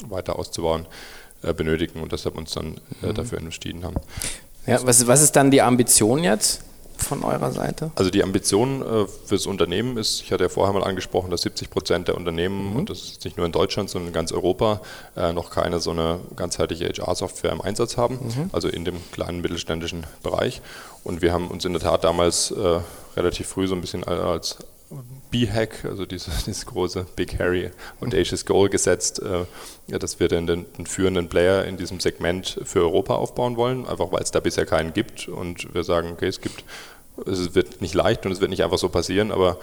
weiter 0.09 0.38
auszubauen, 0.38 0.87
äh, 1.43 1.53
benötigen 1.53 2.01
und 2.01 2.13
deshalb 2.13 2.37
uns 2.37 2.53
dann 2.53 2.77
äh, 3.03 3.07
mhm. 3.07 3.15
dafür 3.15 3.39
entschieden 3.39 3.85
haben. 3.85 3.97
Ja, 4.67 4.79
was, 4.85 5.07
was 5.07 5.23
ist 5.23 5.33
dann 5.33 5.51
die 5.51 5.63
Ambition 5.63 6.23
jetzt? 6.23 6.63
von 7.03 7.25
eurer 7.25 7.53
Seite? 7.53 7.91
Also 7.97 8.11
die 8.11 8.23
Ambition 8.23 8.83
äh, 8.83 9.07
fürs 9.27 9.47
Unternehmen 9.47 9.97
ist, 9.97 10.23
ich 10.23 10.33
hatte 10.33 10.45
ja 10.45 10.49
vorher 10.49 10.73
mal 10.73 10.85
angesprochen, 10.85 11.31
dass 11.31 11.43
70 11.43 11.71
Prozent 11.71 12.09
der 12.09 12.17
Unternehmen, 12.17 12.71
mhm. 12.71 12.77
und 12.77 12.91
das 12.91 13.03
ist 13.03 13.25
nicht 13.25 13.37
nur 13.37 13.47
in 13.47 13.53
Deutschland, 13.53 13.91
sondern 13.91 14.09
in 14.09 14.15
ganz 14.15 14.33
Europa, 14.33 14.81
äh, 15.17 15.33
noch 15.33 15.51
keine 15.51 15.81
so 15.81 15.91
eine 15.91 16.21
ganzheitliche 16.37 16.89
HR-Software 16.89 17.53
im 17.53 17.61
Einsatz 17.61 17.97
haben, 17.97 18.15
mhm. 18.15 18.51
also 18.53 18.69
in 18.69 18.85
dem 18.85 18.97
kleinen 19.11 19.41
mittelständischen 19.41 20.05
Bereich. 20.23 20.63
Und 21.05 21.23
wir 21.23 21.33
haben 21.33 21.49
uns 21.49 21.65
in 21.65 21.73
der 21.73 21.83
Tat 21.83 22.05
damals 22.05 22.51
äh, 22.53 22.81
relativ 23.17 23.49
früh 23.49 23.67
so 23.67 23.75
ein 23.75 23.81
bisschen 23.81 24.05
als 24.05 24.59
B-Hack, 25.31 25.85
also 25.85 26.07
dieses, 26.07 26.45
dieses, 26.45 26.67
große 26.67 27.07
Big 27.17 27.39
Harry 27.39 27.71
Audacious 28.01 28.45
Goal 28.45 28.69
gesetzt, 28.69 29.21
äh, 29.21 29.99
dass 29.99 30.21
wir 30.21 30.29
den, 30.29 30.47
den, 30.47 30.67
den, 30.77 30.87
führenden 30.87 31.29
Player 31.29 31.65
in 31.65 31.77
diesem 31.77 32.01
Segment 32.01 32.61
für 32.65 32.81
Europa 32.81 33.15
aufbauen 33.15 33.57
wollen, 33.57 33.87
einfach 33.87 34.13
weil 34.13 34.23
es 34.23 34.31
da 34.31 34.41
bisher 34.41 34.67
keinen 34.67 34.93
gibt. 34.93 35.29
Und 35.29 35.75
wir 35.75 35.85
sagen, 35.85 36.11
okay, 36.13 36.27
es 36.27 36.41
gibt 36.41 36.65
es 37.27 37.55
wird 37.55 37.83
nicht 37.83 37.95
leicht 37.95 38.25
und 38.25 38.33
es 38.33 38.41
wird 38.41 38.51
nicht 38.51 38.65
einfach 38.65 38.79
so 38.79 38.89
passieren, 38.89 39.33
aber 39.33 39.59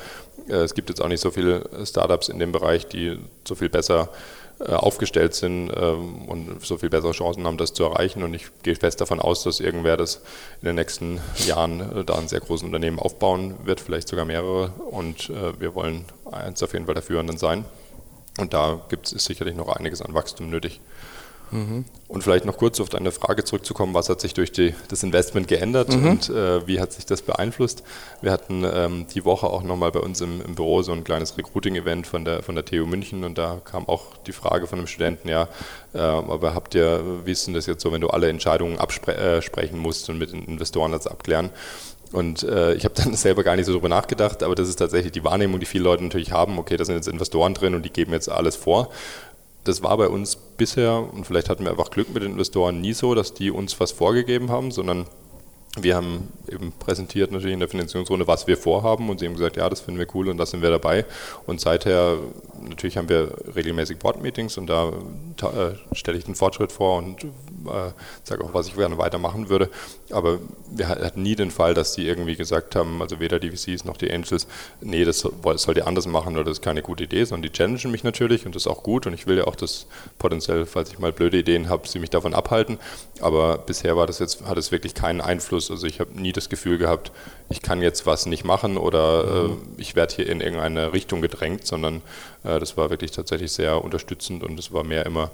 äh, 0.47 0.53
es 0.53 0.75
gibt 0.75 0.89
jetzt 0.89 1.01
auch 1.01 1.07
nicht 1.07 1.21
so 1.21 1.31
viele 1.31 1.67
Startups 1.83 2.29
in 2.29 2.39
dem 2.39 2.51
Bereich, 2.51 2.87
die 2.87 3.17
so 3.47 3.55
viel 3.55 3.69
besser 3.69 4.03
äh, 4.03 4.38
aufgestellt 4.65 5.33
sind 5.33 5.71
ähm, 5.75 6.23
und 6.27 6.65
so 6.65 6.77
viel 6.77 6.89
bessere 6.89 7.11
Chancen 7.11 7.45
haben, 7.45 7.57
das 7.57 7.73
zu 7.73 7.83
erreichen. 7.83 8.23
Und 8.23 8.33
ich 8.33 8.47
gehe 8.63 8.75
fest 8.75 8.99
davon 8.99 9.19
aus, 9.19 9.43
dass 9.43 9.59
irgendwer 9.59 9.97
das 9.97 10.21
in 10.61 10.67
den 10.67 10.75
nächsten 10.75 11.19
Jahren 11.47 11.99
äh, 11.99 12.03
da 12.03 12.15
ein 12.15 12.27
sehr 12.27 12.41
großes 12.41 12.65
Unternehmen 12.65 12.99
aufbauen 12.99 13.55
wird, 13.63 13.79
vielleicht 13.79 14.09
sogar 14.09 14.25
mehrere. 14.25 14.69
Und 14.91 15.29
äh, 15.29 15.59
wir 15.59 15.75
wollen 15.75 16.05
eins 16.31 16.61
auf 16.61 16.73
jeden 16.73 16.85
Fall 16.85 16.95
der 16.95 17.03
Führenden 17.03 17.37
sein. 17.37 17.65
Und 18.37 18.53
da 18.53 18.81
gibt 18.89 19.11
es 19.11 19.23
sicherlich 19.23 19.55
noch 19.55 19.69
einiges 19.69 20.01
an 20.01 20.13
Wachstum 20.13 20.49
nötig. 20.49 20.79
Mhm. 21.51 21.85
Und 22.07 22.23
vielleicht 22.23 22.45
noch 22.45 22.57
kurz 22.57 22.79
auf 22.79 22.89
deine 22.89 23.11
Frage 23.11 23.43
zurückzukommen, 23.43 23.93
was 23.93 24.09
hat 24.09 24.19
sich 24.19 24.33
durch 24.33 24.51
die, 24.51 24.73
das 24.87 25.03
Investment 25.03 25.47
geändert 25.47 25.95
mhm. 25.95 26.07
und 26.07 26.29
äh, 26.29 26.65
wie 26.65 26.79
hat 26.79 26.91
sich 26.91 27.05
das 27.05 27.21
beeinflusst? 27.21 27.83
Wir 28.21 28.31
hatten 28.31 28.63
ähm, 28.65 29.05
die 29.13 29.25
Woche 29.25 29.45
auch 29.47 29.61
nochmal 29.61 29.91
bei 29.91 29.99
uns 29.99 30.19
im, 30.21 30.41
im, 30.41 30.55
Büro 30.55 30.81
so 30.81 30.91
ein 30.91 31.03
kleines 31.03 31.37
Recruiting-Event 31.37 32.07
von 32.07 32.25
der, 32.25 32.41
von 32.41 32.55
der 32.55 32.65
TU 32.65 32.85
München 32.87 33.23
und 33.23 33.37
da 33.37 33.61
kam 33.63 33.87
auch 33.87 34.17
die 34.25 34.31
Frage 34.31 34.65
von 34.65 34.79
einem 34.79 34.87
Studenten, 34.87 35.29
ja, 35.29 35.49
äh, 35.93 35.99
aber 35.99 36.55
habt 36.55 36.73
ihr, 36.73 37.03
wie 37.25 37.31
ist 37.31 37.45
denn 37.45 37.53
das 37.53 37.67
jetzt 37.67 37.83
so, 37.83 37.91
wenn 37.91 38.01
du 38.01 38.09
alle 38.09 38.27
Entscheidungen 38.27 38.79
absprechen 38.79 39.77
äh, 39.77 39.81
musst 39.81 40.09
und 40.09 40.17
mit 40.17 40.31
den 40.31 40.45
Investoren 40.45 40.91
das 40.91 41.05
abklären? 41.05 41.51
Und 42.11 42.41
äh, 42.43 42.73
ich 42.73 42.85
habe 42.85 42.95
dann 43.03 43.13
selber 43.13 43.43
gar 43.43 43.55
nicht 43.55 43.65
so 43.65 43.73
drüber 43.73 43.89
nachgedacht, 43.89 44.43
aber 44.43 44.55
das 44.55 44.67
ist 44.67 44.77
tatsächlich 44.77 45.11
die 45.11 45.23
Wahrnehmung, 45.23 45.59
die 45.59 45.65
viele 45.65 45.83
Leute 45.83 46.03
natürlich 46.03 46.31
haben. 46.31 46.57
Okay, 46.57 46.77
da 46.77 46.85
sind 46.85 46.95
jetzt 46.95 47.07
Investoren 47.07 47.53
drin 47.53 47.75
und 47.75 47.83
die 47.83 47.91
geben 47.91 48.13
jetzt 48.13 48.29
alles 48.29 48.55
vor 48.55 48.89
das 49.63 49.83
war 49.83 49.97
bei 49.97 50.07
uns 50.07 50.35
bisher, 50.35 51.07
und 51.13 51.25
vielleicht 51.25 51.49
hatten 51.49 51.63
wir 51.63 51.71
einfach 51.71 51.91
Glück 51.91 52.13
mit 52.13 52.23
den 52.23 52.31
Investoren, 52.33 52.81
nie 52.81 52.93
so, 52.93 53.13
dass 53.15 53.33
die 53.33 53.51
uns 53.51 53.79
was 53.79 53.91
vorgegeben 53.91 54.49
haben, 54.49 54.71
sondern 54.71 55.05
wir 55.77 55.95
haben 55.95 56.29
eben 56.51 56.71
präsentiert 56.71 57.31
natürlich 57.31 57.53
in 57.53 57.59
der 57.59 57.69
Finanzierungsrunde, 57.69 58.27
was 58.27 58.47
wir 58.47 58.57
vorhaben 58.57 59.09
und 59.09 59.19
sie 59.19 59.27
haben 59.27 59.35
gesagt, 59.35 59.55
ja, 59.57 59.69
das 59.69 59.81
finden 59.81 59.99
wir 59.99 60.07
cool 60.15 60.29
und 60.29 60.37
da 60.37 60.45
sind 60.45 60.61
wir 60.61 60.71
dabei. 60.71 61.05
Und 61.45 61.61
seither, 61.61 62.17
natürlich 62.67 62.97
haben 62.97 63.07
wir 63.09 63.33
regelmäßig 63.55 63.99
Board-Meetings 63.99 64.57
und 64.57 64.67
da 64.67 64.89
äh, 64.89 65.95
stelle 65.95 66.17
ich 66.17 66.25
den 66.25 66.35
Fortschritt 66.35 66.71
vor 66.71 66.97
und 66.97 67.27
äh, 67.67 67.91
sage 68.23 68.43
auch, 68.43 68.53
was 68.53 68.67
ich 68.67 68.75
gerne 68.75 68.97
weitermachen 68.97 69.49
würde. 69.49 69.69
Aber 70.11 70.39
wir 70.69 70.87
hatten 70.87 71.21
nie 71.21 71.35
den 71.35 71.51
Fall, 71.51 71.73
dass 71.73 71.93
die 71.93 72.07
irgendwie 72.07 72.35
gesagt 72.35 72.75
haben, 72.75 73.01
also 73.01 73.19
weder 73.19 73.39
die 73.39 73.51
VCs 73.51 73.85
noch 73.85 73.97
die 73.97 74.11
Angels, 74.11 74.47
nee, 74.81 75.05
das 75.05 75.19
sollt 75.19 75.77
ihr 75.77 75.87
anders 75.87 76.07
machen 76.07 76.35
oder 76.35 76.45
das 76.45 76.59
ist 76.59 76.63
keine 76.63 76.81
gute 76.81 77.03
Idee, 77.03 77.23
sondern 77.25 77.43
die 77.43 77.55
challengen 77.55 77.91
mich 77.91 78.03
natürlich 78.03 78.45
und 78.45 78.55
das 78.55 78.63
ist 78.63 78.67
auch 78.67 78.83
gut 78.83 79.07
und 79.07 79.13
ich 79.13 79.27
will 79.27 79.37
ja 79.37 79.45
auch 79.45 79.55
das 79.55 79.87
potenziell, 80.17 80.65
falls 80.65 80.91
ich 80.91 80.99
mal 80.99 81.11
blöde 81.11 81.37
Ideen 81.37 81.69
habe, 81.69 81.87
sie 81.87 81.99
mich 81.99 82.09
davon 82.09 82.33
abhalten. 82.33 82.79
Aber 83.21 83.57
bisher 83.57 83.97
war 83.97 84.07
das 84.07 84.19
jetzt, 84.19 84.45
hat 84.45 84.57
es 84.57 84.71
wirklich 84.71 84.93
keinen 84.93 85.21
Einfluss. 85.21 85.69
Also 85.69 85.87
ich 85.87 85.99
habe 85.99 86.19
nie 86.19 86.31
das 86.31 86.49
Gefühl 86.49 86.77
gehabt, 86.77 87.11
ich 87.49 87.61
kann 87.61 87.81
jetzt 87.81 88.05
was 88.05 88.25
nicht 88.25 88.45
machen 88.45 88.77
oder 88.77 89.47
mhm. 89.47 89.51
äh, 89.51 89.81
ich 89.81 89.95
werde 89.95 90.15
hier 90.15 90.29
in 90.29 90.41
irgendeine 90.41 90.93
Richtung 90.93 91.21
gedrängt, 91.21 91.65
sondern 91.65 92.01
äh, 92.43 92.59
das 92.59 92.77
war 92.77 92.89
wirklich 92.89 93.11
tatsächlich 93.11 93.51
sehr 93.51 93.83
unterstützend 93.83 94.43
und 94.43 94.59
es 94.59 94.71
war 94.71 94.83
mehr 94.83 95.05
immer 95.05 95.31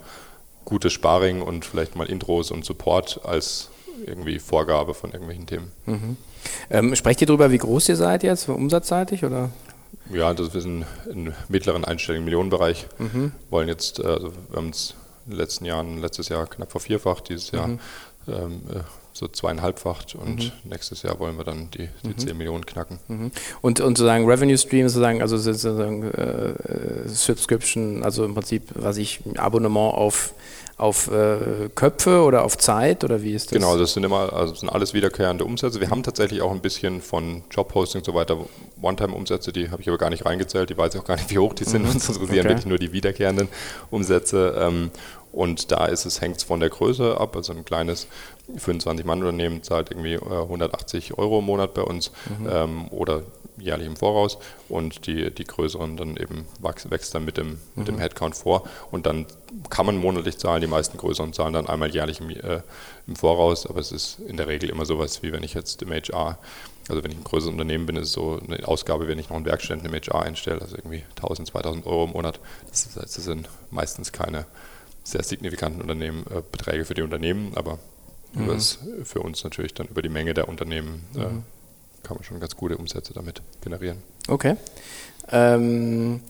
gutes 0.66 0.92
Sparring 0.92 1.40
und 1.40 1.64
vielleicht 1.64 1.96
mal 1.96 2.06
Intros 2.06 2.50
und 2.50 2.66
Support 2.66 3.22
als 3.24 3.70
irgendwie 4.04 4.38
Vorgabe 4.38 4.92
von 4.92 5.10
irgendwelchen 5.12 5.46
Themen. 5.46 5.72
Mhm. 5.86 6.16
Ähm, 6.68 6.94
sprecht 6.94 7.22
ihr 7.22 7.26
darüber, 7.26 7.50
wie 7.50 7.58
groß 7.58 7.88
ihr 7.88 7.96
seid 7.96 8.22
jetzt, 8.22 8.48
umsatzseitig 8.48 9.24
oder? 9.24 9.50
Ja, 10.12 10.34
das 10.34 10.52
wir 10.52 10.60
sind 10.60 10.84
im 11.10 11.32
mittleren 11.48 11.84
einstelligen 11.84 12.24
Millionenbereich. 12.24 12.86
Mhm. 12.98 13.32
Wollen 13.48 13.68
jetzt, 13.68 14.04
also 14.04 14.32
wir 14.50 14.56
haben 14.56 14.68
es 14.68 14.94
in 15.24 15.32
den 15.32 15.38
letzten 15.38 15.64
Jahren, 15.64 15.98
letztes 15.98 16.28
Jahr 16.28 16.46
knapp 16.46 16.70
vervierfacht, 16.70 17.28
dieses 17.30 17.50
Jahr 17.52 17.68
mhm. 17.68 17.78
ähm, 18.28 18.60
äh, 18.72 18.80
so 19.16 19.28
zweieinhalbfacht 19.28 20.14
und 20.14 20.44
mhm. 20.44 20.52
nächstes 20.64 21.02
Jahr 21.02 21.18
wollen 21.18 21.36
wir 21.36 21.44
dann 21.44 21.70
die, 21.70 21.88
die 22.04 22.08
mhm. 22.08 22.18
10 22.18 22.36
Millionen 22.36 22.66
knacken. 22.66 22.98
Mhm. 23.08 23.30
Und, 23.62 23.80
und 23.80 23.98
sozusagen 23.98 24.28
Revenue 24.28 24.58
Stream 24.58 24.88
sozusagen, 24.88 25.22
also 25.22 25.38
sozusagen 25.38 26.02
äh, 26.02 27.08
Subscription, 27.08 28.02
also 28.02 28.24
im 28.24 28.34
Prinzip, 28.34 28.64
was 28.74 28.96
ich, 28.96 29.20
Abonnement 29.36 29.94
auf, 29.94 30.34
auf 30.76 31.10
äh, 31.10 31.70
Köpfe 31.74 32.22
oder 32.22 32.44
auf 32.44 32.58
Zeit 32.58 33.02
oder 33.02 33.22
wie 33.22 33.32
ist 33.32 33.46
das? 33.46 33.58
Genau, 33.58 33.78
das 33.78 33.94
sind 33.94 34.04
immer, 34.04 34.32
also 34.32 34.52
das 34.52 34.60
sind 34.60 34.68
alles 34.68 34.92
wiederkehrende 34.92 35.44
Umsätze. 35.44 35.80
Wir 35.80 35.88
haben 35.88 36.02
tatsächlich 36.02 36.42
auch 36.42 36.50
ein 36.50 36.60
bisschen 36.60 37.00
von 37.00 37.42
Jobhosting 37.50 38.00
und 38.00 38.04
so 38.04 38.14
weiter 38.14 38.36
One-Time-Umsätze, 38.82 39.52
die 39.52 39.70
habe 39.70 39.80
ich 39.80 39.88
aber 39.88 39.98
gar 39.98 40.10
nicht 40.10 40.26
reingezählt, 40.26 40.68
die 40.68 40.76
weiß 40.76 40.94
ich 40.94 41.00
auch 41.00 41.06
gar 41.06 41.16
nicht, 41.16 41.30
wie 41.30 41.38
hoch 41.38 41.54
die 41.54 41.64
sind. 41.64 41.84
Mhm. 41.84 41.90
Uns 41.90 42.08
interessieren 42.08 42.40
okay. 42.40 42.48
wirklich 42.48 42.66
nur 42.66 42.78
die 42.78 42.92
wiederkehrenden 42.92 43.48
Umsätze. 43.90 44.54
Ähm, 44.58 44.90
und 45.32 45.70
da 45.70 45.86
ist 45.86 46.06
es, 46.06 46.20
hängt 46.20 46.38
es 46.38 46.42
von 46.44 46.60
der 46.60 46.70
Größe 46.70 47.20
ab. 47.20 47.36
Also 47.36 47.52
ein 47.52 47.64
kleines 47.64 48.06
25-Mann-Unternehmen 48.56 49.62
zahlt 49.62 49.90
irgendwie 49.90 50.16
180 50.16 51.10
äh, 51.10 51.14
Euro 51.14 51.40
im 51.40 51.44
Monat 51.44 51.74
bei 51.74 51.82
uns 51.82 52.10
mhm. 52.38 52.48
ähm, 52.50 52.88
oder 52.88 53.22
jährlich 53.58 53.86
im 53.86 53.96
Voraus 53.96 54.38
und 54.68 55.06
die, 55.06 55.30
die 55.30 55.44
größeren 55.44 55.96
dann 55.96 56.16
eben 56.16 56.46
wächst, 56.60 56.90
wächst 56.90 57.14
dann 57.14 57.24
mit 57.24 57.36
dem, 57.36 57.58
mit 57.74 57.88
dem 57.88 57.96
mhm. 57.96 58.00
Headcount 58.00 58.36
vor 58.36 58.64
und 58.90 59.06
dann 59.06 59.26
kann 59.70 59.86
man 59.86 59.96
monatlich 59.96 60.38
zahlen, 60.38 60.60
die 60.60 60.66
meisten 60.66 60.98
größeren 60.98 61.32
zahlen 61.32 61.54
dann 61.54 61.66
einmal 61.66 61.94
jährlich 61.94 62.20
im, 62.20 62.30
äh, 62.30 62.60
im 63.06 63.16
Voraus, 63.16 63.66
aber 63.66 63.80
es 63.80 63.92
ist 63.92 64.18
in 64.26 64.36
der 64.36 64.48
Regel 64.48 64.70
immer 64.70 64.84
sowas, 64.84 65.22
wie 65.22 65.32
wenn 65.32 65.42
ich 65.42 65.54
jetzt 65.54 65.82
im 65.82 65.90
HR, 65.90 66.38
also 66.88 67.02
wenn 67.02 67.10
ich 67.10 67.16
ein 67.16 67.24
größeres 67.24 67.52
Unternehmen 67.52 67.86
bin, 67.86 67.96
ist 67.96 68.08
es 68.08 68.12
so 68.12 68.38
eine 68.46 68.66
Ausgabe, 68.68 69.08
wenn 69.08 69.18
ich 69.18 69.30
noch 69.30 69.36
einen 69.36 69.46
Werkstätten 69.46 69.84
im 69.86 69.94
HR 69.94 70.22
einstelle, 70.22 70.60
also 70.60 70.76
irgendwie 70.76 71.04
1000, 71.16 71.48
2000 71.48 71.86
Euro 71.86 72.04
im 72.04 72.10
Monat, 72.10 72.38
das, 72.68 72.88
das 72.94 73.14
sind 73.14 73.48
meistens 73.70 74.12
keine 74.12 74.44
sehr 75.06 75.22
signifikanten 75.22 75.80
Unternehmen, 75.80 76.24
äh, 76.30 76.42
Beträge 76.50 76.84
für 76.84 76.94
die 76.94 77.02
Unternehmen, 77.02 77.52
aber 77.54 77.78
mhm. 78.34 78.48
das 78.48 78.78
für 79.04 79.20
uns 79.20 79.44
natürlich 79.44 79.72
dann 79.72 79.86
über 79.86 80.02
die 80.02 80.08
Menge 80.08 80.34
der 80.34 80.48
Unternehmen 80.48 81.04
äh, 81.14 81.18
mhm. 81.20 81.42
kann 82.02 82.16
man 82.16 82.24
schon 82.24 82.40
ganz 82.40 82.56
gute 82.56 82.76
Umsätze 82.76 83.14
damit 83.14 83.40
generieren. 83.62 83.98
Okay. 84.28 84.56
Ähm, 85.30 86.20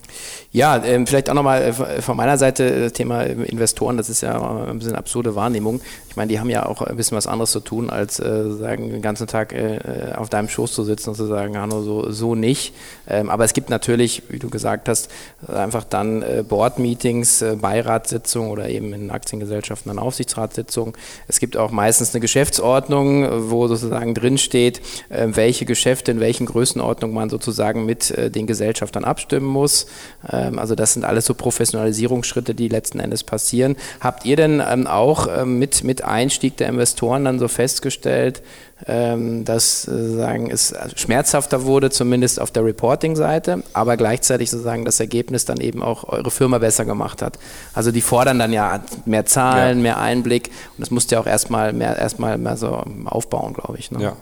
ja, 0.53 0.83
ähm, 0.83 1.07
vielleicht 1.07 1.29
auch 1.29 1.35
nochmal 1.35 1.63
äh, 1.63 2.03
von 2.03 2.17
meiner 2.17 2.39
Seite 2.39 2.81
das 2.81 2.93
Thema 2.93 3.25
Investoren, 3.25 3.97
das 3.97 4.09
ist 4.09 4.23
ja 4.23 4.67
ein 4.67 4.79
bisschen 4.79 4.95
absurde 4.95 5.35
Wahrnehmung. 5.35 5.81
Ich 6.17 6.19
meine, 6.19 6.31
die 6.31 6.41
haben 6.41 6.49
ja 6.49 6.65
auch 6.65 6.81
ein 6.81 6.97
bisschen 6.97 7.15
was 7.15 7.27
anderes 7.27 7.51
zu 7.51 7.61
tun, 7.61 7.91
als 7.91 8.19
äh, 8.21 8.51
sagen, 8.53 8.89
den 8.91 9.03
ganzen 9.03 9.27
Tag 9.27 9.53
äh, 9.53 10.15
auf 10.17 10.31
deinem 10.31 10.49
Schoß 10.49 10.73
zu 10.73 10.83
sitzen 10.83 11.11
und 11.11 11.17
zu 11.17 11.27
sagen, 11.27 11.59
Hanno, 11.59 11.83
so, 11.83 12.11
so 12.11 12.35
nicht. 12.35 12.73
Ähm, 13.07 13.29
aber 13.29 13.45
es 13.45 13.53
gibt 13.53 13.69
natürlich, 13.69 14.23
wie 14.31 14.39
du 14.39 14.49
gesagt 14.49 14.89
hast, 14.89 15.11
einfach 15.47 15.85
dann 15.85 16.23
äh, 16.23 16.43
Board-Meetings, 16.43 17.43
äh, 17.43 17.57
Beiratssitzungen 17.57 18.51
oder 18.51 18.71
eben 18.71 18.95
in 18.95 19.11
Aktiengesellschaften 19.11 19.91
dann 19.91 19.99
Aufsichtsratssitzungen. 19.99 20.95
Es 21.29 21.39
gibt 21.39 21.59
auch 21.59 21.71
meistens 21.71 22.15
eine 22.15 22.21
Geschäftsordnung, 22.23 23.51
wo 23.51 23.69
sozusagen 23.69 24.15
drinsteht, 24.15 24.81
äh, 25.11 25.27
welche 25.33 25.67
Geschäfte 25.67 26.13
in 26.13 26.21
welchen 26.21 26.47
Größenordnungen 26.47 27.15
man 27.15 27.29
sozusagen 27.29 27.85
mit 27.85 28.11
äh, 28.13 28.31
den 28.31 28.47
Gesellschaftern 28.47 29.05
abstimmen 29.05 29.49
muss. 29.49 29.87
Ähm, 30.33 30.59
also 30.59 30.75
das 30.77 30.95
sind 30.95 31.05
alles 31.05 31.27
so 31.27 31.35
Professionalisierungsschritte, 31.35 32.55
die 32.55 32.69
letzten 32.69 33.01
Endes 33.01 33.23
passieren. 33.23 33.77
Habt 34.01 34.25
ihr 34.25 34.37
denn 34.37 34.63
ähm, 34.67 34.87
auch 34.87 35.29
ähm, 35.29 35.59
mit, 35.59 35.85
mit 35.85 36.06
Einstieg 36.07 36.57
der 36.57 36.69
Investoren 36.69 37.25
dann 37.25 37.39
so 37.39 37.49
festgestellt, 37.49 38.43
ähm, 38.87 39.45
dass 39.45 39.89
äh, 39.89 40.17
sagen, 40.17 40.51
es 40.51 40.75
schmerzhafter 40.97 41.65
wurde, 41.65 41.91
zumindest 41.91 42.41
auf 42.41 42.51
der 42.51 42.65
Reporting-Seite, 42.65 43.63
aber 43.73 43.97
gleichzeitig 43.97 44.51
sozusagen 44.51 44.85
das 44.85 45.01
Ergebnis 45.01 45.45
dann 45.45 45.61
eben 45.61 45.83
auch 45.83 46.05
eure 46.05 46.31
Firma 46.31 46.59
besser 46.59 46.85
gemacht 46.85 47.23
hat. 47.23 47.39
Also 47.75 47.91
die 47.91 48.03
fordern 48.03 48.39
dann 48.39 48.53
ja 48.53 48.81
mehr 49.07 49.25
Zahlen, 49.27 49.79
ja. 49.79 49.83
mehr 49.83 49.99
Einblick 49.99 50.49
und 50.77 50.81
das 50.81 50.91
musst 50.91 51.11
ihr 51.13 51.21
auch 51.21 51.27
erstmal 51.27 51.73
mehr, 51.73 51.97
erstmal 51.97 52.37
mehr 52.37 52.57
so 52.57 52.83
aufbauen, 53.07 53.55
glaube 53.55 53.79
ich. 53.79 53.91
Ne? 53.91 54.03
Ja. 54.03 54.17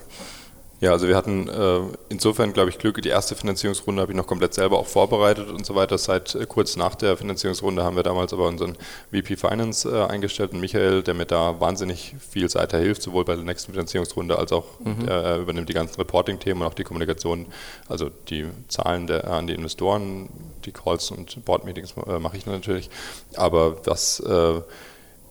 Ja, 0.81 0.93
also 0.93 1.09
wir 1.09 1.17
hatten 1.17 1.49
äh, 1.49 1.81
insofern, 2.09 2.53
glaube 2.53 2.71
ich, 2.71 2.79
Glück. 2.79 3.01
Die 3.01 3.09
erste 3.09 3.35
Finanzierungsrunde 3.35 4.03
habe 4.03 4.13
ich 4.13 4.17
noch 4.17 4.27
komplett 4.27 4.55
selber 4.55 4.79
auch 4.79 4.87
vorbereitet 4.87 5.49
und 5.49 5.65
so 5.65 5.75
weiter. 5.75 5.97
Seit 5.99 6.35
äh, 6.35 6.47
kurz 6.47 6.77
nach 6.77 6.95
der 6.95 7.17
Finanzierungsrunde 7.17 7.85
haben 7.85 7.97
wir 7.97 8.03
damals 8.03 8.33
aber 8.33 8.47
unseren 8.49 8.77
VP 9.11 9.37
Finance 9.37 9.89
äh, 9.89 10.05
eingestellt 10.05 10.53
und 10.53 10.61
Michael, 10.61 11.03
der 11.03 11.15
mir 11.15 11.27
da 11.27 11.61
wahnsinnig 11.61 12.15
viel 12.19 12.49
seither 12.49 12.81
hilft, 12.81 13.03
sowohl 13.03 13.25
bei 13.25 13.35
der 13.35 13.45
nächsten 13.45 13.73
Finanzierungsrunde 13.73 14.39
als 14.39 14.53
auch 14.53 14.65
mhm. 14.81 15.07
der 15.07 15.39
übernimmt 15.39 15.69
die 15.69 15.75
ganzen 15.75 15.97
Reporting-Themen 15.97 16.61
und 16.63 16.69
auch 16.69 16.75
die 16.75 16.85
Kommunikation, 16.85 17.47
also 17.89 18.11
die 18.29 18.47
Zahlen 18.69 19.07
der, 19.07 19.31
an 19.31 19.47
die 19.47 19.55
Investoren, 19.55 20.29
die 20.65 20.73
Calls 20.73 21.11
und 21.11 21.45
Board-Meetings 21.45 21.95
äh, 22.07 22.19
mache 22.19 22.37
ich 22.37 22.47
natürlich. 22.47 22.91
Aber 23.37 23.87
was 23.87 24.21
äh, 24.21 24.61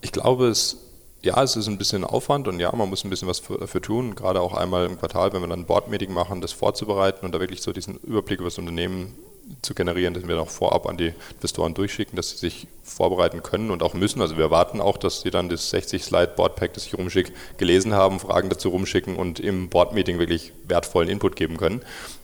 ich 0.03 0.11
glaube, 0.11 0.47
es 0.47 0.77
ja, 1.23 1.41
es 1.41 1.55
ist 1.55 1.67
ein 1.67 1.77
bisschen 1.77 2.03
Aufwand 2.03 2.47
und 2.47 2.59
ja, 2.59 2.73
man 2.75 2.89
muss 2.89 3.03
ein 3.03 3.09
bisschen 3.09 3.27
was 3.27 3.41
dafür 3.41 3.81
tun, 3.81 4.15
gerade 4.15 4.41
auch 4.41 4.53
einmal 4.53 4.85
im 4.85 4.99
Quartal, 4.99 5.31
wenn 5.33 5.41
wir 5.41 5.47
dann 5.47 5.61
ein 5.61 5.65
Board-Meeting 5.65 6.11
machen, 6.11 6.41
das 6.41 6.51
vorzubereiten 6.51 7.25
und 7.25 7.33
da 7.33 7.39
wirklich 7.39 7.61
so 7.61 7.71
diesen 7.71 7.97
Überblick 7.99 8.39
über 8.39 8.49
das 8.49 8.57
Unternehmen 8.57 9.15
zu 9.61 9.73
generieren, 9.73 10.13
dass 10.13 10.27
wir 10.27 10.35
noch 10.35 10.49
vorab 10.49 10.87
an 10.87 10.97
die 10.97 11.13
Investoren 11.35 11.73
durchschicken, 11.73 12.15
dass 12.15 12.31
sie 12.31 12.37
sich 12.37 12.67
vorbereiten 12.83 13.43
können 13.43 13.71
und 13.71 13.83
auch 13.83 13.93
müssen. 13.93 14.21
Also 14.21 14.37
wir 14.37 14.45
erwarten 14.45 14.81
auch, 14.81 14.97
dass 14.97 15.21
sie 15.21 15.31
dann 15.31 15.49
das 15.49 15.73
60-Slide-Board-Pack, 15.73 16.73
das 16.73 16.85
ich 16.85 16.97
rumschicke, 16.97 17.33
gelesen 17.57 17.93
haben, 17.93 18.19
Fragen 18.19 18.49
dazu 18.49 18.69
rumschicken 18.69 19.15
und 19.15 19.39
im 19.39 19.69
Board-Meeting 19.69 20.19
wirklich 20.19 20.53
wertvollen 20.67 21.09
Input 21.09 21.35
geben 21.35 21.57
können. 21.57 21.81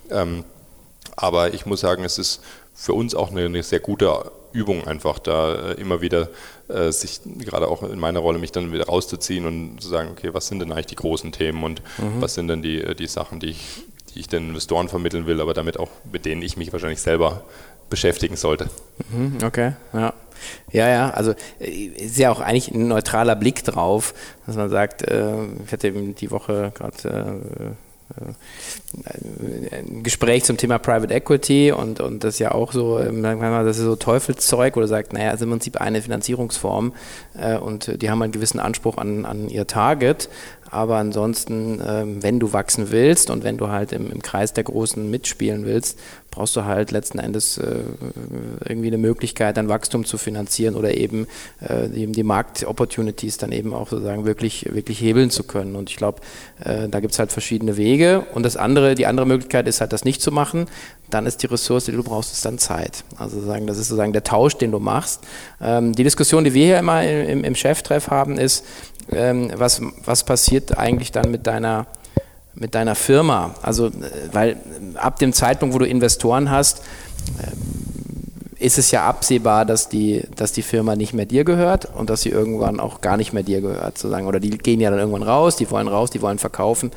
Ähm, 0.10 0.44
Aber 1.16 1.54
ich 1.54 1.66
muss 1.66 1.82
sagen, 1.82 2.04
es 2.06 2.18
ist 2.18 2.42
für 2.80 2.94
uns 2.94 3.14
auch 3.14 3.32
eine, 3.32 3.44
eine 3.44 3.62
sehr 3.62 3.82
gute 3.82 4.32
Übung 4.54 4.88
einfach 4.88 5.20
da 5.20 5.72
äh, 5.72 5.74
immer 5.74 6.00
wieder 6.00 6.30
äh, 6.70 6.94
sich 6.94 7.20
gerade 7.38 7.68
auch 7.68 7.84
in 7.84 8.00
meiner 8.00 8.22
Rolle 8.22 8.40
mich 8.40 8.54
dann 8.54 8.72
wieder 8.72 8.86
rauszuziehen 8.86 9.46
und 9.46 9.82
zu 9.82 9.90
sagen, 9.90 10.10
okay, 10.12 10.34
was 10.34 10.48
sind 10.48 10.60
denn 10.60 10.72
eigentlich 10.72 10.86
die 10.86 10.96
großen 10.96 11.34
Themen 11.34 11.62
und 11.66 11.82
mhm. 11.98 12.22
was 12.22 12.36
sind 12.36 12.48
denn 12.48 12.62
die, 12.62 12.82
äh, 12.82 12.96
die 12.96 13.08
Sachen, 13.08 13.42
die 13.42 13.48
ich, 13.48 13.84
die 14.14 14.22
ich 14.22 14.30
den 14.30 14.48
Investoren 14.48 14.88
vermitteln 14.88 15.28
will, 15.28 15.42
aber 15.42 15.54
damit 15.54 15.78
auch 15.78 15.90
mit 16.10 16.24
denen 16.24 16.42
ich 16.42 16.56
mich 16.56 16.72
wahrscheinlich 16.72 17.02
selber 17.02 17.44
beschäftigen 17.90 18.38
sollte. 18.38 18.70
Mhm, 19.12 19.40
okay, 19.44 19.74
ja. 19.92 20.14
Ja, 20.72 20.88
ja, 20.88 21.10
also 21.10 21.34
ist 21.60 22.18
ja 22.18 22.32
auch 22.32 22.40
eigentlich 22.40 22.72
ein 22.72 22.88
neutraler 22.88 23.36
Blick 23.36 23.62
drauf, 23.66 24.14
dass 24.46 24.56
man 24.56 24.70
sagt, 24.70 25.02
äh, 25.02 25.34
ich 25.66 25.72
hatte 25.74 25.90
eben 25.90 26.16
die 26.16 26.32
Woche 26.32 26.72
gerade 26.74 27.44
äh, 27.60 27.64
äh, 27.64 27.72
ein 28.16 30.04
Gespräch 30.04 30.44
zum 30.44 30.58
Thema 30.58 30.80
Private 30.80 31.14
Equity 31.14 31.72
und, 31.72 32.00
und 32.00 32.24
das 32.24 32.40
ja 32.40 32.52
auch 32.52 32.72
so, 32.72 33.00
ähm, 33.00 33.22
das 33.22 33.78
ist 33.78 33.84
so 33.84 33.96
Teufelszeug, 33.96 34.78
oder 34.78 34.88
sagt, 34.88 35.14
naja, 35.14 35.30
es 35.30 35.36
ist 35.36 35.42
im 35.44 35.52
Prinzip 35.52 35.80
eine 35.80 36.02
Finanzierungsform 36.02 36.94
äh, 37.40 37.58
und 37.58 38.02
die 38.02 38.10
haben 38.10 38.22
einen 38.22 38.32
gewissen 38.32 38.60
Anspruch 38.60 38.98
an, 38.98 39.26
an 39.26 39.50
ihr 39.50 39.68
Target, 39.68 40.30
aber 40.72 40.98
ansonsten, 40.98 41.82
ähm, 41.86 42.24
wenn 42.24 42.40
du 42.40 42.54
wachsen 42.54 42.92
willst 42.92 43.30
und 43.30 43.44
wenn 43.44 43.58
du 43.58 43.70
halt 43.70 43.92
im, 43.92 44.12
im 44.12 44.22
Kreis 44.22 44.54
der 44.54 44.64
Großen 44.64 45.10
mitspielen 45.10 45.66
willst, 45.66 46.00
brauchst 46.32 46.56
du 46.56 46.66
halt 46.66 46.92
letzten 46.92 47.20
Endes 47.20 47.58
äh, 47.58 47.80
irgendwie 48.68 48.88
eine 48.88 48.98
Möglichkeit, 48.98 49.58
dein 49.58 49.70
Wachstum 49.70 50.06
zu 50.06 50.18
finanzieren 50.18 50.76
oder 50.76 50.96
eben 50.96 51.28
äh, 51.62 51.90
die, 51.90 52.08
die 52.08 52.24
Marktopportunities 52.24 53.38
dann 53.38 53.52
eben 53.52 53.74
auch 53.74 53.90
sozusagen 53.90 54.26
wirklich, 54.26 54.68
wirklich 54.74 55.02
hebeln 55.02 55.30
zu 55.32 55.44
können. 55.44 55.76
Und 55.76 55.90
ich 55.90 55.96
glaube, 55.96 56.22
äh, 56.64 56.88
da 56.88 57.00
gibt 57.00 57.14
es 57.14 57.20
halt 57.20 57.32
verschiedene 57.32 57.78
Wege. 57.78 58.26
Und 58.34 58.44
das 58.44 58.58
andere, 58.58 58.96
die 58.96 59.06
andere 59.06 59.26
Möglichkeit 59.26 59.68
ist 59.68 59.82
halt, 59.82 59.94
das 59.94 60.06
nicht 60.06 60.22
zu 60.22 60.32
machen. 60.32 60.68
Dann 61.10 61.26
ist 61.26 61.42
die 61.42 61.48
Ressource, 61.48 61.86
die 61.86 61.92
du 61.92 62.04
brauchst, 62.04 62.34
ist 62.34 62.46
dann 62.46 62.60
Zeit. 62.60 63.04
Also 63.18 63.38
sozusagen, 63.38 63.66
das 63.66 63.78
ist 63.78 63.88
sozusagen 63.88 64.14
der 64.14 64.24
Tausch, 64.24 64.56
den 64.56 64.72
du 64.72 64.80
machst. 64.80 65.22
Ähm, 65.62 65.94
die 65.94 66.04
Diskussion, 66.04 66.44
die 66.44 66.54
wir 66.54 66.66
hier 66.66 66.80
immer 66.80 67.04
im, 67.04 67.44
im 67.44 67.56
Cheftreff 67.56 68.10
haben, 68.10 68.38
ist, 68.38 68.66
ähm, 69.12 69.52
was, 69.56 69.82
was 70.06 70.24
passiert 70.24 70.78
eigentlich 70.78 71.12
dann 71.12 71.32
mit 71.32 71.48
deiner, 71.48 71.88
mit 72.56 72.76
deiner 72.76 72.96
Firma? 72.96 73.56
Also, 73.62 73.88
äh, 73.88 73.92
weil 74.32 74.58
ab 74.96 75.20
dem 75.20 75.34
Zeitpunkt, 75.34 75.76
wo 75.76 75.80
du 75.80 75.86
Investoren 75.86 76.52
hast, 76.52 76.80
äh, 77.42 77.52
ist 78.60 78.78
es 78.78 78.92
ja 78.92 79.08
absehbar, 79.08 79.66
dass 79.66 79.88
die, 79.88 80.24
dass 80.36 80.52
die 80.52 80.62
Firma 80.62 80.98
nicht 80.98 81.14
mehr 81.14 81.26
dir 81.26 81.46
gehört 81.46 81.88
und 81.96 82.10
dass 82.10 82.22
sie 82.22 82.30
irgendwann 82.30 82.82
auch 82.82 83.00
gar 83.00 83.16
nicht 83.16 83.32
mehr 83.32 83.44
dir 83.44 83.62
gehört, 83.62 83.98
sozusagen. 83.98 84.28
Oder 84.28 84.42
die 84.42 84.50
gehen 84.50 84.82
ja 84.82 84.90
dann 84.90 85.00
irgendwann 85.00 85.24
raus, 85.24 85.56
die 85.56 85.72
wollen 85.72 85.88
raus, 85.88 86.10
die 86.10 86.22
wollen 86.22 86.40
verkaufen. 86.40 86.92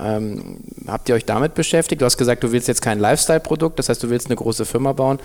Ähm, 0.00 0.60
habt 0.86 1.10
ihr 1.10 1.14
euch 1.14 1.26
damit 1.26 1.54
beschäftigt? 1.54 2.00
Du 2.00 2.06
hast 2.06 2.16
gesagt, 2.16 2.42
du 2.42 2.50
willst 2.50 2.66
jetzt 2.66 2.80
kein 2.80 2.98
Lifestyle-Produkt, 2.98 3.78
das 3.78 3.90
heißt, 3.90 4.02
du 4.02 4.08
willst 4.08 4.28
eine 4.28 4.36
große 4.36 4.64
Firma 4.64 4.94
bauen. 4.94 5.18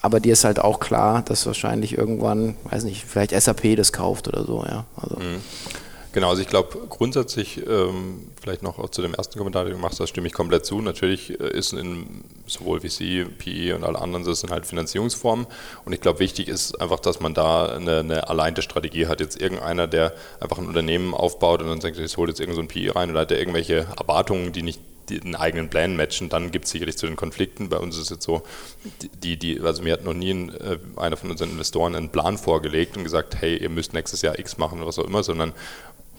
Aber 0.00 0.18
dir 0.18 0.32
ist 0.32 0.42
halt 0.42 0.58
auch 0.58 0.80
klar, 0.80 1.22
dass 1.24 1.46
wahrscheinlich 1.46 1.96
irgendwann, 1.96 2.56
weiß 2.64 2.82
nicht, 2.82 3.04
vielleicht 3.04 3.30
SAP 3.40 3.76
das 3.76 3.92
kauft 3.92 4.26
oder 4.26 4.44
so, 4.44 4.64
ja. 4.68 4.84
Also. 4.96 5.16
Mhm. 5.16 5.40
Genau, 6.12 6.28
also 6.28 6.42
ich 6.42 6.48
glaube 6.48 6.78
grundsätzlich, 6.90 7.66
ähm, 7.66 8.30
vielleicht 8.38 8.62
noch 8.62 8.90
zu 8.90 9.00
dem 9.00 9.14
ersten 9.14 9.38
Kommentar, 9.38 9.64
den 9.64 9.72
du 9.72 9.78
machst, 9.78 9.98
da 9.98 10.06
stimme 10.06 10.26
ich 10.26 10.34
komplett 10.34 10.66
zu. 10.66 10.82
Natürlich 10.82 11.40
äh, 11.40 11.56
ist 11.56 11.72
in 11.72 12.22
sowohl 12.46 12.80
VC, 12.80 13.26
PE 13.38 13.74
und 13.74 13.84
alle 13.84 13.98
anderen, 13.98 14.22
das 14.24 14.40
sind 14.40 14.50
halt 14.50 14.66
Finanzierungsformen. 14.66 15.46
Und 15.86 15.92
ich 15.94 16.02
glaube, 16.02 16.18
wichtig 16.18 16.48
ist 16.48 16.78
einfach, 16.82 17.00
dass 17.00 17.20
man 17.20 17.32
da 17.32 17.64
eine, 17.64 18.00
eine 18.00 18.28
alleinte 18.28 18.60
Strategie 18.60 19.06
hat. 19.06 19.20
Jetzt 19.20 19.40
irgendeiner, 19.40 19.86
der 19.86 20.12
einfach 20.38 20.58
ein 20.58 20.66
Unternehmen 20.66 21.14
aufbaut 21.14 21.62
und 21.62 21.68
dann 21.68 21.80
sagt, 21.80 21.98
ich 21.98 22.16
hole 22.18 22.28
jetzt 22.28 22.40
irgend 22.40 22.56
so 22.56 22.62
PE 22.62 22.94
rein 22.94 23.10
oder 23.10 23.20
hat 23.20 23.30
der 23.30 23.38
irgendwelche 23.38 23.86
Erwartungen, 23.98 24.52
die 24.52 24.62
nicht 24.62 24.80
den 25.10 25.34
eigenen 25.34 25.68
Plan 25.68 25.96
matchen, 25.96 26.28
dann 26.28 26.50
gibt 26.50 26.66
es 26.66 26.70
sicherlich 26.70 26.96
zu 26.96 27.06
den 27.06 27.16
Konflikten. 27.16 27.68
Bei 27.68 27.78
uns 27.78 27.96
ist 27.96 28.02
es 28.02 28.10
jetzt 28.10 28.24
so, 28.24 28.42
die, 29.22 29.36
die, 29.36 29.60
also 29.60 29.82
mir 29.82 29.94
hat 29.94 30.04
noch 30.04 30.14
nie 30.14 30.30
ein, 30.30 30.50
äh, 30.50 30.78
einer 30.96 31.16
von 31.16 31.30
unseren 31.30 31.50
Investoren 31.50 31.94
einen 31.94 32.10
Plan 32.10 32.38
vorgelegt 32.38 32.96
und 32.96 33.04
gesagt, 33.04 33.36
hey, 33.40 33.56
ihr 33.56 33.68
müsst 33.68 33.92
nächstes 33.94 34.22
Jahr 34.22 34.38
X 34.38 34.58
machen 34.58 34.78
oder 34.78 34.88
was 34.88 34.98
auch 34.98 35.04
immer, 35.04 35.22
sondern 35.22 35.52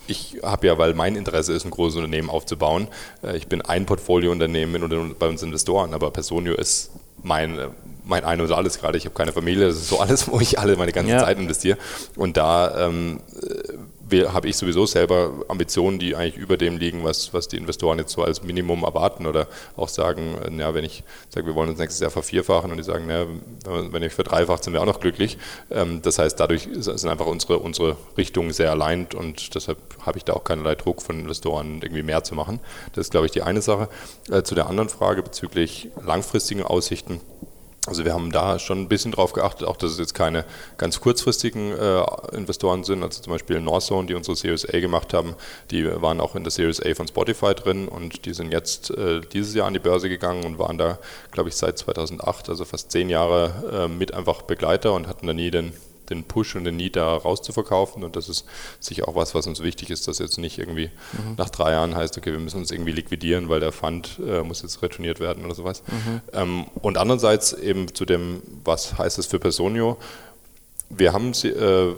ich 0.08 0.38
habe 0.44 0.68
ja, 0.68 0.78
weil 0.78 0.94
mein 0.94 1.16
Interesse 1.16 1.54
ist, 1.54 1.66
ein 1.66 1.72
großes 1.72 1.98
Unternehmen 1.98 2.30
aufzubauen. 2.30 2.88
Äh, 3.24 3.38
ich 3.38 3.48
bin 3.48 3.62
ein 3.62 3.86
Portfoliounternehmen 3.86 5.16
bei 5.18 5.28
uns 5.28 5.44
Investoren, 5.44 5.94
aber 5.94 6.12
Personio 6.12 6.56
ist 6.56 6.92
mein, 7.22 7.58
äh, 7.58 7.68
mein 8.06 8.24
Ein 8.24 8.42
und 8.42 8.52
Alles 8.52 8.80
gerade. 8.80 8.98
Ich 8.98 9.06
habe 9.06 9.16
keine 9.16 9.32
Familie, 9.32 9.68
das 9.68 9.78
ist 9.78 9.90
so 9.90 10.00
alles, 10.00 10.30
wo 10.30 10.40
ich 10.40 10.60
alle 10.60 10.76
meine 10.76 10.92
ganze 10.92 11.12
ja. 11.12 11.20
Zeit 11.20 11.40
investiere. 11.40 11.78
Und 12.16 12.38
da 12.38 12.88
ähm, 12.88 13.20
habe 14.22 14.48
ich 14.48 14.58
sowieso 14.58 14.86
selber 14.86 15.44
Ambitionen, 15.48 16.00
die 16.00 16.16
eigentlich 16.16 16.38
über 16.38 16.58
dem 16.58 16.78
liegen, 16.78 17.04
was, 17.04 17.34
was 17.34 17.48
die 17.48 17.58
Investoren 17.58 18.00
jetzt 18.00 18.12
so 18.12 18.24
als 18.24 18.44
Minimum 18.44 18.84
erwarten 18.84 19.26
oder 19.26 19.48
auch 19.76 19.90
sagen, 19.90 20.58
ja, 20.58 20.74
wenn 20.74 20.86
ich 20.86 21.04
sage, 21.30 21.48
wir 21.48 21.56
wollen 21.56 21.70
uns 21.70 21.80
nächstes 21.80 22.02
Jahr 22.02 22.12
vervierfachen 22.12 22.72
und 22.72 22.78
die 22.78 22.84
sagen, 22.84 23.10
ja, 23.10 23.26
wenn 23.66 24.04
ich 24.04 24.14
verdreifacht, 24.14 24.64
sind 24.64 24.74
wir 24.74 24.82
auch 24.82 24.86
noch 24.86 25.00
glücklich. 25.00 25.38
Ähm, 25.72 26.02
das 26.02 26.20
heißt, 26.20 26.40
dadurch 26.40 26.68
sind 26.72 27.08
einfach 27.08 27.28
unsere, 27.28 27.60
unsere 27.60 27.98
Richtungen 28.18 28.52
sehr 28.52 28.72
allein 28.72 29.08
und 29.16 29.56
deshalb 29.56 29.78
habe 30.06 30.18
ich 30.18 30.26
da 30.26 30.34
auch 30.34 30.44
keinerlei 30.44 30.76
Druck 30.76 31.02
von 31.02 31.20
Investoren, 31.20 31.82
irgendwie 31.82 32.04
mehr 32.04 32.24
zu 32.24 32.36
machen. 32.36 32.60
Das 32.94 33.08
ist, 33.08 33.12
glaube 33.12 33.26
ich, 33.26 33.32
die 33.32 33.42
eine 33.42 33.62
Sache. 33.62 33.90
Äh, 34.30 34.44
zu 34.44 34.56
der 34.56 34.68
anderen 34.68 34.90
Frage 34.90 35.24
bezüglich 35.24 35.90
langfristigen 36.06 36.64
Aussichten. 36.64 37.22
Also 37.86 38.06
wir 38.06 38.14
haben 38.14 38.32
da 38.32 38.60
schon 38.60 38.80
ein 38.80 38.88
bisschen 38.88 39.12
drauf 39.12 39.34
geachtet, 39.34 39.68
auch 39.68 39.76
dass 39.76 39.92
es 39.92 39.98
jetzt 39.98 40.14
keine 40.14 40.46
ganz 40.78 41.02
kurzfristigen 41.02 41.74
äh, 41.74 42.04
Investoren 42.34 42.86
sind, 42.86 43.04
also 43.04 43.22
zum 43.22 43.34
Beispiel 43.34 43.60
Northzone, 43.60 44.08
die 44.08 44.14
unsere 44.14 44.38
Series 44.38 44.66
A 44.66 44.80
gemacht 44.80 45.14
haben, 45.14 45.36
die 45.70 45.86
waren 46.02 46.22
auch 46.22 46.36
in 46.36 46.44
der 46.44 46.52
Series 46.52 46.82
A 46.82 46.94
von 46.96 47.10
Spotify 47.10 47.54
drin 47.54 47.90
und 47.90 48.26
die 48.26 48.34
sind 48.34 48.54
jetzt 48.54 48.92
äh, 48.92 49.20
dieses 49.20 49.54
Jahr 49.54 49.68
an 49.68 49.74
die 49.74 49.80
Börse 49.80 50.08
gegangen 50.08 50.46
und 50.46 50.60
waren 50.60 50.78
da, 50.78 50.98
glaube 51.32 51.50
ich, 51.50 51.56
seit 51.56 51.78
2008, 51.78 52.48
also 52.48 52.64
fast 52.64 52.90
zehn 52.90 53.10
Jahre 53.10 53.86
äh, 53.86 53.88
mit 53.90 54.14
einfach 54.14 54.44
Begleiter 54.44 54.94
und 54.94 55.08
hatten 55.08 55.28
da 55.28 55.34
nie 55.34 55.52
den 55.52 55.74
den 56.10 56.24
Push 56.24 56.56
und 56.56 56.64
den 56.64 56.76
Need 56.76 56.96
da 56.96 57.16
rauszuverkaufen. 57.16 58.04
Und 58.04 58.16
das 58.16 58.30
ist 58.30 58.46
sicher 58.80 59.08
auch 59.08 59.16
was, 59.16 59.36
was 59.36 59.48
uns 59.48 59.62
wichtig 59.62 59.90
ist, 59.90 60.08
dass 60.08 60.20
jetzt 60.20 60.38
nicht 60.38 60.58
irgendwie 60.58 60.90
mhm. 61.14 61.36
nach 61.38 61.50
drei 61.50 61.72
Jahren 61.72 61.96
heißt, 61.96 62.18
okay, 62.18 62.32
wir 62.32 62.40
müssen 62.40 62.58
uns 62.58 62.72
irgendwie 62.72 62.92
liquidieren, 62.92 63.50
weil 63.50 63.60
der 63.60 63.72
Fund 63.72 64.20
äh, 64.26 64.44
muss 64.44 64.62
jetzt 64.62 64.82
retourniert 64.82 65.20
werden 65.20 65.46
oder 65.46 65.56
sowas. 65.56 65.84
Mhm. 65.88 66.22
Ähm, 66.34 66.66
und 66.82 66.98
andererseits 66.98 67.54
eben 67.54 67.94
zu 67.94 68.06
dem, 68.06 68.42
was 68.64 68.98
heißt 68.98 69.20
es 69.20 69.26
für 69.26 69.40
Personio? 69.40 69.98
Wir 70.90 71.14
haben 71.14 71.34
sie, 71.34 71.50
äh, 71.50 71.96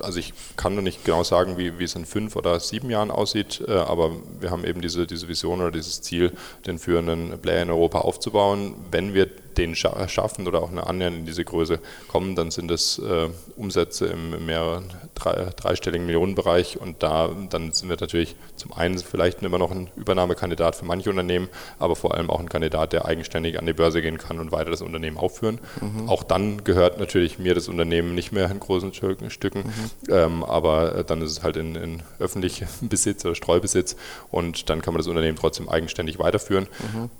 also 0.00 0.18
ich 0.18 0.32
kann 0.56 0.74
noch 0.74 0.82
nicht 0.82 1.04
genau 1.04 1.24
sagen, 1.24 1.56
wie, 1.58 1.78
wie 1.78 1.84
es 1.84 1.94
in 1.94 2.04
fünf 2.04 2.36
oder 2.36 2.60
sieben 2.60 2.90
Jahren 2.90 3.10
aussieht, 3.10 3.62
äh, 3.66 3.72
aber 3.72 4.12
wir 4.40 4.50
haben 4.50 4.64
eben 4.64 4.80
diese, 4.80 5.06
diese 5.06 5.28
Vision 5.28 5.60
oder 5.60 5.70
dieses 5.70 6.02
Ziel, 6.02 6.32
den 6.66 6.78
führenden 6.78 7.38
Player 7.40 7.62
in 7.62 7.70
Europa 7.70 8.00
aufzubauen. 8.00 8.74
Wenn 8.90 9.14
wir 9.14 9.28
den 9.58 9.74
schaffen 9.74 10.46
oder 10.46 10.62
auch 10.62 10.70
eine 10.70 10.86
annähernd 10.86 11.18
in 11.18 11.26
diese 11.26 11.44
Größe 11.44 11.80
kommen, 12.06 12.36
dann 12.36 12.50
sind 12.50 12.70
es 12.70 12.98
äh, 12.98 13.28
Umsätze 13.56 14.06
im 14.06 14.46
mehreren 14.46 14.84
drei, 15.14 15.50
dreistelligen 15.56 16.06
Millionenbereich 16.06 16.80
und 16.80 17.02
da 17.02 17.28
dann 17.50 17.72
sind 17.72 17.88
wir 17.88 17.96
natürlich 18.00 18.36
zum 18.56 18.72
einen 18.72 18.98
vielleicht 18.98 19.42
immer 19.42 19.58
noch 19.58 19.70
ein 19.70 19.88
Übernahmekandidat 19.96 20.76
für 20.76 20.84
manche 20.84 21.10
Unternehmen, 21.10 21.48
aber 21.78 21.96
vor 21.96 22.14
allem 22.14 22.30
auch 22.30 22.40
ein 22.40 22.48
Kandidat, 22.48 22.92
der 22.92 23.04
eigenständig 23.04 23.58
an 23.58 23.66
die 23.66 23.72
Börse 23.72 24.00
gehen 24.00 24.18
kann 24.18 24.38
und 24.38 24.52
weiter 24.52 24.70
das 24.70 24.82
Unternehmen 24.82 25.16
aufführen. 25.16 25.58
Mhm. 25.80 26.08
Auch 26.08 26.22
dann 26.22 26.64
gehört 26.64 26.98
natürlich 26.98 27.38
mir 27.38 27.54
das 27.54 27.68
Unternehmen 27.68 28.14
nicht 28.14 28.32
mehr 28.32 28.50
in 28.50 28.60
großen 28.60 28.92
Stücken, 28.94 29.58
mhm. 29.58 30.12
ähm, 30.12 30.44
aber 30.44 31.04
dann 31.04 31.20
ist 31.22 31.32
es 31.32 31.42
halt 31.42 31.56
in, 31.56 31.74
in 31.74 32.02
öffentlichem 32.18 32.68
Besitz 32.88 33.24
oder 33.24 33.34
Streubesitz 33.34 33.96
und 34.30 34.70
dann 34.70 34.82
kann 34.82 34.94
man 34.94 34.98
das 34.98 35.08
Unternehmen 35.08 35.36
trotzdem 35.36 35.68
eigenständig 35.68 36.18
weiterführen. 36.18 36.68
Mhm 36.94 37.10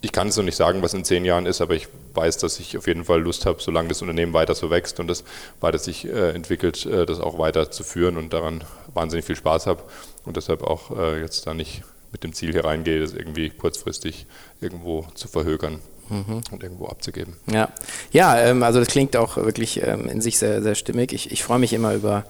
ich 0.00 0.12
kann 0.12 0.28
es 0.28 0.36
noch 0.36 0.44
nicht 0.44 0.56
sagen, 0.56 0.82
was 0.82 0.94
in 0.94 1.04
zehn 1.04 1.24
Jahren 1.24 1.46
ist, 1.46 1.60
aber 1.60 1.74
ich 1.74 1.88
weiß, 2.14 2.38
dass 2.38 2.60
ich 2.60 2.76
auf 2.76 2.86
jeden 2.86 3.04
Fall 3.04 3.20
Lust 3.20 3.46
habe, 3.46 3.60
solange 3.60 3.88
das 3.88 4.00
Unternehmen 4.02 4.32
weiter 4.32 4.54
so 4.54 4.70
wächst 4.70 5.00
und 5.00 5.08
das 5.08 5.24
weiter 5.60 5.78
sich 5.78 6.06
äh, 6.06 6.30
entwickelt, 6.30 6.86
äh, 6.86 7.06
das 7.06 7.20
auch 7.20 7.38
weiter 7.38 7.70
zu 7.70 7.82
führen 7.84 8.16
und 8.16 8.32
daran 8.32 8.64
wahnsinnig 8.94 9.24
viel 9.24 9.36
Spaß 9.36 9.66
habe 9.66 9.82
und 10.24 10.36
deshalb 10.36 10.62
auch 10.62 10.96
äh, 10.96 11.20
jetzt 11.20 11.46
da 11.46 11.54
nicht 11.54 11.82
mit 12.12 12.24
dem 12.24 12.32
Ziel 12.32 12.52
hier 12.52 12.64
reingehe, 12.64 13.00
das 13.00 13.12
irgendwie 13.12 13.50
kurzfristig 13.50 14.26
irgendwo 14.60 15.06
zu 15.14 15.28
verhökern. 15.28 15.80
Mhm. 16.10 16.40
und 16.52 16.62
irgendwo 16.62 16.86
abzugeben. 16.86 17.36
Ja, 17.52 17.68
ja 18.12 18.38
ähm, 18.38 18.62
also 18.62 18.78
das 18.78 18.88
klingt 18.88 19.14
auch 19.14 19.36
wirklich 19.36 19.82
ähm, 19.82 20.08
in 20.08 20.22
sich 20.22 20.38
sehr, 20.38 20.62
sehr 20.62 20.74
stimmig. 20.74 21.12
Ich, 21.12 21.30
ich 21.30 21.44
freue 21.44 21.58
mich 21.58 21.74
immer 21.74 21.92
über, 21.92 22.24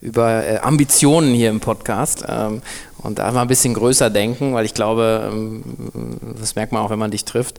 über 0.00 0.44
äh, 0.44 0.58
Ambitionen 0.58 1.34
hier 1.34 1.50
im 1.50 1.60
Podcast. 1.60 2.24
Ähm, 2.28 2.62
und 3.06 3.18
mal 3.18 3.42
ein 3.42 3.48
bisschen 3.48 3.74
größer 3.74 4.10
denken, 4.10 4.54
weil 4.54 4.64
ich 4.64 4.74
glaube, 4.74 5.30
ähm, 5.30 5.62
das 6.40 6.56
merkt 6.56 6.72
man 6.72 6.82
auch, 6.82 6.90
wenn 6.90 6.98
man 6.98 7.10
dich 7.12 7.24
trifft. 7.24 7.58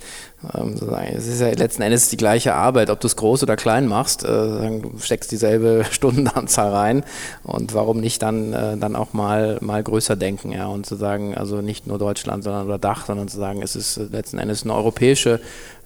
Ähm, 0.54 0.76
es 1.16 1.28
ist 1.28 1.40
ja 1.40 1.48
letzten 1.50 1.84
Endes 1.84 2.10
die 2.10 2.18
gleiche 2.18 2.54
Arbeit, 2.54 2.90
ob 2.90 3.00
du 3.00 3.08
es 3.08 3.16
groß 3.16 3.44
oder 3.44 3.56
klein 3.56 3.88
machst. 3.88 4.24
Äh, 4.24 4.28
du 4.28 4.92
steckst 5.00 5.32
dieselbe 5.32 5.86
Stundenanzahl 5.92 6.72
rein 6.72 7.04
und 7.44 7.74
warum 7.74 8.02
nicht 8.02 8.22
dann, 8.22 8.52
äh, 8.52 8.78
dann 8.78 8.96
auch 8.96 9.14
mal, 9.14 9.58
mal 9.62 9.82
größer 9.82 10.16
denken 10.16 10.52
ja, 10.52 10.68
und 10.68 10.86
zu 10.86 10.96
sagen, 10.96 11.36
also 11.36 11.62
nicht 11.62 11.88
nur 11.88 11.98
Deutschland 11.98 12.44
sondern 12.44 12.66
oder 12.66 12.78
Dach, 12.78 13.06
sondern 13.06 13.28
zu 13.30 13.38
sagen, 13.38 13.62
es 13.62 13.76
ist 13.76 13.98
letzten 14.12 14.40
Endes 14.40 14.64
eine 14.64 14.74
europäische 14.74 15.40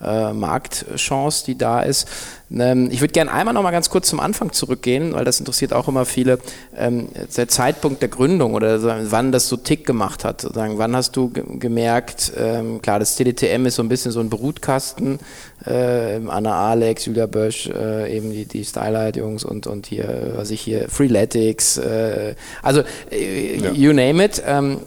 äh, 0.04 0.34
Marktchance, 0.34 1.46
die 1.46 1.58
da 1.58 1.82
ist. 1.82 2.08
Ähm, 2.54 2.90
ich 2.92 3.02
würde 3.02 3.14
gerne 3.14 3.32
einmal 3.32 3.54
noch 3.54 3.64
mal 3.64 3.72
ganz 3.72 3.90
kurz 3.90 4.10
zum 4.10 4.20
Anfang 4.20 4.52
zurückgehen, 4.52 5.14
weil 5.14 5.26
das 5.26 5.40
interessiert 5.40 5.74
auch 5.74 5.88
immer 5.88 6.06
viele. 6.06 6.40
Ähm, 6.76 7.10
der 7.36 7.48
Zeitpunkt 7.48 8.02
der 8.02 8.10
Gründung 8.10 8.54
oder 8.54 9.12
wann 9.12 9.32
das 9.32 9.48
so 9.48 9.58
Tick 9.58 9.86
gemacht 9.86 10.24
hat. 10.26 10.42
Sozusagen. 10.42 10.78
Wann 10.78 10.96
hast 10.96 11.16
du 11.16 11.30
gemerkt, 11.30 12.34
ähm, 12.38 12.82
klar, 12.82 13.00
das 13.00 13.16
CDTM 13.16 13.66
ist 13.66 13.76
so 13.76 13.84
ein 13.84 13.90
bisschen 13.90 14.12
so 14.12 14.20
ein 14.20 14.30
Brutkasten, 14.30 15.20
äh, 15.66 16.20
Anna 16.28 16.70
Alex, 16.70 17.06
Julia 17.06 17.28
Bösch, 17.28 17.68
äh, 17.68 18.16
eben 18.16 18.32
die, 18.32 18.46
die 18.46 18.66
Stylight-Jungs 18.66 19.46
und, 19.46 19.68
und 19.68 19.86
hier, 19.86 20.34
was 20.36 20.50
ich 20.52 20.62
hier, 20.62 20.90
Freeletics, 20.90 21.78
äh, 21.78 22.36
also 22.62 22.82
äh, 23.12 23.58
ja. 23.58 23.72
you 23.72 23.94
name 23.94 24.24
it. 24.24 24.42
Ähm, 24.46 24.80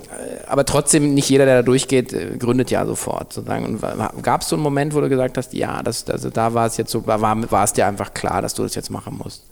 aber 0.47 0.65
trotzdem, 0.65 1.15
nicht 1.15 1.29
jeder, 1.29 1.45
der 1.47 1.57
da 1.57 1.63
durchgeht, 1.63 2.13
äh, 2.13 2.37
gründet 2.39 2.71
ja 2.71 2.85
sofort. 2.85 3.33
Sozusagen. 3.33 3.79
Gab 4.23 4.43
es 4.43 4.49
so 4.49 4.57
einen 4.57 4.63
Moment, 4.63 4.95
wo 4.95 5.01
du 5.05 5.09
gesagt 5.09 5.39
hast, 5.39 5.53
ja, 5.53 5.83
das, 5.83 6.09
also 6.09 6.31
da 6.31 6.55
war 6.55 6.67
es 6.67 6.77
jetzt 6.77 6.91
so, 6.91 7.07
war, 7.07 7.21
war 7.21 7.65
es 7.65 7.73
dir 7.73 7.87
einfach 7.87 8.13
klar, 8.15 8.43
dass 8.43 8.55
du 8.55 8.63
das 8.63 8.75
jetzt 8.75 8.91
machen 8.91 9.19
musst? 9.23 9.45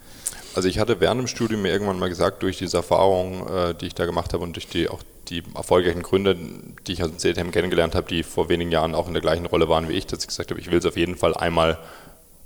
Also 0.55 0.69
ich 0.69 0.79
hatte 0.79 1.01
während 1.01 1.21
dem 1.21 1.27
Studium 1.29 1.63
mir 1.63 1.73
irgendwann 1.73 1.99
mal 1.99 2.09
gesagt, 2.09 2.43
durch 2.43 2.59
diese 2.59 2.77
Erfahrung, 2.79 3.47
äh, 3.49 3.75
die 3.75 3.87
ich 3.87 3.95
da 3.95 4.05
gemacht 4.05 4.35
habe 4.35 4.43
und 4.43 4.55
durch 4.55 4.69
die 4.69 4.89
auch 4.89 5.03
die 5.29 5.43
erfolgreichen 5.55 6.03
Gründer, 6.03 6.35
die 6.35 6.93
ich 6.93 7.03
aus 7.03 7.11
dem 7.11 7.19
CTM 7.19 7.53
kennengelernt 7.53 7.95
habe, 7.95 8.09
die 8.09 8.23
vor 8.23 8.49
wenigen 8.49 8.71
Jahren 8.71 8.95
auch 8.95 9.07
in 9.07 9.15
der 9.15 9.23
gleichen 9.23 9.47
Rolle 9.47 9.69
waren 9.69 9.89
wie 9.89 9.93
ich, 9.93 10.07
dass 10.07 10.21
ich 10.21 10.27
gesagt 10.27 10.51
habe, 10.51 10.61
ich 10.61 10.71
will 10.71 10.79
es 10.79 10.85
auf 10.85 10.97
jeden 10.97 11.17
Fall 11.17 11.35
einmal 11.35 11.79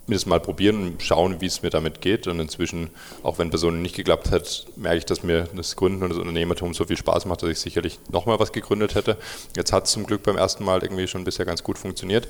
mindestens 0.06 0.30
mal 0.30 0.40
probieren 0.40 0.82
und 0.82 1.02
schauen, 1.02 1.40
wie 1.40 1.46
es 1.46 1.62
mir 1.62 1.70
damit 1.70 2.00
geht. 2.00 2.26
Und 2.26 2.40
inzwischen, 2.40 2.90
auch 3.22 3.38
wenn 3.38 3.50
Personen 3.50 3.82
nicht 3.82 3.96
geklappt 3.96 4.30
hat, 4.30 4.66
merke 4.76 4.98
ich, 4.98 5.04
dass 5.04 5.22
mir 5.22 5.48
das 5.54 5.76
Gründen 5.76 6.02
und 6.02 6.10
das 6.10 6.18
Unternehmertum 6.18 6.74
so 6.74 6.84
viel 6.84 6.96
Spaß 6.96 7.26
macht, 7.26 7.42
dass 7.42 7.50
ich 7.50 7.58
sicherlich 7.58 7.98
nochmal 8.10 8.38
was 8.38 8.52
gegründet 8.52 8.94
hätte. 8.94 9.16
Jetzt 9.56 9.72
hat 9.72 9.86
es 9.86 9.92
zum 9.92 10.06
Glück 10.06 10.22
beim 10.22 10.36
ersten 10.36 10.64
Mal 10.64 10.82
irgendwie 10.82 11.08
schon 11.08 11.24
bisher 11.24 11.44
ganz 11.44 11.62
gut 11.62 11.78
funktioniert. 11.78 12.28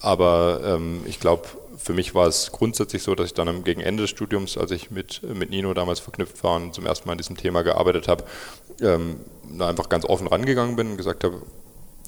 Aber 0.00 0.60
ähm, 0.64 1.02
ich 1.06 1.20
glaube, 1.20 1.46
für 1.76 1.92
mich 1.92 2.14
war 2.14 2.26
es 2.26 2.52
grundsätzlich 2.52 3.02
so, 3.02 3.14
dass 3.14 3.26
ich 3.26 3.34
dann 3.34 3.64
gegen 3.64 3.80
Ende 3.80 4.04
des 4.04 4.10
Studiums, 4.10 4.56
als 4.58 4.70
ich 4.70 4.90
mit, 4.90 5.22
mit 5.22 5.50
Nino 5.50 5.74
damals 5.74 6.00
verknüpft 6.00 6.42
war 6.42 6.56
und 6.56 6.74
zum 6.74 6.86
ersten 6.86 7.08
Mal 7.08 7.12
an 7.12 7.18
diesem 7.18 7.36
Thema 7.36 7.62
gearbeitet 7.62 8.08
habe, 8.08 8.24
ähm, 8.80 9.20
einfach 9.58 9.88
ganz 9.88 10.04
offen 10.04 10.26
rangegangen 10.26 10.76
bin 10.76 10.92
und 10.92 10.96
gesagt 10.96 11.24
habe, 11.24 11.42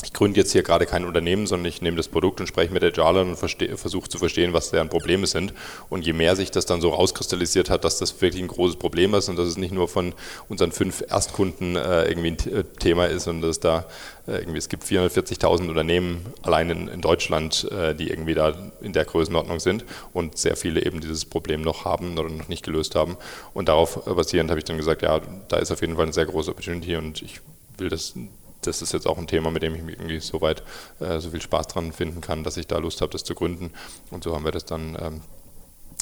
ich 0.04 0.12
gründe 0.12 0.38
jetzt 0.38 0.52
hier 0.52 0.62
gerade 0.62 0.86
kein 0.86 1.04
Unternehmen, 1.04 1.48
sondern 1.48 1.66
ich 1.66 1.82
nehme 1.82 1.96
das 1.96 2.06
Produkt 2.06 2.40
und 2.40 2.46
spreche 2.46 2.72
mit 2.72 2.84
Agilern 2.84 3.30
und 3.30 3.36
versuche 3.36 4.08
zu 4.08 4.18
verstehen, 4.18 4.52
was 4.52 4.70
deren 4.70 4.88
Probleme 4.88 5.26
sind. 5.26 5.52
Und 5.88 6.06
je 6.06 6.12
mehr 6.12 6.36
sich 6.36 6.52
das 6.52 6.66
dann 6.66 6.80
so 6.80 6.90
rauskristallisiert 6.90 7.68
hat, 7.68 7.84
dass 7.84 7.98
das 7.98 8.20
wirklich 8.20 8.40
ein 8.40 8.48
großes 8.48 8.76
Problem 8.76 9.14
ist 9.14 9.28
und 9.28 9.36
dass 9.36 9.48
es 9.48 9.56
nicht 9.56 9.72
nur 9.72 9.88
von 9.88 10.14
unseren 10.48 10.70
fünf 10.70 11.02
Erstkunden 11.08 11.74
äh, 11.74 12.04
irgendwie 12.04 12.28
ein 12.30 12.54
äh, 12.54 12.64
Thema 12.78 13.06
ist 13.06 13.26
und 13.26 13.40
dass 13.40 13.58
da 13.58 13.86
äh, 14.28 14.38
irgendwie, 14.38 14.58
es 14.58 14.68
gibt 14.68 14.84
440.000 14.84 15.68
Unternehmen 15.68 16.26
allein 16.42 16.70
in, 16.70 16.88
in 16.88 17.00
Deutschland, 17.00 17.68
äh, 17.72 17.94
die 17.96 18.08
irgendwie 18.08 18.34
da 18.34 18.54
in 18.80 18.92
der 18.92 19.04
Größenordnung 19.04 19.58
sind 19.58 19.84
und 20.12 20.38
sehr 20.38 20.54
viele 20.54 20.84
eben 20.86 21.00
dieses 21.00 21.24
Problem 21.24 21.60
noch 21.60 21.84
haben 21.84 22.16
oder 22.16 22.28
noch 22.28 22.48
nicht 22.48 22.64
gelöst 22.64 22.94
haben. 22.94 23.16
Und 23.52 23.68
darauf 23.68 24.04
basierend 24.04 24.50
habe 24.50 24.60
ich 24.60 24.64
dann 24.64 24.76
gesagt, 24.76 25.02
ja, 25.02 25.20
da 25.48 25.56
ist 25.56 25.72
auf 25.72 25.80
jeden 25.80 25.96
Fall 25.96 26.04
eine 26.04 26.12
sehr 26.12 26.26
große 26.26 26.52
Opportunity 26.52 26.94
und 26.94 27.20
ich 27.20 27.40
will 27.78 27.88
das 27.88 28.14
das 28.62 28.82
ist 28.82 28.92
jetzt 28.92 29.06
auch 29.06 29.18
ein 29.18 29.26
Thema, 29.26 29.50
mit 29.50 29.62
dem 29.62 29.74
ich 29.74 29.82
mich 29.82 29.96
irgendwie 29.96 30.20
so 30.20 30.40
weit 30.40 30.62
äh, 31.00 31.20
so 31.20 31.30
viel 31.30 31.40
Spaß 31.40 31.68
dran 31.68 31.92
finden 31.92 32.20
kann, 32.20 32.44
dass 32.44 32.56
ich 32.56 32.66
da 32.66 32.78
Lust 32.78 33.00
habe, 33.00 33.12
das 33.12 33.24
zu 33.24 33.34
gründen. 33.34 33.72
Und 34.10 34.24
so 34.24 34.34
haben 34.34 34.44
wir 34.44 34.52
das 34.52 34.64
dann 34.64 34.96
ähm, 35.00 35.20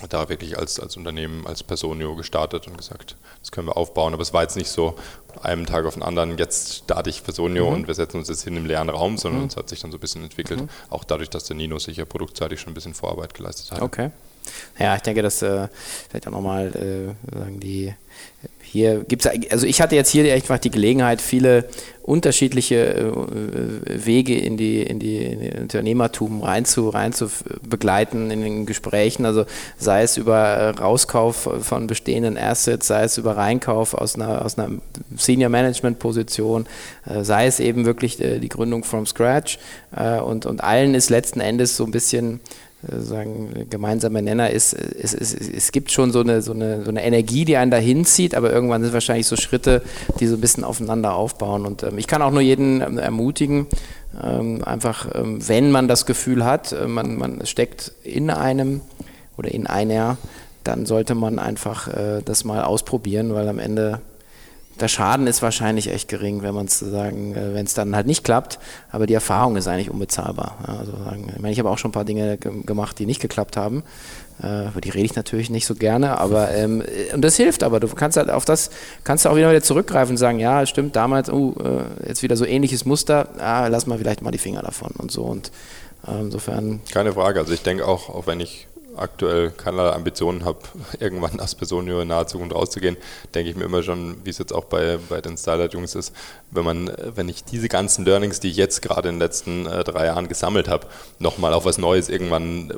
da 0.09 0.29
wirklich 0.29 0.59
als, 0.59 0.79
als 0.79 0.97
Unternehmen, 0.97 1.47
als 1.47 1.63
Personio 1.63 2.15
gestartet 2.17 2.67
und 2.67 2.77
gesagt, 2.77 3.17
das 3.41 3.51
können 3.51 3.69
wir 3.69 3.77
aufbauen. 3.77 4.13
Aber 4.13 4.23
es 4.23 4.33
war 4.33 4.43
jetzt 4.43 4.57
nicht 4.57 4.69
so 4.69 4.97
einem 5.43 5.65
Tag 5.67 5.87
auf 5.87 5.95
den 5.95 6.03
anderen, 6.03 6.37
jetzt 6.37 6.85
starte 6.85 7.09
ich 7.09 7.25
Personio 7.25 7.69
mhm. 7.69 7.75
und 7.75 7.87
wir 7.87 7.95
setzen 7.95 8.19
uns 8.19 8.29
jetzt 8.29 8.45
hin 8.45 8.57
im 8.57 8.67
leeren 8.67 8.91
Raum, 8.91 9.17
sondern 9.17 9.43
mhm. 9.43 9.49
es 9.49 9.57
hat 9.57 9.69
sich 9.69 9.81
dann 9.81 9.91
so 9.91 9.97
ein 9.97 10.01
bisschen 10.01 10.23
entwickelt. 10.23 10.63
Mhm. 10.63 10.69
Auch 10.91 11.05
dadurch, 11.05 11.31
dass 11.31 11.45
der 11.45 11.57
Nino 11.57 11.79
sich 11.79 11.97
ja 11.97 12.05
produktseitig 12.05 12.61
schon 12.61 12.73
ein 12.73 12.75
bisschen 12.75 12.95
Vorarbeit 12.95 13.33
geleistet 13.33 13.73
hat. 13.73 13.81
Okay. 13.81 14.11
Ja, 14.79 14.97
ich 14.97 15.03
denke, 15.03 15.23
dass 15.23 15.43
äh, 15.43 15.69
vielleicht 16.09 16.27
auch 16.29 16.33
nochmal 16.33 16.69
äh, 16.75 17.59
die 17.59 17.93
hier 18.63 19.05
gibt 19.05 19.25
es, 19.25 19.51
also 19.51 19.67
ich 19.67 19.81
hatte 19.81 19.95
jetzt 19.95 20.11
hier 20.11 20.33
einfach 20.35 20.59
die 20.59 20.71
Gelegenheit, 20.71 21.21
viele 21.23 21.67
unterschiedliche 22.03 22.77
äh, 22.77 24.07
Wege 24.07 24.39
in 24.39 24.57
die, 24.57 24.83
in 24.83 24.99
die, 24.99 25.25
in 25.25 25.41
die 25.41 25.61
Unternehmertum 25.61 26.43
rein 26.43 26.65
zu, 26.65 26.89
rein 26.89 27.13
zu 27.13 27.29
begleiten 27.69 28.31
in 28.31 28.43
den 28.43 28.67
Gesprächen. 28.67 29.25
Also 29.25 29.47
sei 29.79 30.03
es 30.03 30.17
über 30.17 30.75
Rauskauf 30.79 31.49
von 31.63 31.87
bestehenden 31.87 32.37
Assets, 32.37 32.89
sei 32.89 33.05
es 33.05 33.19
über 33.19 33.37
Reinkauf 33.37 33.95
aus 33.95 34.17
einer, 34.17 34.45
aus 34.45 34.59
einer 34.59 34.71
Senior 35.17 35.49
Management 35.49 35.99
Position, 35.99 36.67
äh, 37.07 37.25
sei 37.25 37.47
es 37.47 37.61
eben 37.61 37.87
wirklich 37.87 38.21
äh, 38.21 38.41
die 38.41 38.49
Gründung 38.49 38.85
from 38.85 39.07
scratch. 39.07 39.59
Und, 39.93 40.45
und 40.45 40.63
allen 40.63 40.95
ist 40.95 41.09
letzten 41.09 41.41
Endes 41.41 41.77
so 41.79 41.85
ein 41.85 41.91
bisschen 41.91 42.41
sagen, 42.83 43.67
gemeinsame 43.71 44.23
Nenner 44.23 44.51
ist, 44.51 44.75
es, 44.75 45.15
es, 45.15 45.35
es 45.35 45.73
gibt 45.73 45.91
schon 45.91 46.13
so 46.13 46.21
eine, 46.21 46.43
so, 46.43 46.53
eine, 46.53 46.85
so 46.85 46.91
eine 46.91 47.05
Energie, 47.05 47.45
die 47.45 47.57
einen 47.57 47.71
dahin 47.71 48.05
zieht, 48.05 48.35
aber 48.35 48.53
irgendwann 48.53 48.83
sind 48.83 48.93
wahrscheinlich 48.93 49.27
so 49.27 49.37
Schritte, 49.37 49.83
die 50.21 50.27
so 50.27 50.37
ein 50.37 50.41
bisschen 50.41 50.63
aufeinander 50.63 51.15
aufbauen. 51.15 51.67
Und 51.67 51.83
ähm, 51.83 51.99
ich 51.99 52.07
kann 52.07 52.23
auch 52.23 52.31
nur 52.31 52.43
jeden 52.43 52.83
ähm, 52.83 52.99
ermutigen, 52.99 53.67
ähm, 54.23 54.63
einfach, 54.65 55.09
ähm, 55.15 55.47
wenn 55.49 55.71
man 55.71 55.89
das 55.89 56.07
Gefühl 56.07 56.45
hat, 56.45 56.73
äh, 56.73 56.87
man, 56.87 57.17
man 57.17 57.47
steckt 57.47 57.93
in 58.03 58.31
einem 58.31 58.83
oder 59.37 59.51
in 59.51 59.67
einer, 59.67 60.17
dann 60.65 60.87
sollte 60.87 61.15
man 61.15 61.39
einfach 61.39 61.89
äh, 61.89 62.23
das 62.25 62.45
mal 62.45 62.63
ausprobieren, 62.63 63.35
weil 63.35 63.49
am 63.49 63.59
Ende 63.59 64.01
der 64.81 64.89
Schaden 64.89 65.27
ist 65.27 65.43
wahrscheinlich 65.43 65.91
echt 65.91 66.09
gering, 66.09 66.43
wenn 66.43 66.55
man 66.55 66.67
es 66.67 66.79
sagen, 66.79 67.35
äh, 67.35 67.55
wenn 67.55 67.67
es 67.67 67.75
dann 67.75 67.97
halt 67.97 68.07
nicht 68.07 68.25
klappt, 68.25 68.59
aber 68.91 69.07
die 69.07 69.15
Erfahrung 69.15 69.57
ist 69.57 69.69
eigentlich 69.69 69.91
unbezahlbar. 69.91 70.59
Also 70.67 70.93
sagen, 70.93 71.33
ich 71.35 71.41
meine, 71.41 71.53
ich 71.53 71.59
habe 71.59 71.71
auch 71.71 71.79
schon 71.79 71.91
ein 71.91 71.93
paar 71.93 72.05
Dinge 72.05 72.37
gemacht, 72.37 72.99
die 72.99 73.07
nicht 73.07 73.21
geklappt 73.21 73.57
haben. 73.57 73.83
Äh, 74.43 74.69
über 74.69 74.81
die 74.81 74.91
rede 74.91 75.07
ich 75.07 75.17
natürlich 75.17 75.49
nicht 75.49 75.67
so 75.67 75.75
gerne, 75.75 76.19
aber 76.19 76.51
ähm, 76.55 76.83
und 77.15 77.23
das 77.23 77.37
hilft 77.37 77.63
aber. 77.63 77.81
Du 77.81 77.89
kannst 77.89 78.17
halt 78.17 78.31
auf 78.31 78.45
das 78.45 78.71
kannst 79.05 79.25
du 79.25 79.31
auch 79.31 79.37
wieder, 79.37 79.49
wieder 79.49 79.63
zurückgreifen 79.63 80.13
und 80.13 80.19
sagen, 80.19 80.39
ja, 80.39 80.67
stimmt, 80.67 80.95
damals, 80.95 81.31
uh, 81.31 81.55
jetzt 82.07 82.23
wieder 82.23 82.37
so 82.37 82.45
ähnliches 82.45 82.85
Muster, 82.85 83.29
ah, 83.39 83.69
lass 83.69 83.87
mal 83.87 83.99
vielleicht 83.99 84.23
mal 84.23 84.31
die 84.31 84.39
Finger 84.39 84.63
davon 84.63 84.93
und 84.99 85.11
so. 85.11 85.23
Und 85.23 85.51
äh, 86.07 86.21
insofern. 86.21 86.81
Keine 86.93 87.13
Frage. 87.13 87.41
Also 87.41 87.53
ich 87.53 87.63
denke 87.63 87.87
auch, 87.87 88.11
auch 88.11 88.27
wenn 88.27 88.41
ich 88.41 88.69
aktuell 88.97 89.51
keinerlei 89.51 89.93
Ambitionen 89.93 90.45
habe, 90.45 90.59
irgendwann 91.01 91.41
als 91.41 91.55
Personio 91.55 92.01
in 92.01 92.09
naher 92.09 92.27
Zukunft 92.27 92.55
rauszugehen, 92.55 92.97
denke 93.35 93.51
ich 93.51 93.57
mir 93.57 93.65
immer 93.65 93.83
schon, 93.83 94.17
wie 94.25 94.31
es 94.31 94.39
jetzt 94.39 94.53
auch 94.53 94.65
bei, 94.65 94.99
bei 95.09 95.21
den 95.21 95.37
Styler-Jungs 95.37 95.95
ist, 95.95 96.15
wenn 96.51 96.65
man, 96.65 96.91
wenn 97.15 97.29
ich 97.29 97.45
diese 97.45 97.69
ganzen 97.69 98.05
Learnings, 98.05 98.41
die 98.41 98.51
ich 98.51 98.57
jetzt 98.57 98.83
gerade 98.83 99.09
in 99.09 99.17
den 99.17 99.21
letzten 99.21 99.67
äh, 99.67 99.85
drei 99.85 100.07
Jahren 100.07 100.29
gesammelt 100.29 100.69
habe, 100.69 100.87
nochmal 101.19 101.53
auf 101.53 101.65
was 101.65 101.79
Neues 101.79 102.09
irgendwann 102.09 102.73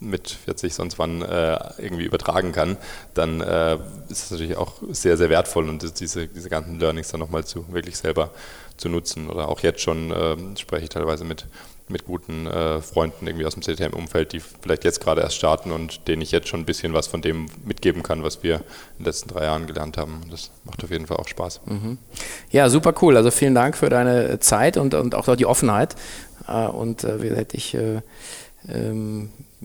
mit 0.00 0.30
40 0.30 0.74
sonst 0.74 0.98
wann 0.98 1.22
äh, 1.22 1.58
irgendwie 1.78 2.04
übertragen 2.04 2.52
kann, 2.52 2.76
dann 3.14 3.40
äh, 3.40 3.78
ist 4.08 4.24
es 4.24 4.30
natürlich 4.30 4.56
auch 4.56 4.74
sehr, 4.90 5.16
sehr 5.16 5.30
wertvoll 5.30 5.68
und 5.68 5.82
diese, 6.00 6.26
diese 6.26 6.48
ganzen 6.48 6.78
Learnings 6.78 7.08
dann 7.08 7.20
nochmal 7.20 7.44
zu 7.44 7.64
wirklich 7.72 7.96
selber 7.96 8.30
zu 8.76 8.88
nutzen. 8.88 9.30
Oder 9.30 9.48
auch 9.48 9.60
jetzt 9.60 9.80
schon 9.80 10.12
ähm, 10.14 10.56
spreche 10.56 10.84
ich 10.84 10.90
teilweise 10.90 11.24
mit 11.24 11.46
mit 11.88 12.06
guten 12.06 12.46
äh, 12.46 12.80
Freunden 12.80 13.26
irgendwie 13.26 13.44
aus 13.44 13.54
dem 13.54 13.62
CTM-Umfeld, 13.62 14.32
die 14.32 14.40
vielleicht 14.40 14.84
jetzt 14.84 15.00
gerade 15.00 15.20
erst 15.20 15.36
starten 15.36 15.70
und 15.70 16.08
denen 16.08 16.22
ich 16.22 16.30
jetzt 16.30 16.48
schon 16.48 16.60
ein 16.60 16.64
bisschen 16.64 16.94
was 16.94 17.06
von 17.06 17.20
dem 17.20 17.46
mitgeben 17.64 18.02
kann, 18.02 18.22
was 18.22 18.42
wir 18.42 18.56
in 18.56 18.62
den 19.00 19.04
letzten 19.06 19.28
drei 19.28 19.44
Jahren 19.44 19.66
gelernt 19.66 19.98
haben. 19.98 20.22
Das 20.30 20.50
macht 20.64 20.82
auf 20.82 20.90
jeden 20.90 21.06
Fall 21.06 21.18
auch 21.18 21.28
Spaß. 21.28 21.60
Mhm. 21.66 21.98
Ja, 22.50 22.70
super 22.70 22.94
cool. 23.02 23.16
Also 23.16 23.30
vielen 23.30 23.54
Dank 23.54 23.76
für 23.76 23.90
deine 23.90 24.40
Zeit 24.40 24.76
und, 24.76 24.94
und 24.94 25.14
auch 25.14 25.36
die 25.36 25.46
Offenheit. 25.46 25.94
Äh, 26.48 26.66
und 26.66 27.04
äh, 27.04 27.22
wie 27.22 27.28
gesagt, 27.28 27.52
ich 27.54 27.74
äh, 27.74 28.00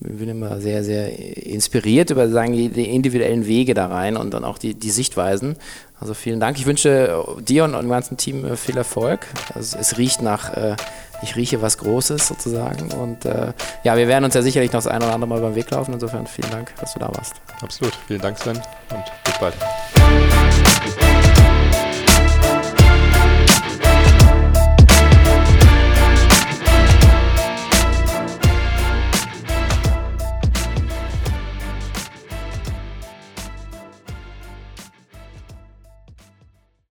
ähm, 0.03 0.17
bin 0.17 0.29
immer 0.29 0.61
sehr, 0.61 0.83
sehr 0.83 1.17
inspiriert 1.45 2.09
über 2.09 2.29
sagen, 2.29 2.53
die 2.53 2.93
individuellen 2.93 3.45
Wege 3.45 3.73
da 3.73 3.87
rein 3.87 4.17
und 4.17 4.33
dann 4.33 4.43
auch 4.43 4.57
die, 4.57 4.73
die 4.73 4.91
Sichtweisen. 4.91 5.55
Also 5.99 6.13
vielen 6.13 6.39
Dank. 6.39 6.57
Ich 6.57 6.65
wünsche 6.65 7.25
dir 7.41 7.65
und 7.65 7.73
dem 7.73 7.89
ganzen 7.89 8.17
Team 8.17 8.45
äh, 8.45 8.55
viel 8.55 8.77
Erfolg. 8.77 9.27
Also 9.53 9.77
es 9.77 9.97
riecht 9.97 10.21
nach 10.21 10.53
äh, 10.55 10.75
ich 11.21 11.35
rieche 11.35 11.61
was 11.61 11.77
Großes 11.77 12.27
sozusagen. 12.27 12.91
Und 12.91 13.25
äh, 13.25 13.53
ja, 13.83 13.97
wir 13.97 14.07
werden 14.07 14.25
uns 14.25 14.33
ja 14.33 14.41
sicherlich 14.41 14.71
noch 14.71 14.79
das 14.83 14.87
eine 14.87 15.05
oder 15.05 15.13
andere 15.13 15.29
Mal 15.29 15.41
beim 15.41 15.55
Weg 15.55 15.69
laufen. 15.71 15.93
Insofern 15.93 16.27
vielen 16.27 16.51
Dank, 16.51 16.73
dass 16.79 16.93
du 16.93 16.99
da 16.99 17.07
warst. 17.07 17.33
Absolut. 17.61 17.93
Vielen 18.07 18.21
Dank, 18.21 18.37
Sven, 18.37 18.57
und 18.57 19.03
bis 19.23 19.39
bald. 19.39 19.55